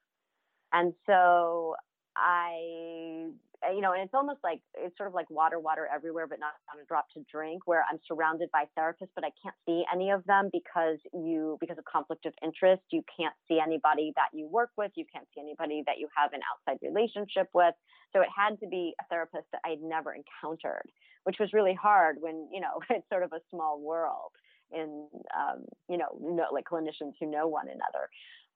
And 0.72 0.92
so 1.06 1.76
I 2.16 3.30
you 3.70 3.80
know, 3.80 3.92
and 3.92 4.02
it's 4.02 4.14
almost 4.14 4.40
like 4.42 4.60
it's 4.74 4.96
sort 4.96 5.06
of 5.06 5.14
like 5.14 5.30
water, 5.30 5.60
water 5.60 5.88
everywhere, 5.92 6.26
but 6.26 6.40
not 6.40 6.54
a 6.74 6.84
drop 6.86 7.06
to 7.14 7.20
drink. 7.30 7.62
Where 7.66 7.84
I'm 7.88 7.98
surrounded 8.08 8.50
by 8.50 8.64
therapists, 8.76 9.14
but 9.14 9.24
I 9.24 9.30
can't 9.42 9.54
see 9.66 9.84
any 9.92 10.10
of 10.10 10.24
them 10.24 10.50
because 10.52 10.98
you 11.12 11.58
because 11.60 11.78
of 11.78 11.84
conflict 11.84 12.26
of 12.26 12.34
interest. 12.42 12.82
You 12.90 13.02
can't 13.16 13.34
see 13.46 13.60
anybody 13.64 14.12
that 14.16 14.36
you 14.36 14.48
work 14.48 14.70
with. 14.76 14.90
You 14.96 15.04
can't 15.12 15.26
see 15.34 15.40
anybody 15.40 15.82
that 15.86 15.98
you 15.98 16.08
have 16.16 16.32
an 16.32 16.40
outside 16.50 16.78
relationship 16.82 17.48
with. 17.54 17.74
So 18.12 18.20
it 18.20 18.28
had 18.34 18.58
to 18.60 18.66
be 18.66 18.94
a 19.00 19.04
therapist 19.08 19.46
that 19.52 19.60
I'd 19.64 19.80
never 19.80 20.12
encountered, 20.14 20.90
which 21.24 21.36
was 21.38 21.52
really 21.52 21.74
hard 21.74 22.16
when 22.20 22.48
you 22.52 22.60
know 22.60 22.80
it's 22.90 23.08
sort 23.08 23.22
of 23.22 23.32
a 23.32 23.40
small 23.50 23.80
world 23.80 24.32
in 24.72 25.06
um, 25.36 25.64
you 25.88 25.98
know, 25.98 26.08
no, 26.20 26.46
like 26.52 26.64
clinicians 26.64 27.12
who 27.20 27.30
know 27.30 27.46
one 27.46 27.68
another. 27.68 28.08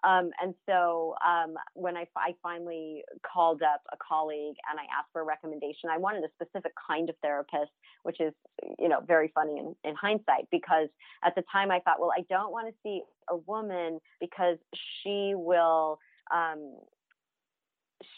Um, 0.06 0.30
and 0.40 0.54
so 0.66 1.16
um, 1.26 1.54
when 1.74 1.96
I, 1.96 2.06
I, 2.16 2.34
finally 2.40 3.02
called 3.26 3.62
up 3.62 3.82
a 3.92 3.96
colleague 3.96 4.54
and 4.70 4.78
I 4.78 4.84
asked 4.96 5.08
for 5.12 5.20
a 5.20 5.24
recommendation, 5.24 5.90
I 5.90 5.98
wanted 5.98 6.22
a 6.22 6.28
specific 6.40 6.72
kind 6.88 7.10
of 7.10 7.16
therapist, 7.22 7.72
which 8.04 8.20
is, 8.20 8.32
you 8.78 8.88
know, 8.88 9.00
very 9.04 9.32
funny 9.34 9.58
in, 9.58 9.74
in 9.82 9.96
hindsight 9.96 10.46
because 10.52 10.88
at 11.24 11.34
the 11.34 11.42
time 11.50 11.72
I 11.72 11.80
thought, 11.80 11.98
well, 11.98 12.12
I 12.16 12.22
don't 12.30 12.52
want 12.52 12.68
to 12.68 12.74
see 12.84 13.02
a 13.28 13.36
woman 13.36 13.98
because 14.20 14.58
she 15.02 15.32
will, 15.34 15.98
um, 16.32 16.76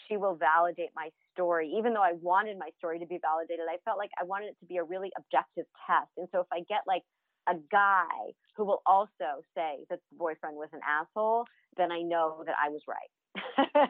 she 0.07 0.15
will 0.15 0.35
validate 0.35 0.89
my 0.95 1.09
story. 1.33 1.73
Even 1.75 1.95
though 1.95 2.03
I 2.03 2.13
wanted 2.21 2.59
my 2.59 2.69
story 2.77 2.99
to 2.99 3.07
be 3.07 3.17
validated, 3.19 3.65
I 3.67 3.77
felt 3.83 3.97
like 3.97 4.11
I 4.21 4.25
wanted 4.25 4.49
it 4.49 4.57
to 4.59 4.67
be 4.67 4.77
a 4.77 4.83
really 4.83 5.09
objective 5.17 5.65
test. 5.87 6.11
And 6.17 6.27
so 6.31 6.41
if 6.41 6.47
I 6.53 6.59
get 6.69 6.81
like 6.85 7.01
a 7.49 7.55
guy 7.71 8.33
who 8.55 8.65
will 8.65 8.81
also 8.85 9.43
say 9.55 9.85
that 9.89 9.99
the 10.11 10.17
boyfriend 10.17 10.57
was 10.57 10.69
an 10.73 10.81
asshole, 10.87 11.45
then 11.77 11.91
I 11.91 12.01
know 12.01 12.43
that 12.45 12.55
I 12.63 12.69
was 12.69 12.81
right. 12.87 13.11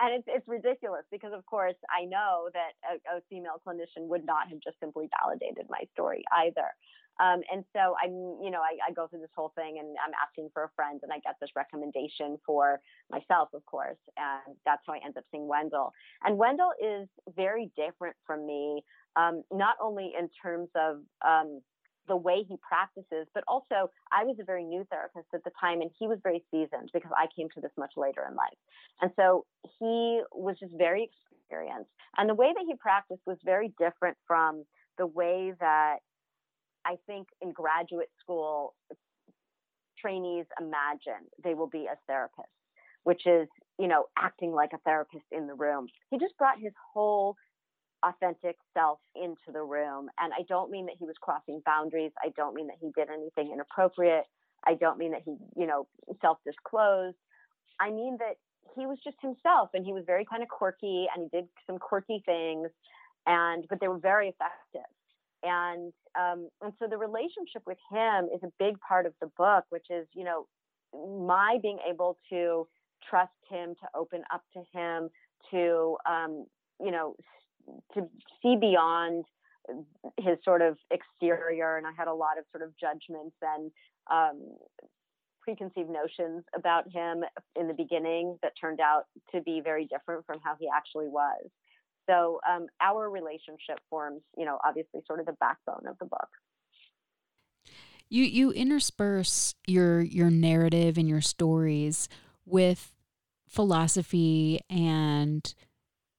and 0.00 0.10
it's 0.14 0.24
it's 0.26 0.48
ridiculous 0.48 1.04
because 1.12 1.32
of 1.32 1.44
course 1.46 1.76
I 1.90 2.06
know 2.06 2.48
that 2.54 2.72
a, 2.88 3.18
a, 3.18 3.20
female 3.28 3.60
clinician 3.66 4.08
would 4.08 4.24
not 4.24 4.48
have 4.48 4.58
just 4.64 4.80
simply 4.80 5.08
validated 5.20 5.66
my 5.68 5.82
story 5.92 6.24
either. 6.38 6.72
Um, 7.20 7.42
and 7.52 7.64
so 7.72 7.94
I'm, 8.02 8.42
you 8.42 8.50
know, 8.50 8.58
I, 8.58 8.74
I, 8.88 8.92
go 8.92 9.06
through 9.06 9.20
this 9.20 9.30
whole 9.36 9.52
thing 9.54 9.76
and 9.78 9.94
I'm 10.04 10.10
asking 10.20 10.48
for 10.52 10.64
a 10.64 10.70
friend 10.74 10.98
and 11.04 11.12
I 11.12 11.20
get 11.20 11.36
this 11.40 11.50
recommendation 11.54 12.38
for 12.44 12.80
myself, 13.08 13.50
of 13.54 13.64
course. 13.66 13.98
And 14.16 14.56
that's 14.64 14.82
how 14.84 14.94
I 14.94 14.98
end 15.04 15.16
up 15.16 15.22
seeing 15.30 15.46
Wendell. 15.46 15.92
And 16.24 16.36
Wendell 16.36 16.72
is 16.82 17.08
very 17.36 17.70
different 17.76 18.16
from 18.26 18.44
me, 18.44 18.82
um, 19.14 19.44
not 19.52 19.76
only 19.80 20.12
in 20.18 20.28
terms 20.42 20.70
of, 20.74 21.02
um, 21.24 21.60
the 22.08 22.16
way 22.16 22.44
he 22.48 22.56
practices, 22.66 23.26
but 23.34 23.44
also 23.48 23.90
I 24.12 24.24
was 24.24 24.36
a 24.40 24.44
very 24.44 24.64
new 24.64 24.84
therapist 24.90 25.28
at 25.34 25.44
the 25.44 25.50
time 25.60 25.80
and 25.80 25.90
he 25.98 26.06
was 26.06 26.18
very 26.22 26.44
seasoned 26.50 26.90
because 26.92 27.10
I 27.16 27.26
came 27.34 27.48
to 27.54 27.60
this 27.60 27.72
much 27.78 27.92
later 27.96 28.24
in 28.28 28.36
life. 28.36 28.58
And 29.00 29.10
so 29.16 29.46
he 29.78 30.22
was 30.32 30.56
just 30.60 30.72
very 30.76 31.10
experienced. 31.32 31.90
And 32.16 32.28
the 32.28 32.34
way 32.34 32.52
that 32.54 32.64
he 32.66 32.74
practiced 32.76 33.22
was 33.26 33.38
very 33.44 33.72
different 33.78 34.16
from 34.26 34.64
the 34.98 35.06
way 35.06 35.52
that 35.60 35.96
I 36.84 36.96
think 37.06 37.28
in 37.40 37.52
graduate 37.52 38.10
school 38.20 38.74
trainees 39.98 40.44
imagine 40.60 41.26
they 41.42 41.54
will 41.54 41.68
be 41.68 41.88
as 41.90 41.96
therapists, 42.10 42.52
which 43.04 43.26
is, 43.26 43.48
you 43.78 43.88
know, 43.88 44.04
acting 44.18 44.52
like 44.52 44.72
a 44.74 44.78
therapist 44.78 45.24
in 45.32 45.46
the 45.46 45.54
room. 45.54 45.86
He 46.10 46.18
just 46.18 46.36
brought 46.36 46.58
his 46.58 46.72
whole 46.92 47.36
authentic 48.04 48.56
self 48.74 48.98
into 49.16 49.52
the 49.52 49.62
room. 49.62 50.08
And 50.18 50.32
I 50.32 50.42
don't 50.48 50.70
mean 50.70 50.86
that 50.86 50.96
he 50.98 51.06
was 51.06 51.16
crossing 51.20 51.62
boundaries. 51.64 52.12
I 52.22 52.30
don't 52.36 52.54
mean 52.54 52.66
that 52.68 52.76
he 52.80 52.90
did 52.94 53.08
anything 53.10 53.52
inappropriate. 53.52 54.24
I 54.66 54.74
don't 54.74 54.98
mean 54.98 55.12
that 55.12 55.22
he, 55.24 55.36
you 55.56 55.66
know, 55.66 55.86
self 56.20 56.38
disclosed. 56.44 57.16
I 57.80 57.90
mean 57.90 58.18
that 58.20 58.36
he 58.76 58.86
was 58.86 58.98
just 59.04 59.16
himself 59.20 59.70
and 59.74 59.84
he 59.84 59.92
was 59.92 60.04
very 60.06 60.24
kind 60.24 60.42
of 60.42 60.48
quirky 60.48 61.06
and 61.14 61.24
he 61.24 61.36
did 61.36 61.48
some 61.66 61.78
quirky 61.78 62.22
things 62.24 62.70
and 63.26 63.64
but 63.68 63.80
they 63.80 63.88
were 63.88 63.98
very 63.98 64.28
effective. 64.28 64.90
And 65.42 65.92
um, 66.18 66.48
and 66.62 66.72
so 66.78 66.86
the 66.88 66.96
relationship 66.96 67.62
with 67.66 67.78
him 67.90 68.28
is 68.34 68.40
a 68.42 68.52
big 68.58 68.78
part 68.80 69.06
of 69.06 69.12
the 69.20 69.28
book, 69.36 69.64
which 69.70 69.86
is, 69.90 70.06
you 70.14 70.24
know, 70.24 70.46
my 70.94 71.58
being 71.60 71.78
able 71.88 72.18
to 72.30 72.66
trust 73.08 73.32
him, 73.50 73.74
to 73.80 73.88
open 73.94 74.22
up 74.32 74.42
to 74.54 74.62
him, 74.72 75.10
to 75.50 75.96
um, 76.08 76.46
you 76.80 76.90
know, 76.90 77.14
to 77.94 78.08
see 78.42 78.56
beyond 78.60 79.24
his 80.18 80.36
sort 80.44 80.60
of 80.60 80.76
exterior 80.90 81.78
and 81.78 81.86
i 81.86 81.90
had 81.96 82.06
a 82.06 82.12
lot 82.12 82.38
of 82.38 82.44
sort 82.52 82.62
of 82.62 82.70
judgments 82.78 83.36
and 83.40 83.70
um, 84.10 84.42
preconceived 85.44 85.90
notions 85.90 86.42
about 86.56 86.90
him 86.90 87.22
in 87.54 87.68
the 87.68 87.74
beginning 87.74 88.38
that 88.42 88.52
turned 88.58 88.80
out 88.80 89.04
to 89.32 89.42
be 89.42 89.60
very 89.62 89.86
different 89.86 90.24
from 90.26 90.40
how 90.42 90.54
he 90.58 90.68
actually 90.74 91.06
was. 91.06 91.44
So 92.08 92.40
um, 92.48 92.66
our 92.80 93.10
relationship 93.10 93.78
forms 93.90 94.22
you 94.36 94.44
know 94.44 94.58
obviously 94.64 95.00
sort 95.06 95.20
of 95.20 95.26
the 95.26 95.36
backbone 95.40 95.86
of 95.88 95.98
the 95.98 96.06
book. 96.06 96.28
You 98.08 98.24
you 98.24 98.50
intersperse 98.52 99.54
your 99.66 100.00
your 100.00 100.30
narrative 100.30 100.98
and 100.98 101.08
your 101.08 101.20
stories 101.20 102.08
with 102.46 102.92
philosophy 103.48 104.60
and 104.68 105.54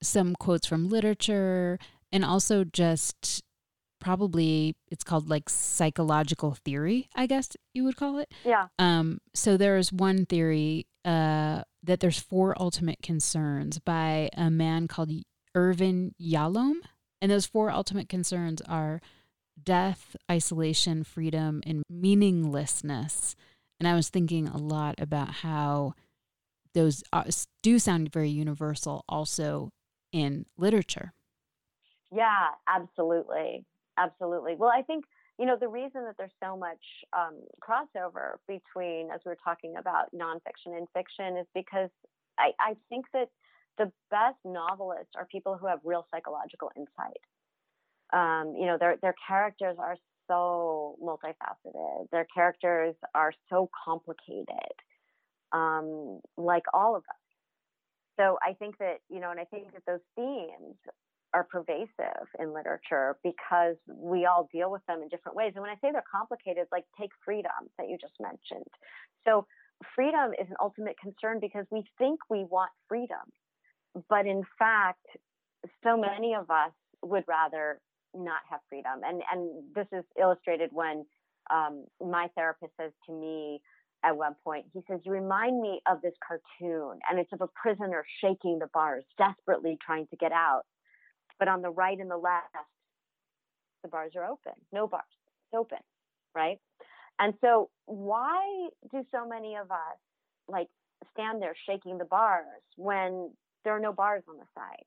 some 0.07 0.35
quotes 0.35 0.67
from 0.67 0.89
literature 0.89 1.79
and 2.11 2.23
also 2.23 2.63
just 2.63 3.43
probably 3.99 4.75
it's 4.91 5.03
called 5.03 5.29
like 5.29 5.49
psychological 5.49 6.55
theory, 6.63 7.09
I 7.15 7.25
guess 7.25 7.49
you 7.73 7.83
would 7.83 7.97
call 7.97 8.19
it. 8.19 8.31
Yeah. 8.43 8.67
Um 8.77 9.19
so 9.33 9.57
there's 9.57 9.91
one 9.91 10.25
theory 10.25 10.87
uh 11.03 11.63
that 11.83 11.99
there's 11.99 12.19
four 12.19 12.55
ultimate 12.59 13.01
concerns 13.01 13.79
by 13.79 14.29
a 14.35 14.49
man 14.49 14.87
called 14.87 15.11
Irvin 15.55 16.13
Yalom 16.21 16.75
and 17.21 17.31
those 17.31 17.45
four 17.45 17.71
ultimate 17.71 18.09
concerns 18.09 18.61
are 18.67 19.01
death, 19.61 20.15
isolation, 20.29 21.03
freedom 21.03 21.61
and 21.65 21.83
meaninglessness. 21.89 23.35
And 23.79 23.87
I 23.87 23.95
was 23.95 24.09
thinking 24.09 24.47
a 24.47 24.57
lot 24.57 24.95
about 24.99 25.29
how 25.29 25.93
those 26.73 27.03
uh, 27.13 27.23
do 27.63 27.79
sound 27.79 28.11
very 28.11 28.29
universal 28.29 29.03
also 29.07 29.69
in 30.15 30.45
literature. 30.57 31.11
Yeah, 32.09 32.47
absolutely. 32.69 33.65
Absolutely. 33.97 34.55
Well, 34.55 34.71
I 34.73 34.81
think, 34.81 35.03
you 35.37 35.45
know, 35.45 35.57
the 35.59 35.67
reason 35.67 36.05
that 36.05 36.15
there's 36.17 36.31
so 36.41 36.55
much 36.55 36.79
um, 37.11 37.41
crossover 37.61 38.35
between, 38.47 39.09
as 39.13 39.19
we 39.25 39.33
are 39.33 39.37
talking 39.43 39.75
about, 39.77 40.05
nonfiction 40.15 40.77
and 40.77 40.87
fiction 40.93 41.35
is 41.35 41.45
because 41.53 41.89
I, 42.39 42.51
I 42.61 42.75
think 42.87 43.05
that 43.11 43.27
the 43.77 43.91
best 44.09 44.37
novelists 44.45 45.11
are 45.17 45.27
people 45.29 45.57
who 45.57 45.67
have 45.67 45.79
real 45.83 46.07
psychological 46.11 46.71
insight. 46.77 47.23
Um, 48.13 48.55
you 48.57 48.67
know, 48.67 48.77
their, 48.79 48.95
their 49.01 49.15
characters 49.27 49.75
are 49.77 49.97
so 50.29 50.95
multifaceted, 51.03 52.09
their 52.11 52.25
characters 52.33 52.95
are 53.13 53.33
so 53.49 53.69
complicated, 53.83 54.75
um, 55.51 56.21
like 56.37 56.63
all 56.73 56.95
of 56.95 57.03
us. 57.09 57.24
So 58.17 58.37
I 58.41 58.53
think 58.53 58.77
that, 58.79 58.97
you 59.09 59.19
know, 59.19 59.31
and 59.31 59.39
I 59.39 59.45
think 59.45 59.73
that 59.73 59.83
those 59.85 59.99
themes 60.15 60.75
are 61.33 61.43
pervasive 61.43 62.27
in 62.39 62.53
literature 62.53 63.17
because 63.23 63.75
we 63.87 64.25
all 64.25 64.47
deal 64.53 64.71
with 64.71 64.85
them 64.87 65.01
in 65.01 65.09
different 65.09 65.35
ways. 65.35 65.51
And 65.55 65.61
when 65.61 65.71
I 65.71 65.75
say 65.75 65.91
they're 65.91 66.03
complicated, 66.09 66.67
like 66.71 66.85
take 66.99 67.11
freedom 67.25 67.51
that 67.77 67.89
you 67.89 67.97
just 67.99 68.13
mentioned. 68.21 68.69
So 69.27 69.45
freedom 69.95 70.31
is 70.39 70.47
an 70.49 70.55
ultimate 70.61 70.95
concern 70.97 71.39
because 71.41 71.65
we 71.71 71.83
think 71.97 72.19
we 72.29 72.45
want 72.45 72.71
freedom. 72.87 73.25
But 74.09 74.25
in 74.25 74.43
fact, 74.57 75.05
so 75.83 75.97
many 75.97 76.35
of 76.35 76.49
us 76.49 76.71
would 77.01 77.23
rather 77.27 77.79
not 78.13 78.39
have 78.49 78.61
freedom. 78.69 79.01
And 79.05 79.21
and 79.31 79.63
this 79.75 79.87
is 79.91 80.05
illustrated 80.19 80.69
when 80.71 81.05
um, 81.51 81.85
my 82.01 82.27
therapist 82.35 82.71
says 82.79 82.91
to 83.07 83.13
me, 83.13 83.61
at 84.05 84.15
one 84.15 84.35
point. 84.43 84.65
He 84.73 84.81
says, 84.87 84.99
You 85.03 85.11
remind 85.11 85.61
me 85.61 85.81
of 85.89 86.01
this 86.01 86.13
cartoon, 86.25 86.99
and 87.09 87.19
it's 87.19 87.33
of 87.33 87.41
a 87.41 87.47
prisoner 87.47 88.05
shaking 88.21 88.59
the 88.59 88.67
bars, 88.73 89.03
desperately 89.17 89.77
trying 89.85 90.07
to 90.07 90.15
get 90.17 90.31
out. 90.31 90.63
But 91.39 91.47
on 91.47 91.61
the 91.61 91.69
right 91.69 91.99
and 91.99 92.09
the 92.09 92.17
left, 92.17 92.45
the 93.83 93.89
bars 93.89 94.13
are 94.15 94.25
open. 94.25 94.53
No 94.71 94.87
bars. 94.87 95.03
It's 95.47 95.57
open, 95.59 95.79
right? 96.33 96.57
And 97.19 97.33
so, 97.41 97.69
why 97.85 98.69
do 98.91 99.03
so 99.11 99.27
many 99.27 99.55
of 99.55 99.71
us 99.71 99.97
like 100.47 100.67
stand 101.13 101.41
there 101.41 101.55
shaking 101.67 101.97
the 101.97 102.05
bars 102.05 102.61
when 102.77 103.31
there 103.63 103.75
are 103.75 103.79
no 103.79 103.93
bars 103.93 104.23
on 104.29 104.37
the 104.37 104.45
side? 104.53 104.85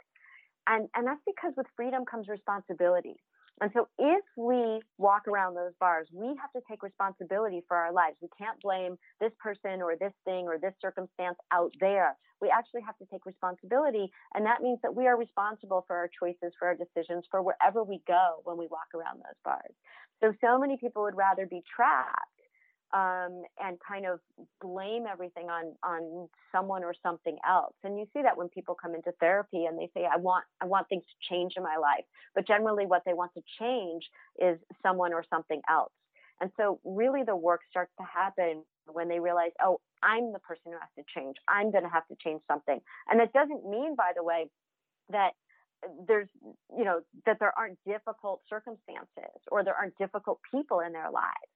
And, 0.67 0.89
and 0.95 1.07
that's 1.07 1.23
because 1.27 1.55
with 1.57 1.67
freedom 1.77 2.05
comes 2.05 2.29
responsibility. 2.29 3.17
And 3.61 3.71
so 3.75 3.89
if 3.99 4.25
we 4.37 4.81
walk 4.99 5.27
around 5.27 5.55
those 5.55 5.73
bars, 5.81 6.09
we 6.13 6.29
have 6.29 6.53
to 6.55 6.61
take 6.69 6.83
responsibility 6.83 7.63
for 7.67 7.77
our 7.77 7.93
lives. 7.93 8.17
We 8.23 8.29
can't 8.39 8.61
blame 8.61 8.97
this 9.21 9.33
person 9.41 9.83
or 9.83 9.97
this 9.97 10.13
thing 10.25 10.47
or 10.47 10.59
this 10.59 10.75
circumstance 10.81 11.37
out 11.53 11.73
there. 11.81 12.17
We 12.41 12.51
actually 12.51 12.83
have 12.83 12.97
to 12.99 13.07
take 13.11 13.27
responsibility. 13.27 14.13
And 14.35 14.47
that 14.47 14.63
means 14.63 14.79
that 14.83 14.95
we 14.95 15.07
are 15.09 15.17
responsible 15.17 15.85
for 15.87 15.97
our 15.97 16.09
choices, 16.09 16.53
for 16.59 16.69
our 16.69 16.77
decisions, 16.77 17.25
for 17.31 17.43
wherever 17.43 17.83
we 17.83 18.01
go 18.07 18.41
when 18.45 18.57
we 18.57 18.69
walk 18.69 18.95
around 18.95 19.19
those 19.19 19.39
bars. 19.45 19.75
So, 20.23 20.33
so 20.41 20.59
many 20.59 20.77
people 20.77 21.03
would 21.03 21.17
rather 21.17 21.47
be 21.47 21.63
trapped 21.75 22.38
um, 22.95 23.43
and 23.63 23.79
kind 23.87 24.07
of 24.07 24.21
blame 24.61 25.05
everything 25.11 25.49
on 25.51 25.75
on 25.83 26.29
someone 26.51 26.83
or 26.85 26.95
something 27.03 27.37
else. 27.47 27.75
And 27.85 27.99
you 27.99 28.07
see 28.15 28.23
that 28.23 28.37
when 28.37 28.49
people 28.49 28.75
come 28.75 28.95
into 28.95 29.13
therapy 29.21 29.67
and 29.67 29.79
they 29.79 29.91
say, 29.95 30.07
"I 30.07 30.17
want 30.17 30.45
I 30.61 30.67
want 30.67 30.89
things 30.89 31.05
to 31.05 31.29
change 31.29 31.55
in 31.57 31.63
my 31.63 31.77
life," 31.77 32.05
but 32.35 32.47
generally 32.47 32.87
what 32.87 33.03
they 33.05 33.15
want 33.15 33.33
to 33.35 33.43
change 33.59 34.09
is 34.39 34.59
someone 34.83 35.13
or 35.13 35.25
something 35.29 35.61
else. 35.69 35.93
And 36.41 36.51
so, 36.57 36.81
really, 36.85 37.25
the 37.25 37.37
work 37.37 37.61
starts 37.69 37.93
to 37.99 38.05
happen 38.05 38.65
when 38.87 39.09
they 39.09 39.21
realize, 39.21 39.53
"Oh, 39.63 39.81
I'm 40.03 40.33
the 40.33 40.39
person 40.39 40.73
who 40.73 40.79
has 40.79 40.91
to 40.97 41.05
change. 41.15 41.37
I'm 41.47 41.71
going 41.71 41.85
to 41.85 41.91
have 41.91 42.07
to 42.09 42.17
change 42.17 42.43
something." 42.49 42.81
And 43.09 43.21
that 43.21 43.33
doesn't 43.35 43.69
mean, 43.69 43.97
by 43.97 44.13
the 44.17 44.23
way, 44.23 44.49
that 45.11 45.33
there's 46.07 46.29
you 46.77 46.85
know 46.85 47.01
that 47.27 47.39
there 47.39 47.57
aren't 47.59 47.79
difficult 47.85 48.41
circumstances 48.49 49.41
or 49.51 49.63
there 49.63 49.75
aren't 49.75 49.97
difficult 49.99 50.41
people 50.51 50.81
in 50.81 50.93
their 50.93 51.11
lives 51.11 51.53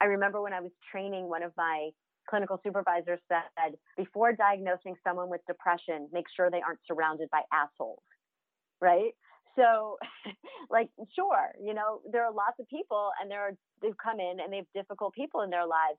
I 0.00 0.06
remember 0.06 0.40
when 0.42 0.52
I 0.52 0.60
was 0.60 0.70
training, 0.90 1.28
one 1.28 1.42
of 1.42 1.52
my 1.56 1.90
clinical 2.28 2.60
supervisors 2.64 3.20
said, 3.28 3.74
before 3.96 4.32
diagnosing 4.32 4.94
someone 5.04 5.28
with 5.28 5.40
depression, 5.46 6.08
make 6.12 6.26
sure 6.34 6.50
they 6.50 6.62
aren't 6.62 6.80
surrounded 6.86 7.28
by 7.30 7.42
assholes, 7.52 8.02
right? 8.80 9.12
So, 9.56 9.98
like, 10.70 10.88
sure, 11.14 11.50
you 11.60 11.74
know, 11.74 12.00
there 12.10 12.24
are 12.24 12.32
lots 12.32 12.58
of 12.60 12.68
people 12.68 13.10
and 13.20 13.30
there 13.30 13.40
are, 13.40 13.52
they've 13.82 13.98
come 14.02 14.20
in 14.20 14.38
and 14.40 14.52
they 14.52 14.58
have 14.58 14.72
difficult 14.74 15.14
people 15.14 15.42
in 15.42 15.50
their 15.50 15.66
lives. 15.66 15.98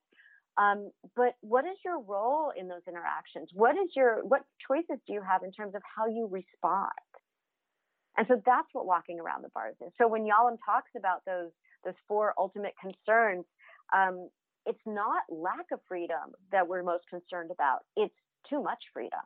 Um, 0.57 0.91
but 1.15 1.35
what 1.41 1.65
is 1.65 1.77
your 1.83 1.99
role 2.01 2.51
in 2.57 2.67
those 2.67 2.83
interactions? 2.87 3.49
What 3.53 3.75
is 3.75 3.89
your, 3.95 4.23
what 4.25 4.41
choices 4.67 5.01
do 5.07 5.13
you 5.13 5.21
have 5.21 5.43
in 5.43 5.51
terms 5.51 5.75
of 5.75 5.81
how 5.83 6.07
you 6.07 6.27
respond? 6.31 6.91
And 8.17 8.27
so 8.27 8.41
that's 8.45 8.67
what 8.73 8.85
walking 8.85 9.19
around 9.19 9.43
the 9.43 9.49
bars 9.53 9.75
is. 9.81 9.91
So 9.97 10.07
when 10.07 10.23
Yalom 10.23 10.57
talks 10.65 10.91
about 10.97 11.23
those, 11.25 11.51
those 11.85 11.95
four 12.07 12.33
ultimate 12.37 12.73
concerns, 12.79 13.45
um, 13.91 14.29
it's 14.65 14.79
not 14.85 15.23
lack 15.29 15.65
of 15.71 15.79
freedom 15.87 16.33
that 16.51 16.67
we're 16.67 16.83
most 16.83 17.03
concerned 17.09 17.51
about. 17.51 17.79
It's 17.95 18.13
too 18.49 18.61
much 18.61 18.83
freedom. 18.93 19.19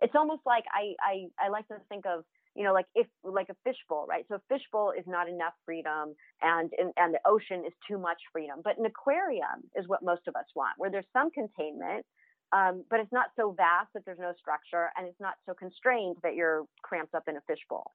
It's 0.00 0.14
almost 0.14 0.42
like 0.46 0.64
I, 0.72 0.94
I, 1.02 1.46
I 1.46 1.48
like 1.48 1.66
to 1.68 1.76
think 1.88 2.06
of, 2.06 2.24
you 2.54 2.64
know, 2.64 2.72
like 2.72 2.86
if 2.94 3.06
like 3.24 3.48
a 3.50 3.56
fishbowl, 3.64 4.06
right? 4.08 4.24
So 4.28 4.36
a 4.36 4.42
fishbowl 4.48 4.92
is 4.96 5.04
not 5.06 5.28
enough 5.28 5.52
freedom 5.64 6.14
and, 6.40 6.70
and, 6.78 6.92
and 6.96 7.14
the 7.14 7.20
ocean 7.26 7.64
is 7.66 7.72
too 7.86 7.98
much 7.98 8.18
freedom. 8.32 8.60
But 8.62 8.78
an 8.78 8.86
aquarium 8.86 9.68
is 9.76 9.86
what 9.86 10.02
most 10.02 10.22
of 10.28 10.36
us 10.36 10.46
want, 10.54 10.72
where 10.78 10.90
there's 10.90 11.06
some 11.12 11.30
containment, 11.30 12.06
um, 12.52 12.84
but 12.88 13.00
it's 13.00 13.12
not 13.12 13.26
so 13.36 13.52
vast 13.52 13.88
that 13.94 14.04
there's 14.06 14.18
no 14.18 14.32
structure 14.38 14.88
and 14.96 15.06
it's 15.06 15.20
not 15.20 15.34
so 15.46 15.52
constrained 15.52 16.16
that 16.22 16.34
you're 16.34 16.64
cramped 16.82 17.14
up 17.14 17.24
in 17.28 17.36
a 17.36 17.40
fishbowl. 17.46 17.92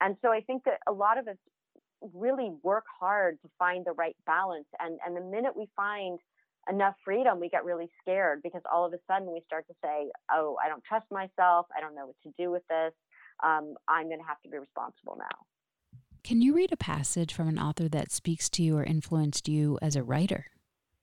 And 0.00 0.16
so 0.22 0.30
I 0.30 0.40
think 0.40 0.64
that 0.64 0.80
a 0.88 0.92
lot 0.92 1.18
of 1.18 1.28
us 1.28 1.36
really 2.14 2.52
work 2.62 2.84
hard 3.00 3.40
to 3.42 3.48
find 3.58 3.84
the 3.84 3.92
right 3.92 4.16
balance. 4.26 4.66
And, 4.78 4.98
and 5.04 5.16
the 5.16 5.20
minute 5.20 5.56
we 5.56 5.68
find 5.76 6.18
enough 6.68 6.94
freedom, 7.04 7.40
we 7.40 7.48
get 7.48 7.64
really 7.64 7.88
scared 8.00 8.40
because 8.42 8.62
all 8.70 8.84
of 8.84 8.92
a 8.92 8.98
sudden 9.06 9.32
we 9.32 9.42
start 9.46 9.66
to 9.68 9.74
say, 9.82 10.10
oh, 10.30 10.56
I 10.64 10.68
don't 10.68 10.84
trust 10.84 11.06
myself. 11.10 11.66
I 11.76 11.80
don't 11.80 11.94
know 11.94 12.06
what 12.06 12.16
to 12.24 12.32
do 12.38 12.50
with 12.50 12.62
this. 12.68 12.92
Um, 13.42 13.74
I'm 13.88 14.06
going 14.06 14.18
to 14.18 14.26
have 14.26 14.40
to 14.42 14.48
be 14.48 14.58
responsible 14.58 15.16
now. 15.18 15.46
Can 16.24 16.42
you 16.42 16.54
read 16.54 16.72
a 16.72 16.76
passage 16.76 17.32
from 17.32 17.48
an 17.48 17.58
author 17.58 17.88
that 17.88 18.10
speaks 18.12 18.50
to 18.50 18.62
you 18.62 18.76
or 18.76 18.84
influenced 18.84 19.48
you 19.48 19.78
as 19.80 19.96
a 19.96 20.02
writer? 20.02 20.46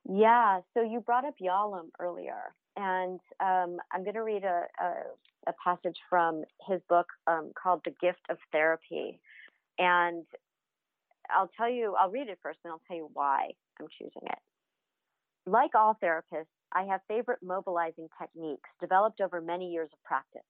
Yeah. 0.08 0.60
So 0.74 0.84
you 0.84 1.00
brought 1.00 1.26
up 1.26 1.36
Yalom 1.42 1.88
earlier, 2.00 2.54
and 2.76 3.20
um, 3.40 3.78
I'm 3.92 4.04
going 4.04 4.14
to 4.14 4.24
read 4.24 4.44
a, 4.44 4.66
a, 4.80 4.92
a, 5.48 5.54
passage 5.64 5.98
from 6.10 6.44
his 6.68 6.80
book 6.90 7.08
um, 7.26 7.52
called 7.62 7.82
The 7.86 7.96
Gift 8.00 8.20
of 8.30 8.38
Therapy. 8.52 9.20
And 9.80 10.26
I'll 11.30 11.50
tell 11.58 11.70
you, 11.70 11.96
I'll 12.00 12.12
read 12.12 12.30
it 12.30 12.40
first 12.42 12.60
and 12.64 12.72
I'll 12.72 12.82
tell 12.88 12.98
you 12.98 13.10
why 13.14 13.52
I'm 13.80 13.88
choosing 13.98 14.24
it. 14.24 14.40
Like 15.46 15.76
all 15.76 15.98
therapists, 16.04 16.54
I 16.74 16.84
have 16.84 17.02
favorite 17.08 17.40
mobilizing 17.44 18.08
techniques 18.20 18.70
developed 18.82 19.22
over 19.22 19.42
many 19.42 19.72
years 19.72 19.90
of 19.94 20.04
practice. 20.04 20.42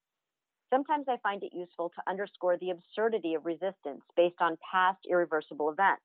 Sometimes 0.72 1.06
I 1.08 1.18
find 1.22 1.42
it 1.42 1.52
useful 1.54 1.90
to 1.90 2.10
underscore 2.10 2.56
the 2.58 2.70
absurdity 2.70 3.34
of 3.34 3.46
resistance 3.46 4.02
based 4.16 4.40
on 4.40 4.58
past 4.72 4.98
irreversible 5.08 5.70
events. 5.70 6.02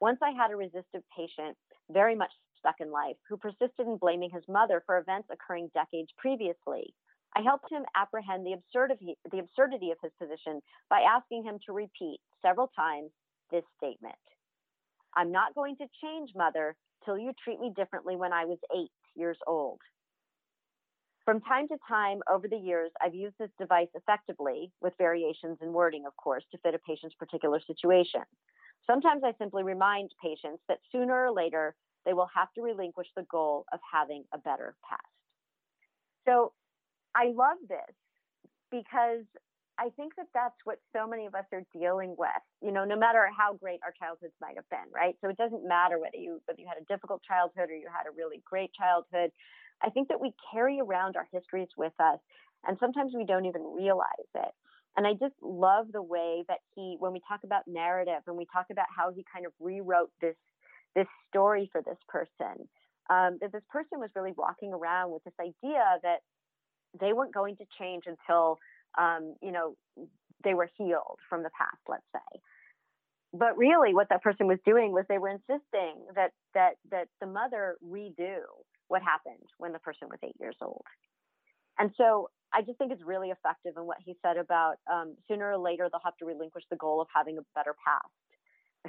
Once 0.00 0.18
I 0.22 0.30
had 0.30 0.50
a 0.50 0.56
resistive 0.56 1.02
patient, 1.16 1.56
very 1.90 2.14
much 2.14 2.30
stuck 2.58 2.76
in 2.80 2.90
life, 2.90 3.16
who 3.28 3.36
persisted 3.36 3.86
in 3.86 3.98
blaming 3.98 4.30
his 4.30 4.44
mother 4.48 4.82
for 4.86 4.98
events 4.98 5.28
occurring 5.30 5.70
decades 5.74 6.08
previously. 6.16 6.94
I 7.36 7.42
helped 7.42 7.70
him 7.70 7.84
apprehend 7.94 8.46
the 8.46 8.54
absurdity, 8.54 9.18
the 9.30 9.40
absurdity 9.40 9.90
of 9.90 9.98
his 10.02 10.12
position 10.18 10.62
by 10.88 11.00
asking 11.00 11.44
him 11.44 11.58
to 11.66 11.72
repeat 11.72 12.20
several 12.40 12.68
times 12.68 13.10
this 13.54 13.64
statement 13.78 14.18
I'm 15.16 15.30
not 15.30 15.54
going 15.54 15.76
to 15.76 15.86
change, 16.02 16.30
mother, 16.34 16.74
till 17.04 17.16
you 17.16 17.32
treat 17.44 17.60
me 17.60 17.72
differently 17.76 18.16
when 18.16 18.32
I 18.32 18.44
was 18.44 18.58
eight 18.76 18.90
years 19.14 19.38
old. 19.46 19.78
From 21.24 21.40
time 21.40 21.68
to 21.68 21.76
time 21.88 22.20
over 22.30 22.48
the 22.48 22.56
years, 22.56 22.90
I've 23.00 23.14
used 23.14 23.36
this 23.38 23.50
device 23.58 23.88
effectively, 23.94 24.72
with 24.82 24.92
variations 24.98 25.58
in 25.62 25.72
wording, 25.72 26.04
of 26.04 26.16
course, 26.16 26.44
to 26.50 26.58
fit 26.58 26.74
a 26.74 26.78
patient's 26.80 27.14
particular 27.14 27.60
situation. 27.66 28.22
Sometimes 28.86 29.22
I 29.24 29.32
simply 29.38 29.62
remind 29.62 30.10
patients 30.22 30.62
that 30.68 30.78
sooner 30.92 31.26
or 31.26 31.32
later 31.32 31.74
they 32.04 32.12
will 32.12 32.28
have 32.34 32.52
to 32.54 32.62
relinquish 32.62 33.08
the 33.16 33.26
goal 33.30 33.64
of 33.72 33.80
having 33.90 34.24
a 34.34 34.38
better 34.38 34.74
past. 34.88 35.02
So 36.26 36.52
I 37.14 37.32
love 37.34 37.58
this 37.68 37.94
because 38.70 39.24
I 39.78 39.90
think 39.96 40.14
that 40.16 40.26
that's 40.34 40.54
what 40.64 40.78
so 40.94 41.06
many 41.06 41.26
of 41.26 41.34
us 41.34 41.44
are 41.52 41.64
dealing 41.72 42.14
with. 42.16 42.44
You 42.62 42.70
know, 42.70 42.84
no 42.84 42.96
matter 42.96 43.28
how 43.36 43.54
great 43.54 43.80
our 43.82 43.92
childhoods 43.98 44.34
might 44.40 44.56
have 44.56 44.68
been, 44.70 44.86
right? 44.94 45.16
So 45.20 45.28
it 45.28 45.36
doesn't 45.36 45.66
matter 45.66 45.98
whether 45.98 46.16
you 46.16 46.40
whether 46.46 46.60
you 46.60 46.68
had 46.68 46.80
a 46.80 46.86
difficult 46.86 47.22
childhood 47.22 47.70
or 47.70 47.76
you 47.76 47.88
had 47.90 48.06
a 48.06 48.14
really 48.16 48.40
great 48.44 48.72
childhood. 48.72 49.30
I 49.82 49.90
think 49.90 50.08
that 50.08 50.20
we 50.20 50.32
carry 50.52 50.78
around 50.80 51.16
our 51.16 51.26
histories 51.32 51.68
with 51.76 51.92
us, 51.98 52.20
and 52.66 52.78
sometimes 52.78 53.12
we 53.14 53.24
don't 53.24 53.46
even 53.46 53.62
realize 53.76 54.30
it. 54.34 54.54
And 54.96 55.06
I 55.06 55.14
just 55.14 55.34
love 55.42 55.86
the 55.92 56.02
way 56.02 56.44
that 56.46 56.58
he, 56.76 56.94
when 57.00 57.12
we 57.12 57.20
talk 57.26 57.40
about 57.42 57.66
narrative 57.66 58.22
and 58.28 58.36
we 58.36 58.46
talk 58.52 58.66
about 58.70 58.86
how 58.96 59.10
he 59.10 59.24
kind 59.32 59.44
of 59.46 59.52
rewrote 59.58 60.10
this 60.20 60.36
this 60.94 61.08
story 61.28 61.68
for 61.72 61.82
this 61.82 61.98
person, 62.08 62.68
um, 63.10 63.38
that 63.40 63.50
this 63.50 63.64
person 63.68 63.98
was 63.98 64.10
really 64.14 64.32
walking 64.36 64.72
around 64.72 65.10
with 65.10 65.24
this 65.24 65.34
idea 65.40 65.82
that 66.04 66.20
they 67.00 67.12
weren't 67.12 67.34
going 67.34 67.56
to 67.56 67.64
change 67.78 68.04
until 68.06 68.58
um, 68.98 69.34
you 69.42 69.52
know, 69.52 69.76
they 70.42 70.54
were 70.54 70.68
healed 70.76 71.18
from 71.28 71.42
the 71.42 71.50
past, 71.56 71.80
let's 71.88 72.06
say. 72.12 72.40
But 73.32 73.58
really, 73.58 73.94
what 73.94 74.08
that 74.10 74.22
person 74.22 74.46
was 74.46 74.58
doing 74.64 74.92
was 74.92 75.04
they 75.08 75.18
were 75.18 75.30
insisting 75.30 76.06
that 76.14 76.30
that 76.54 76.74
that 76.90 77.08
the 77.20 77.26
mother 77.26 77.76
redo 77.84 78.46
what 78.88 79.02
happened 79.02 79.48
when 79.58 79.72
the 79.72 79.80
person 79.80 80.08
was 80.08 80.18
eight 80.22 80.36
years 80.38 80.56
old. 80.62 80.84
And 81.78 81.90
so 81.96 82.30
I 82.52 82.62
just 82.62 82.78
think 82.78 82.92
it's 82.92 83.02
really 83.02 83.30
effective 83.30 83.74
in 83.76 83.84
what 83.84 83.98
he 84.04 84.14
said 84.22 84.36
about 84.36 84.76
um, 84.90 85.16
sooner 85.26 85.50
or 85.50 85.58
later 85.58 85.88
they'll 85.90 86.00
have 86.04 86.16
to 86.18 86.24
relinquish 86.24 86.62
the 86.70 86.76
goal 86.76 87.00
of 87.00 87.08
having 87.12 87.38
a 87.38 87.42
better 87.54 87.74
past. 87.84 88.14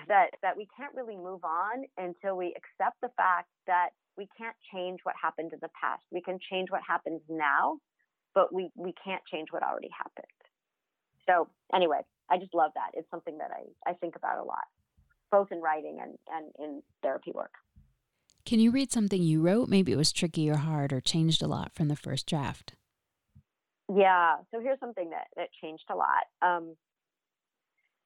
That 0.08 0.32
that 0.44 0.58
we 0.58 0.68
can't 0.78 0.94
really 0.94 1.18
move 1.18 1.44
on 1.44 1.86
until 1.98 2.38
we 2.38 2.54
accept 2.54 3.02
the 3.02 3.10
fact 3.18 3.50
that 3.66 3.90
we 4.18 4.28
can't 4.38 4.56
change 4.72 5.00
what 5.04 5.16
happened 5.20 5.54
in 5.54 5.60
the 5.62 5.74
past. 5.80 6.04
We 6.12 6.22
can 6.22 6.38
change 6.52 6.70
what 6.70 6.82
happens 6.88 7.22
now, 7.30 7.80
but 8.36 8.54
we 8.54 8.70
we 8.76 8.94
can't 9.04 9.24
change 9.32 9.48
what 9.52 9.64
already 9.64 9.90
happened. 9.98 10.28
So 11.28 11.48
anyway, 11.74 12.02
I 12.30 12.38
just 12.38 12.54
love 12.54 12.72
that. 12.76 12.92
It's 12.94 13.10
something 13.10 13.38
that 13.40 13.50
I, 13.52 13.90
I 13.90 13.94
think 13.94 14.16
about 14.16 14.38
a 14.38 14.44
lot, 14.44 14.66
both 15.32 15.52
in 15.52 15.60
writing 15.60 15.98
and, 16.02 16.18
and 16.32 16.52
in 16.60 16.84
therapy 17.02 17.32
work. 17.34 17.54
Can 18.46 18.60
you 18.60 18.70
read 18.70 18.92
something 18.92 19.24
you 19.24 19.42
wrote? 19.42 19.70
Maybe 19.70 19.92
it 19.92 19.98
was 19.98 20.12
tricky 20.12 20.50
or 20.50 20.58
hard 20.58 20.94
or 20.94 21.02
changed 21.02 21.42
a 21.42 21.48
lot 21.48 21.74
from 21.74 21.88
the 21.88 21.96
first 21.96 22.28
draft. 22.28 22.74
Yeah. 23.92 24.38
So 24.52 24.60
here's 24.60 24.80
something 24.80 25.10
that, 25.10 25.28
that 25.36 25.50
changed 25.62 25.86
a 25.90 25.96
lot. 25.96 26.26
Um, 26.44 26.76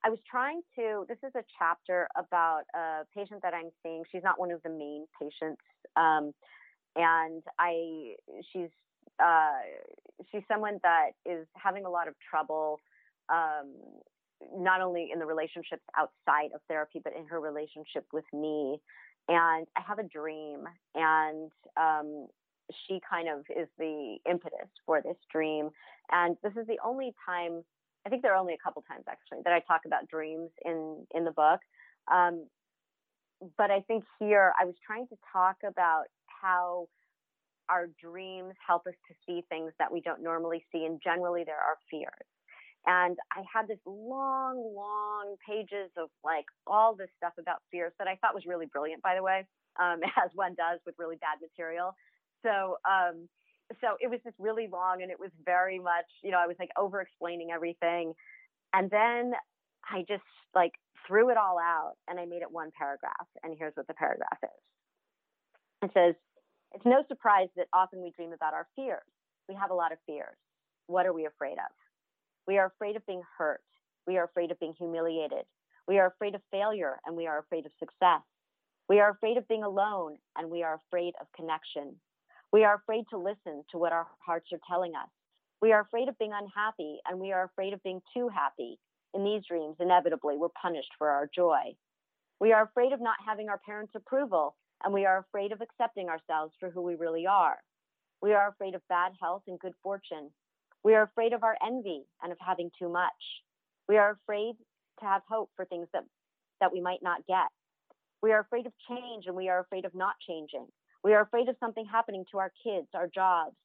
I 0.05 0.09
was 0.09 0.19
trying 0.29 0.61
to, 0.77 1.05
this 1.09 1.17
is 1.27 1.33
a 1.35 1.43
chapter 1.57 2.07
about 2.15 2.61
a 2.73 3.03
patient 3.13 3.41
that 3.43 3.53
I'm 3.53 3.69
seeing. 3.83 4.03
She's 4.09 4.23
not 4.23 4.39
one 4.39 4.51
of 4.51 4.63
the 4.63 4.69
main 4.69 5.05
patients. 5.19 5.61
Um, 5.97 6.33
and 6.95 7.43
I, 7.57 8.15
she's 8.53 8.69
uh, 9.21 9.61
she's 10.31 10.43
someone 10.47 10.79
that 10.83 11.11
is 11.25 11.47
having 11.55 11.85
a 11.85 11.89
lot 11.89 12.07
of 12.07 12.15
trouble, 12.29 12.79
um, 13.29 13.73
not 14.55 14.81
only 14.81 15.09
in 15.11 15.19
the 15.19 15.25
relationships 15.25 15.83
outside 15.97 16.51
of 16.53 16.61
therapy, 16.67 17.01
but 17.03 17.13
in 17.15 17.25
her 17.27 17.39
relationship 17.39 18.05
with 18.13 18.25
me. 18.33 18.79
And 19.27 19.67
I 19.77 19.81
have 19.87 19.99
a 19.99 20.03
dream, 20.03 20.63
and 20.95 21.51
um, 21.77 22.27
she 22.87 22.99
kind 23.07 23.27
of 23.29 23.45
is 23.55 23.67
the 23.77 24.17
impetus 24.29 24.69
for 24.85 25.01
this 25.01 25.17
dream. 25.31 25.69
And 26.11 26.35
this 26.43 26.53
is 26.59 26.65
the 26.67 26.77
only 26.83 27.13
time, 27.25 27.63
I 28.05 28.09
think 28.09 28.21
there 28.23 28.33
are 28.33 28.39
only 28.39 28.53
a 28.53 28.63
couple 28.63 28.83
times 28.87 29.03
actually 29.07 29.39
that 29.43 29.53
I 29.53 29.59
talk 29.59 29.81
about 29.85 30.07
dreams 30.07 30.49
in 30.65 31.05
in 31.13 31.25
the 31.25 31.31
book. 31.31 31.59
Um, 32.11 32.47
but 33.57 33.71
I 33.71 33.81
think 33.81 34.03
here 34.19 34.53
I 34.59 34.65
was 34.65 34.75
trying 34.85 35.07
to 35.07 35.15
talk 35.31 35.57
about 35.65 36.05
how 36.41 36.87
our 37.69 37.87
dreams 38.01 38.53
help 38.65 38.87
us 38.87 38.95
to 39.07 39.13
see 39.25 39.43
things 39.49 39.71
that 39.79 39.91
we 39.91 40.01
don't 40.01 40.23
normally 40.23 40.65
see, 40.71 40.85
and 40.85 40.99
generally 41.03 41.43
there 41.45 41.57
are 41.57 41.77
fears. 41.89 42.27
And 42.85 43.17
I 43.31 43.43
had 43.51 43.67
this 43.67 43.79
long, 43.85 44.73
long 44.75 45.35
pages 45.45 45.91
of 45.97 46.09
like 46.23 46.45
all 46.65 46.95
this 46.95 47.09
stuff 47.17 47.33
about 47.39 47.61
fears 47.71 47.91
that 47.99 48.07
I 48.07 48.15
thought 48.15 48.33
was 48.33 48.45
really 48.45 48.65
brilliant, 48.65 49.03
by 49.03 49.15
the 49.15 49.23
way, 49.23 49.45
um, 49.79 49.99
as 50.23 50.31
one 50.33 50.55
does 50.55 50.79
with 50.85 50.95
really 50.97 51.17
bad 51.17 51.37
material. 51.41 51.93
So, 52.43 52.77
um, 52.89 53.27
so 53.81 53.97
it 53.99 54.09
was 54.09 54.19
just 54.23 54.35
really 54.39 54.67
long, 54.67 55.03
and 55.03 55.11
it 55.11 55.19
was 55.19 55.29
very 55.45 55.77
much, 55.77 56.07
you 56.23 56.31
know, 56.31 56.39
I 56.39 56.47
was 56.47 56.55
like 56.57 56.71
over 56.77 57.01
explaining 57.01 57.51
everything, 57.51 58.13
and 58.73 58.89
then 58.89 59.33
I 59.85 60.05
just 60.07 60.23
like 60.55 60.71
threw 61.07 61.29
it 61.29 61.37
all 61.37 61.59
out, 61.59 61.93
and 62.07 62.19
I 62.19 62.25
made 62.25 62.41
it 62.41 62.51
one 62.51 62.71
paragraph. 62.77 63.27
And 63.43 63.55
here's 63.57 63.75
what 63.75 63.87
the 63.87 63.93
paragraph 63.93 64.39
is. 64.41 64.49
It 65.83 65.91
says, 65.93 66.15
"It's 66.73 66.85
no 66.85 67.03
surprise 67.07 67.49
that 67.55 67.67
often 67.73 68.01
we 68.01 68.11
dream 68.11 68.33
about 68.33 68.53
our 68.53 68.67
fears. 68.75 69.07
We 69.47 69.55
have 69.55 69.71
a 69.71 69.75
lot 69.75 69.91
of 69.91 69.99
fears. 70.05 70.37
What 70.87 71.05
are 71.05 71.13
we 71.13 71.25
afraid 71.25 71.57
of?" 71.57 71.71
We 72.47 72.57
are 72.57 72.65
afraid 72.65 72.95
of 72.95 73.05
being 73.05 73.23
hurt. 73.37 73.63
We 74.07 74.17
are 74.17 74.23
afraid 74.23 74.51
of 74.51 74.59
being 74.59 74.73
humiliated. 74.73 75.45
We 75.87 75.99
are 75.99 76.07
afraid 76.07 76.35
of 76.35 76.41
failure 76.51 76.99
and 77.05 77.15
we 77.15 77.27
are 77.27 77.39
afraid 77.39 77.65
of 77.65 77.71
success. 77.79 78.21
We 78.87 78.99
are 78.99 79.11
afraid 79.11 79.37
of 79.37 79.47
being 79.47 79.63
alone 79.63 80.17
and 80.35 80.49
we 80.49 80.63
are 80.63 80.75
afraid 80.75 81.13
of 81.21 81.31
connection. 81.35 81.99
We 82.51 82.63
are 82.63 82.75
afraid 82.75 83.05
to 83.09 83.17
listen 83.17 83.63
to 83.71 83.77
what 83.77 83.93
our 83.93 84.07
hearts 84.25 84.51
are 84.51 84.59
telling 84.67 84.95
us. 84.95 85.09
We 85.61 85.73
are 85.73 85.81
afraid 85.81 86.09
of 86.09 86.17
being 86.17 86.33
unhappy 86.33 86.99
and 87.05 87.19
we 87.19 87.31
are 87.31 87.43
afraid 87.43 87.73
of 87.73 87.83
being 87.83 88.01
too 88.15 88.29
happy. 88.29 88.79
In 89.13 89.23
these 89.23 89.45
dreams, 89.47 89.77
inevitably, 89.79 90.37
we're 90.37 90.49
punished 90.49 90.91
for 90.97 91.09
our 91.09 91.29
joy. 91.33 91.75
We 92.39 92.53
are 92.53 92.63
afraid 92.63 92.93
of 92.93 93.01
not 93.01 93.17
having 93.25 93.49
our 93.49 93.59
parents' 93.59 93.93
approval 93.95 94.55
and 94.83 94.93
we 94.93 95.05
are 95.05 95.19
afraid 95.19 95.51
of 95.51 95.61
accepting 95.61 96.09
ourselves 96.09 96.53
for 96.59 96.69
who 96.69 96.81
we 96.81 96.95
really 96.95 97.25
are. 97.27 97.57
We 98.21 98.33
are 98.33 98.49
afraid 98.49 98.75
of 98.75 98.87
bad 98.87 99.13
health 99.21 99.43
and 99.47 99.59
good 99.59 99.73
fortune. 99.81 100.31
We 100.83 100.95
are 100.95 101.03
afraid 101.03 101.33
of 101.33 101.43
our 101.43 101.57
envy 101.65 102.03
and 102.21 102.31
of 102.31 102.37
having 102.45 102.71
too 102.79 102.89
much. 102.89 103.43
We 103.87 103.97
are 103.97 104.11
afraid 104.11 104.55
to 104.99 105.05
have 105.05 105.21
hope 105.29 105.51
for 105.55 105.65
things 105.65 105.87
that, 105.93 106.03
that 106.59 106.71
we 106.71 106.81
might 106.81 107.03
not 107.03 107.25
get. 107.27 107.47
We 108.21 108.31
are 108.31 108.39
afraid 108.39 108.65
of 108.65 108.73
change 108.87 109.25
and 109.27 109.35
we 109.35 109.49
are 109.49 109.59
afraid 109.59 109.85
of 109.85 109.95
not 109.95 110.15
changing. 110.27 110.67
We 111.03 111.13
are 111.13 111.21
afraid 111.21 111.47
of 111.47 111.55
something 111.59 111.85
happening 111.85 112.25
to 112.31 112.39
our 112.39 112.51
kids, 112.63 112.87
our 112.93 113.07
jobs. 113.07 113.55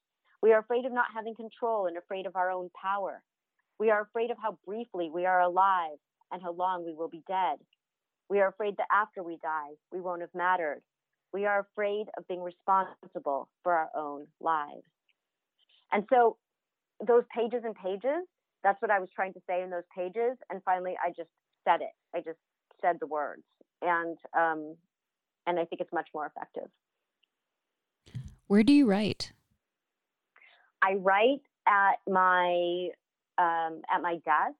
We 0.41 0.53
are 0.53 0.59
afraid 0.59 0.85
of 0.85 0.93
not 0.93 1.07
having 1.13 1.35
control 1.35 1.87
and 1.87 1.97
afraid 1.97 2.25
of 2.25 2.35
our 2.35 2.51
own 2.51 2.69
power. 2.81 3.21
We 3.79 3.89
are 3.89 4.01
afraid 4.01 4.31
of 4.31 4.37
how 4.41 4.57
briefly 4.65 5.09
we 5.13 5.25
are 5.25 5.41
alive 5.41 5.97
and 6.31 6.41
how 6.41 6.53
long 6.53 6.85
we 6.85 6.93
will 6.93 7.09
be 7.09 7.23
dead. 7.27 7.57
We 8.29 8.39
are 8.39 8.47
afraid 8.47 8.77
that 8.77 8.87
after 8.91 9.21
we 9.21 9.37
die, 9.41 9.75
we 9.91 10.01
won't 10.01 10.21
have 10.21 10.33
mattered. 10.33 10.81
We 11.33 11.45
are 11.45 11.59
afraid 11.59 12.07
of 12.17 12.27
being 12.27 12.41
responsible 12.41 13.49
for 13.63 13.73
our 13.73 13.89
own 13.95 14.27
lives. 14.39 14.85
And 15.91 16.05
so 16.09 16.37
those 17.05 17.23
pages 17.35 17.61
and 17.63 17.75
pages, 17.75 18.25
that's 18.63 18.81
what 18.81 18.91
I 18.91 18.99
was 18.99 19.09
trying 19.15 19.33
to 19.33 19.41
say 19.47 19.61
in 19.61 19.69
those 19.69 19.83
pages. 19.95 20.37
And 20.49 20.61
finally, 20.63 20.95
I 21.03 21.09
just 21.09 21.29
said 21.67 21.81
it. 21.81 21.91
I 22.15 22.19
just 22.19 22.39
said 22.81 22.97
the 22.99 23.07
words. 23.07 23.43
And, 23.81 24.17
um, 24.37 24.75
and 25.45 25.59
I 25.59 25.65
think 25.65 25.81
it's 25.81 25.93
much 25.93 26.07
more 26.13 26.25
effective. 26.25 26.69
Where 28.47 28.63
do 28.63 28.73
you 28.73 28.85
write? 28.85 29.33
I 30.81 30.93
write 30.95 31.41
at 31.67 31.95
my 32.07 32.89
um, 33.37 33.81
at 33.93 34.01
my 34.01 34.13
desk 34.23 34.55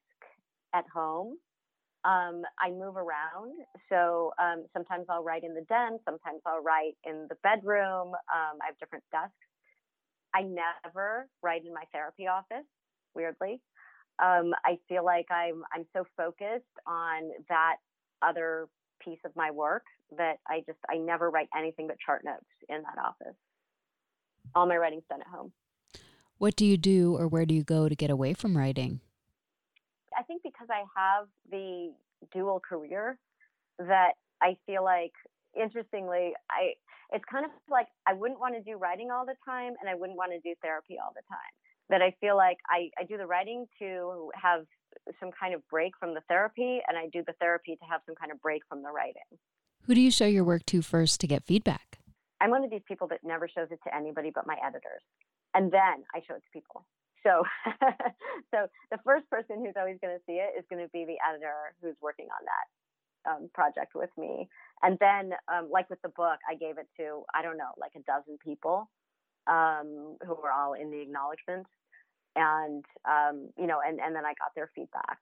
at 0.73 0.85
home. 0.93 1.37
Um, 2.05 2.43
I 2.59 2.69
move 2.69 2.97
around, 2.97 3.57
so 3.89 4.31
um, 4.39 4.65
sometimes 4.73 5.07
I'll 5.09 5.23
write 5.23 5.43
in 5.43 5.55
the 5.55 5.65
den, 5.67 5.97
sometimes 6.05 6.41
I'll 6.45 6.61
write 6.61 6.93
in 7.03 7.25
the 7.29 7.35
bedroom. 7.41 8.09
Um, 8.09 8.59
I 8.61 8.67
have 8.67 8.77
different 8.79 9.03
desks. 9.11 9.33
I 10.35 10.43
never 10.43 11.27
write 11.41 11.65
in 11.65 11.73
my 11.73 11.83
therapy 11.91 12.27
office, 12.27 12.67
weirdly. 13.15 13.59
Um, 14.21 14.53
I 14.65 14.77
feel 14.87 15.03
like 15.03 15.25
I'm 15.31 15.63
I'm 15.73 15.85
so 15.93 16.05
focused 16.15 16.63
on 16.85 17.31
that 17.49 17.77
other 18.21 18.67
piece 19.03 19.19
of 19.25 19.31
my 19.35 19.51
work 19.51 19.83
that 20.17 20.37
I 20.47 20.59
just 20.65 20.79
I 20.89 20.97
never 20.97 21.29
write 21.29 21.49
anything 21.57 21.87
but 21.87 21.97
chart 22.05 22.23
notes 22.23 22.45
in 22.69 22.83
that 22.83 23.01
office. 23.03 23.35
All 24.53 24.67
my 24.67 24.77
writing's 24.77 25.03
done 25.09 25.21
at 25.21 25.27
home. 25.27 25.51
What 26.37 26.55
do 26.55 26.65
you 26.65 26.77
do 26.77 27.15
or 27.17 27.27
where 27.27 27.45
do 27.45 27.55
you 27.55 27.63
go 27.63 27.89
to 27.89 27.95
get 27.95 28.09
away 28.09 28.33
from 28.33 28.57
writing? 28.57 28.99
I 30.17 30.23
think 30.23 30.43
because 30.43 30.67
I 30.69 30.83
have 30.95 31.27
the 31.49 31.93
dual 32.33 32.59
career 32.59 33.17
that 33.79 34.13
I 34.41 34.57
feel 34.65 34.83
like 34.83 35.13
interestingly 35.55 36.33
I 36.49 36.73
it's 37.11 37.25
kind 37.31 37.45
of 37.45 37.51
like 37.69 37.87
I 38.07 38.13
wouldn't 38.13 38.39
want 38.39 38.55
to 38.55 38.61
do 38.61 38.77
writing 38.77 39.11
all 39.11 39.25
the 39.25 39.35
time 39.45 39.73
and 39.79 39.89
I 39.89 39.95
wouldn't 39.95 40.17
want 40.17 40.31
to 40.31 40.39
do 40.39 40.55
therapy 40.61 40.97
all 41.01 41.11
the 41.13 41.21
time. 41.29 41.53
That 41.89 42.01
I 42.01 42.15
feel 42.19 42.35
like 42.35 42.57
I, 42.67 42.89
I 42.99 43.03
do 43.03 43.15
the 43.15 43.27
writing 43.27 43.67
to 43.77 44.31
have 44.33 44.65
some 45.19 45.29
kind 45.39 45.53
of 45.53 45.61
break 45.69 45.93
from 45.99 46.15
the 46.15 46.21
therapy 46.27 46.81
and 46.87 46.97
I 46.97 47.07
do 47.13 47.21
the 47.27 47.33
therapy 47.39 47.75
to 47.75 47.85
have 47.85 48.01
some 48.07 48.15
kind 48.15 48.31
of 48.31 48.41
break 48.41 48.63
from 48.67 48.81
the 48.81 48.89
writing. 48.89 49.29
Who 49.85 49.93
do 49.93 50.01
you 50.01 50.09
show 50.09 50.25
your 50.25 50.43
work 50.43 50.65
to 50.67 50.81
first 50.81 51.21
to 51.21 51.27
get 51.27 51.45
feedback? 51.45 51.99
I'm 52.41 52.49
one 52.49 52.63
of 52.63 52.71
these 52.71 52.81
people 52.87 53.07
that 53.09 53.19
never 53.23 53.47
shows 53.47 53.67
it 53.69 53.79
to 53.85 53.95
anybody 53.95 54.31
but 54.33 54.47
my 54.47 54.57
editors. 54.65 55.03
And 55.53 55.71
then 55.71 56.03
I 56.13 56.21
show 56.27 56.35
it 56.35 56.43
to 56.43 56.51
people. 56.51 56.85
So, 57.25 57.43
so 58.53 58.67
the 58.91 58.99
first 59.03 59.29
person 59.29 59.65
who's 59.65 59.73
always 59.77 59.97
going 60.01 60.15
to 60.15 60.21
see 60.27 60.37
it 60.37 60.53
is 60.57 60.63
going 60.69 60.83
to 60.83 60.89
be 60.91 61.05
the 61.05 61.17
editor 61.27 61.73
who's 61.81 61.95
working 62.01 62.27
on 62.29 62.45
that 62.45 63.31
um, 63.31 63.49
project 63.53 63.95
with 63.95 64.11
me. 64.17 64.47
And 64.83 64.97
then, 64.99 65.33
um, 65.51 65.69
like 65.71 65.89
with 65.89 66.01
the 66.03 66.09
book, 66.09 66.37
I 66.49 66.55
gave 66.55 66.77
it 66.77 66.87
to, 66.97 67.23
I 67.33 67.41
don't 67.41 67.57
know, 67.57 67.73
like 67.77 67.93
a 67.95 68.03
dozen 68.03 68.37
people 68.43 68.89
um, 69.47 70.17
who 70.21 70.35
were 70.35 70.51
all 70.51 70.73
in 70.73 70.91
the 70.91 71.01
acknowledgments. 71.01 71.69
And, 72.35 72.85
um, 73.05 73.49
you 73.57 73.65
know, 73.65 73.79
and, 73.85 73.99
and 73.99 74.15
then 74.15 74.25
I 74.25 74.33
got 74.37 74.53
their 74.55 74.69
feedback. 74.75 75.19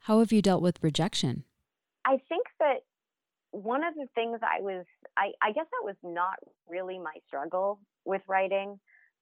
How 0.00 0.18
have 0.18 0.32
you 0.32 0.42
dealt 0.42 0.62
with 0.62 0.82
rejection? 0.82 1.44
I 2.04 2.18
think 2.28 2.46
that 2.58 2.84
one 3.52 3.84
of 3.84 3.94
the 3.94 4.06
things 4.14 4.40
I 4.42 4.60
was, 4.60 4.84
I, 5.16 5.32
I 5.42 5.52
guess 5.52 5.66
that 5.70 5.84
was 5.84 5.96
not 6.02 6.36
really 6.68 6.98
my 6.98 7.14
struggle 7.28 7.78
with 8.04 8.22
writing. 8.26 8.80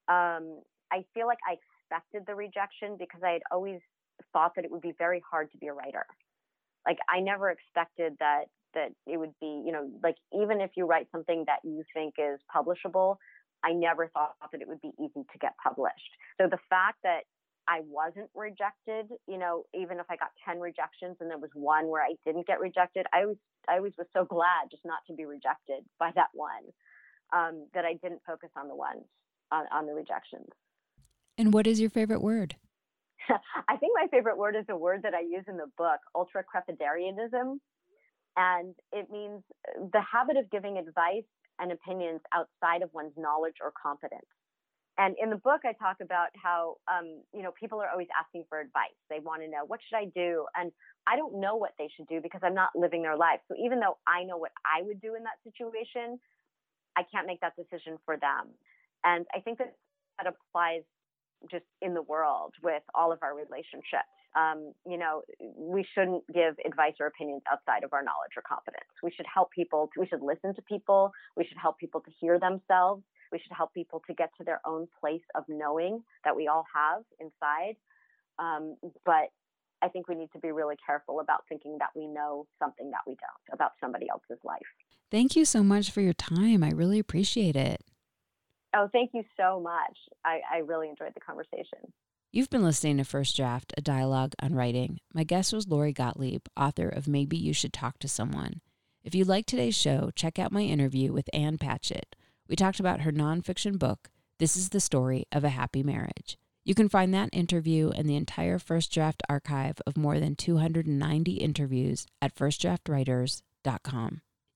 Um, 0.08 0.62
I 0.90 1.04
feel 1.12 1.26
like 1.26 1.38
I 1.46 1.56
expected 1.88 2.24
the 2.26 2.34
rejection 2.34 2.96
because 2.98 3.22
I 3.24 3.32
had 3.32 3.42
always 3.50 3.80
thought 4.32 4.52
that 4.56 4.64
it 4.64 4.70
would 4.70 4.82
be 4.82 4.92
very 4.98 5.22
hard 5.30 5.50
to 5.52 5.58
be 5.58 5.68
a 5.68 5.72
writer 5.72 6.06
like 6.88 6.98
I 7.08 7.20
never 7.20 7.50
expected 7.50 8.16
that 8.18 8.44
that 8.74 8.92
it 9.06 9.16
would 9.16 9.32
be, 9.40 9.62
you 9.64 9.72
know, 9.72 9.90
like 10.02 10.16
even 10.32 10.60
if 10.60 10.72
you 10.76 10.86
write 10.86 11.08
something 11.10 11.44
that 11.46 11.60
you 11.64 11.84
think 11.94 12.14
is 12.18 12.40
publishable, 12.54 13.16
I 13.64 13.72
never 13.72 14.08
thought 14.08 14.34
that 14.52 14.60
it 14.60 14.68
would 14.68 14.80
be 14.80 14.92
easy 14.98 15.24
to 15.32 15.38
get 15.40 15.54
published. 15.62 16.12
So 16.40 16.48
the 16.48 16.58
fact 16.68 16.98
that 17.02 17.22
I 17.66 17.80
wasn't 17.88 18.30
rejected, 18.34 19.08
you 19.26 19.38
know, 19.38 19.64
even 19.74 19.98
if 20.00 20.06
I 20.10 20.16
got 20.16 20.30
10 20.46 20.60
rejections 20.60 21.16
and 21.20 21.30
there 21.30 21.38
was 21.38 21.50
one 21.54 21.88
where 21.88 22.02
I 22.02 22.14
didn't 22.24 22.46
get 22.46 22.60
rejected, 22.60 23.06
I 23.12 23.26
was 23.26 23.36
I 23.68 23.76
always 23.76 23.92
was 23.98 24.06
so 24.14 24.24
glad 24.24 24.70
just 24.70 24.84
not 24.84 25.00
to 25.08 25.14
be 25.14 25.24
rejected 25.24 25.84
by 25.98 26.10
that 26.14 26.28
one. 26.32 26.72
Um, 27.30 27.68
that 27.74 27.84
I 27.84 27.92
didn't 27.92 28.22
focus 28.26 28.48
on 28.56 28.68
the 28.68 28.74
ones 28.74 29.04
on, 29.52 29.66
on 29.70 29.84
the 29.84 29.92
rejections. 29.92 30.48
And 31.38 31.54
what 31.54 31.68
is 31.68 31.80
your 31.80 31.88
favorite 31.88 32.20
word? 32.20 32.56
I 33.68 33.76
think 33.76 33.92
my 33.94 34.08
favorite 34.10 34.36
word 34.36 34.56
is 34.56 34.64
a 34.68 34.76
word 34.76 35.02
that 35.04 35.14
I 35.14 35.20
use 35.20 35.44
in 35.46 35.56
the 35.56 35.70
book, 35.78 36.00
ultra 36.14 36.42
crepidarianism. 36.42 37.58
And 38.36 38.74
it 38.92 39.08
means 39.10 39.42
uh, 39.68 39.86
the 39.92 40.02
habit 40.02 40.36
of 40.36 40.50
giving 40.50 40.76
advice 40.78 41.26
and 41.60 41.72
opinions 41.72 42.20
outside 42.34 42.82
of 42.82 42.90
one's 42.92 43.14
knowledge 43.16 43.56
or 43.62 43.72
competence. 43.80 44.26
And 44.98 45.14
in 45.22 45.30
the 45.30 45.36
book, 45.36 45.60
I 45.64 45.72
talk 45.74 45.98
about 46.02 46.28
how, 46.34 46.76
um, 46.90 47.22
you 47.32 47.42
know, 47.42 47.52
people 47.58 47.80
are 47.80 47.88
always 47.88 48.08
asking 48.18 48.44
for 48.48 48.58
advice. 48.60 48.98
They 49.08 49.20
want 49.20 49.42
to 49.42 49.48
know, 49.48 49.62
what 49.64 49.78
should 49.86 49.96
I 49.96 50.10
do? 50.10 50.46
And 50.56 50.72
I 51.06 51.14
don't 51.14 51.38
know 51.38 51.54
what 51.54 51.70
they 51.78 51.88
should 51.96 52.08
do 52.08 52.20
because 52.20 52.40
I'm 52.42 52.54
not 52.54 52.70
living 52.74 53.02
their 53.02 53.16
life. 53.16 53.38
So 53.46 53.54
even 53.54 53.78
though 53.78 53.98
I 54.08 54.24
know 54.24 54.36
what 54.36 54.50
I 54.66 54.82
would 54.82 55.00
do 55.00 55.14
in 55.14 55.22
that 55.22 55.38
situation, 55.46 56.18
I 56.96 57.02
can't 57.14 57.28
make 57.28 57.40
that 57.42 57.54
decision 57.54 57.96
for 58.04 58.16
them. 58.16 58.50
And 59.04 59.24
I 59.32 59.38
think 59.38 59.58
that 59.58 59.74
that 60.18 60.26
applies 60.26 60.82
just 61.50 61.64
in 61.80 61.94
the 61.94 62.02
world 62.02 62.54
with 62.62 62.82
all 62.94 63.12
of 63.12 63.18
our 63.22 63.34
relationships. 63.34 64.10
Um, 64.36 64.72
you 64.86 64.98
know, 64.98 65.22
we 65.56 65.86
shouldn't 65.94 66.22
give 66.32 66.54
advice 66.64 66.94
or 67.00 67.06
opinions 67.06 67.42
outside 67.50 67.82
of 67.84 67.92
our 67.92 68.02
knowledge 68.02 68.36
or 68.36 68.42
competence. 68.42 68.90
We 69.02 69.10
should 69.10 69.26
help 69.32 69.50
people, 69.50 69.88
to, 69.94 70.00
we 70.00 70.06
should 70.06 70.22
listen 70.22 70.54
to 70.54 70.62
people, 70.62 71.12
we 71.36 71.44
should 71.44 71.56
help 71.56 71.78
people 71.78 72.00
to 72.00 72.10
hear 72.20 72.38
themselves, 72.38 73.02
we 73.32 73.38
should 73.38 73.56
help 73.56 73.72
people 73.72 74.02
to 74.06 74.14
get 74.14 74.30
to 74.38 74.44
their 74.44 74.60
own 74.66 74.86
place 75.00 75.22
of 75.34 75.44
knowing 75.48 76.02
that 76.24 76.36
we 76.36 76.46
all 76.48 76.64
have 76.74 77.02
inside. 77.20 77.76
Um, 78.38 78.76
but 79.04 79.32
I 79.82 79.88
think 79.88 80.08
we 80.08 80.14
need 80.14 80.30
to 80.32 80.38
be 80.38 80.52
really 80.52 80.76
careful 80.84 81.20
about 81.20 81.44
thinking 81.48 81.76
that 81.78 81.90
we 81.94 82.06
know 82.06 82.46
something 82.58 82.90
that 82.90 83.00
we 83.06 83.14
don't 83.14 83.54
about 83.54 83.72
somebody 83.80 84.08
else's 84.10 84.42
life. 84.44 84.60
Thank 85.10 85.36
you 85.36 85.44
so 85.44 85.62
much 85.62 85.90
for 85.90 86.00
your 86.00 86.12
time. 86.12 86.62
I 86.62 86.70
really 86.70 86.98
appreciate 86.98 87.56
it. 87.56 87.82
Oh, 88.74 88.88
thank 88.92 89.10
you 89.14 89.24
so 89.38 89.60
much. 89.60 89.96
I, 90.24 90.40
I 90.52 90.58
really 90.58 90.88
enjoyed 90.88 91.12
the 91.14 91.20
conversation. 91.20 91.92
You've 92.30 92.50
been 92.50 92.62
listening 92.62 92.98
to 92.98 93.04
First 93.04 93.36
Draft, 93.36 93.72
a 93.78 93.80
dialogue 93.80 94.34
on 94.42 94.54
writing. 94.54 94.98
My 95.14 95.24
guest 95.24 95.52
was 95.52 95.66
Lori 95.66 95.94
Gottlieb, 95.94 96.42
author 96.56 96.88
of 96.88 97.08
Maybe 97.08 97.38
You 97.38 97.54
Should 97.54 97.72
Talk 97.72 97.98
to 98.00 98.08
Someone. 98.08 98.60
If 99.02 99.14
you 99.14 99.24
like 99.24 99.46
today's 99.46 99.74
show, 99.74 100.10
check 100.14 100.38
out 100.38 100.52
my 100.52 100.60
interview 100.60 101.12
with 101.12 101.30
Ann 101.32 101.56
Patchett. 101.56 102.14
We 102.46 102.56
talked 102.56 102.80
about 102.80 103.00
her 103.00 103.12
nonfiction 103.12 103.78
book, 103.78 104.10
This 104.38 104.56
is 104.56 104.68
the 104.68 104.80
Story 104.80 105.24
of 105.32 105.44
a 105.44 105.48
Happy 105.48 105.82
Marriage. 105.82 106.36
You 106.64 106.74
can 106.74 106.90
find 106.90 107.14
that 107.14 107.30
interview 107.32 107.88
and 107.88 108.06
the 108.06 108.16
entire 108.16 108.58
First 108.58 108.92
Draft 108.92 109.22
archive 109.30 109.76
of 109.86 109.96
more 109.96 110.20
than 110.20 110.36
290 110.36 111.32
interviews 111.32 112.06
at 112.20 112.34
firstdraftwriters.com. 112.34 114.20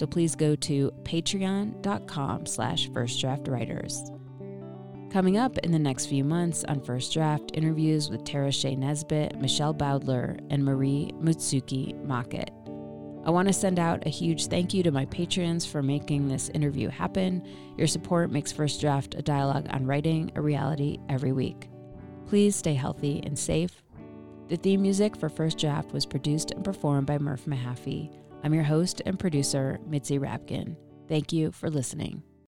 so 0.00 0.06
please 0.06 0.34
go 0.34 0.56
to 0.56 0.90
patreon.com 1.02 2.46
slash 2.46 2.88
firstdraftwriters. 2.88 4.16
Coming 5.12 5.36
up 5.36 5.58
in 5.58 5.72
the 5.72 5.78
next 5.78 6.06
few 6.06 6.24
months 6.24 6.64
on 6.64 6.80
First 6.80 7.12
Draft, 7.12 7.50
interviews 7.52 8.08
with 8.08 8.24
TaraShea 8.24 8.78
Nesbit, 8.78 9.38
Michelle 9.38 9.74
Bowdler, 9.74 10.38
and 10.48 10.64
Marie 10.64 11.12
Mutsuki 11.20 12.02
Mockett. 12.02 12.50
I 13.26 13.30
want 13.30 13.48
to 13.48 13.52
send 13.52 13.78
out 13.78 14.06
a 14.06 14.08
huge 14.08 14.46
thank 14.46 14.72
you 14.72 14.82
to 14.84 14.90
my 14.90 15.04
patrons 15.04 15.66
for 15.66 15.82
making 15.82 16.28
this 16.28 16.48
interview 16.48 16.88
happen. 16.88 17.46
Your 17.76 17.86
support 17.86 18.30
makes 18.30 18.52
First 18.52 18.80
Draft 18.80 19.16
a 19.16 19.22
dialogue 19.22 19.66
on 19.68 19.84
writing 19.84 20.32
a 20.34 20.40
reality 20.40 20.98
every 21.10 21.32
week. 21.32 21.68
Please 22.26 22.56
stay 22.56 22.72
healthy 22.72 23.20
and 23.26 23.38
safe. 23.38 23.82
The 24.48 24.56
theme 24.56 24.80
music 24.80 25.14
for 25.14 25.28
First 25.28 25.58
Draft 25.58 25.92
was 25.92 26.06
produced 26.06 26.52
and 26.52 26.64
performed 26.64 27.06
by 27.06 27.18
Murph 27.18 27.44
Mahaffey. 27.44 28.10
I'm 28.42 28.54
your 28.54 28.64
host 28.64 29.02
and 29.04 29.18
producer, 29.18 29.78
Mitzi 29.86 30.18
Rapkin. 30.18 30.76
Thank 31.08 31.32
you 31.32 31.52
for 31.52 31.68
listening. 31.68 32.22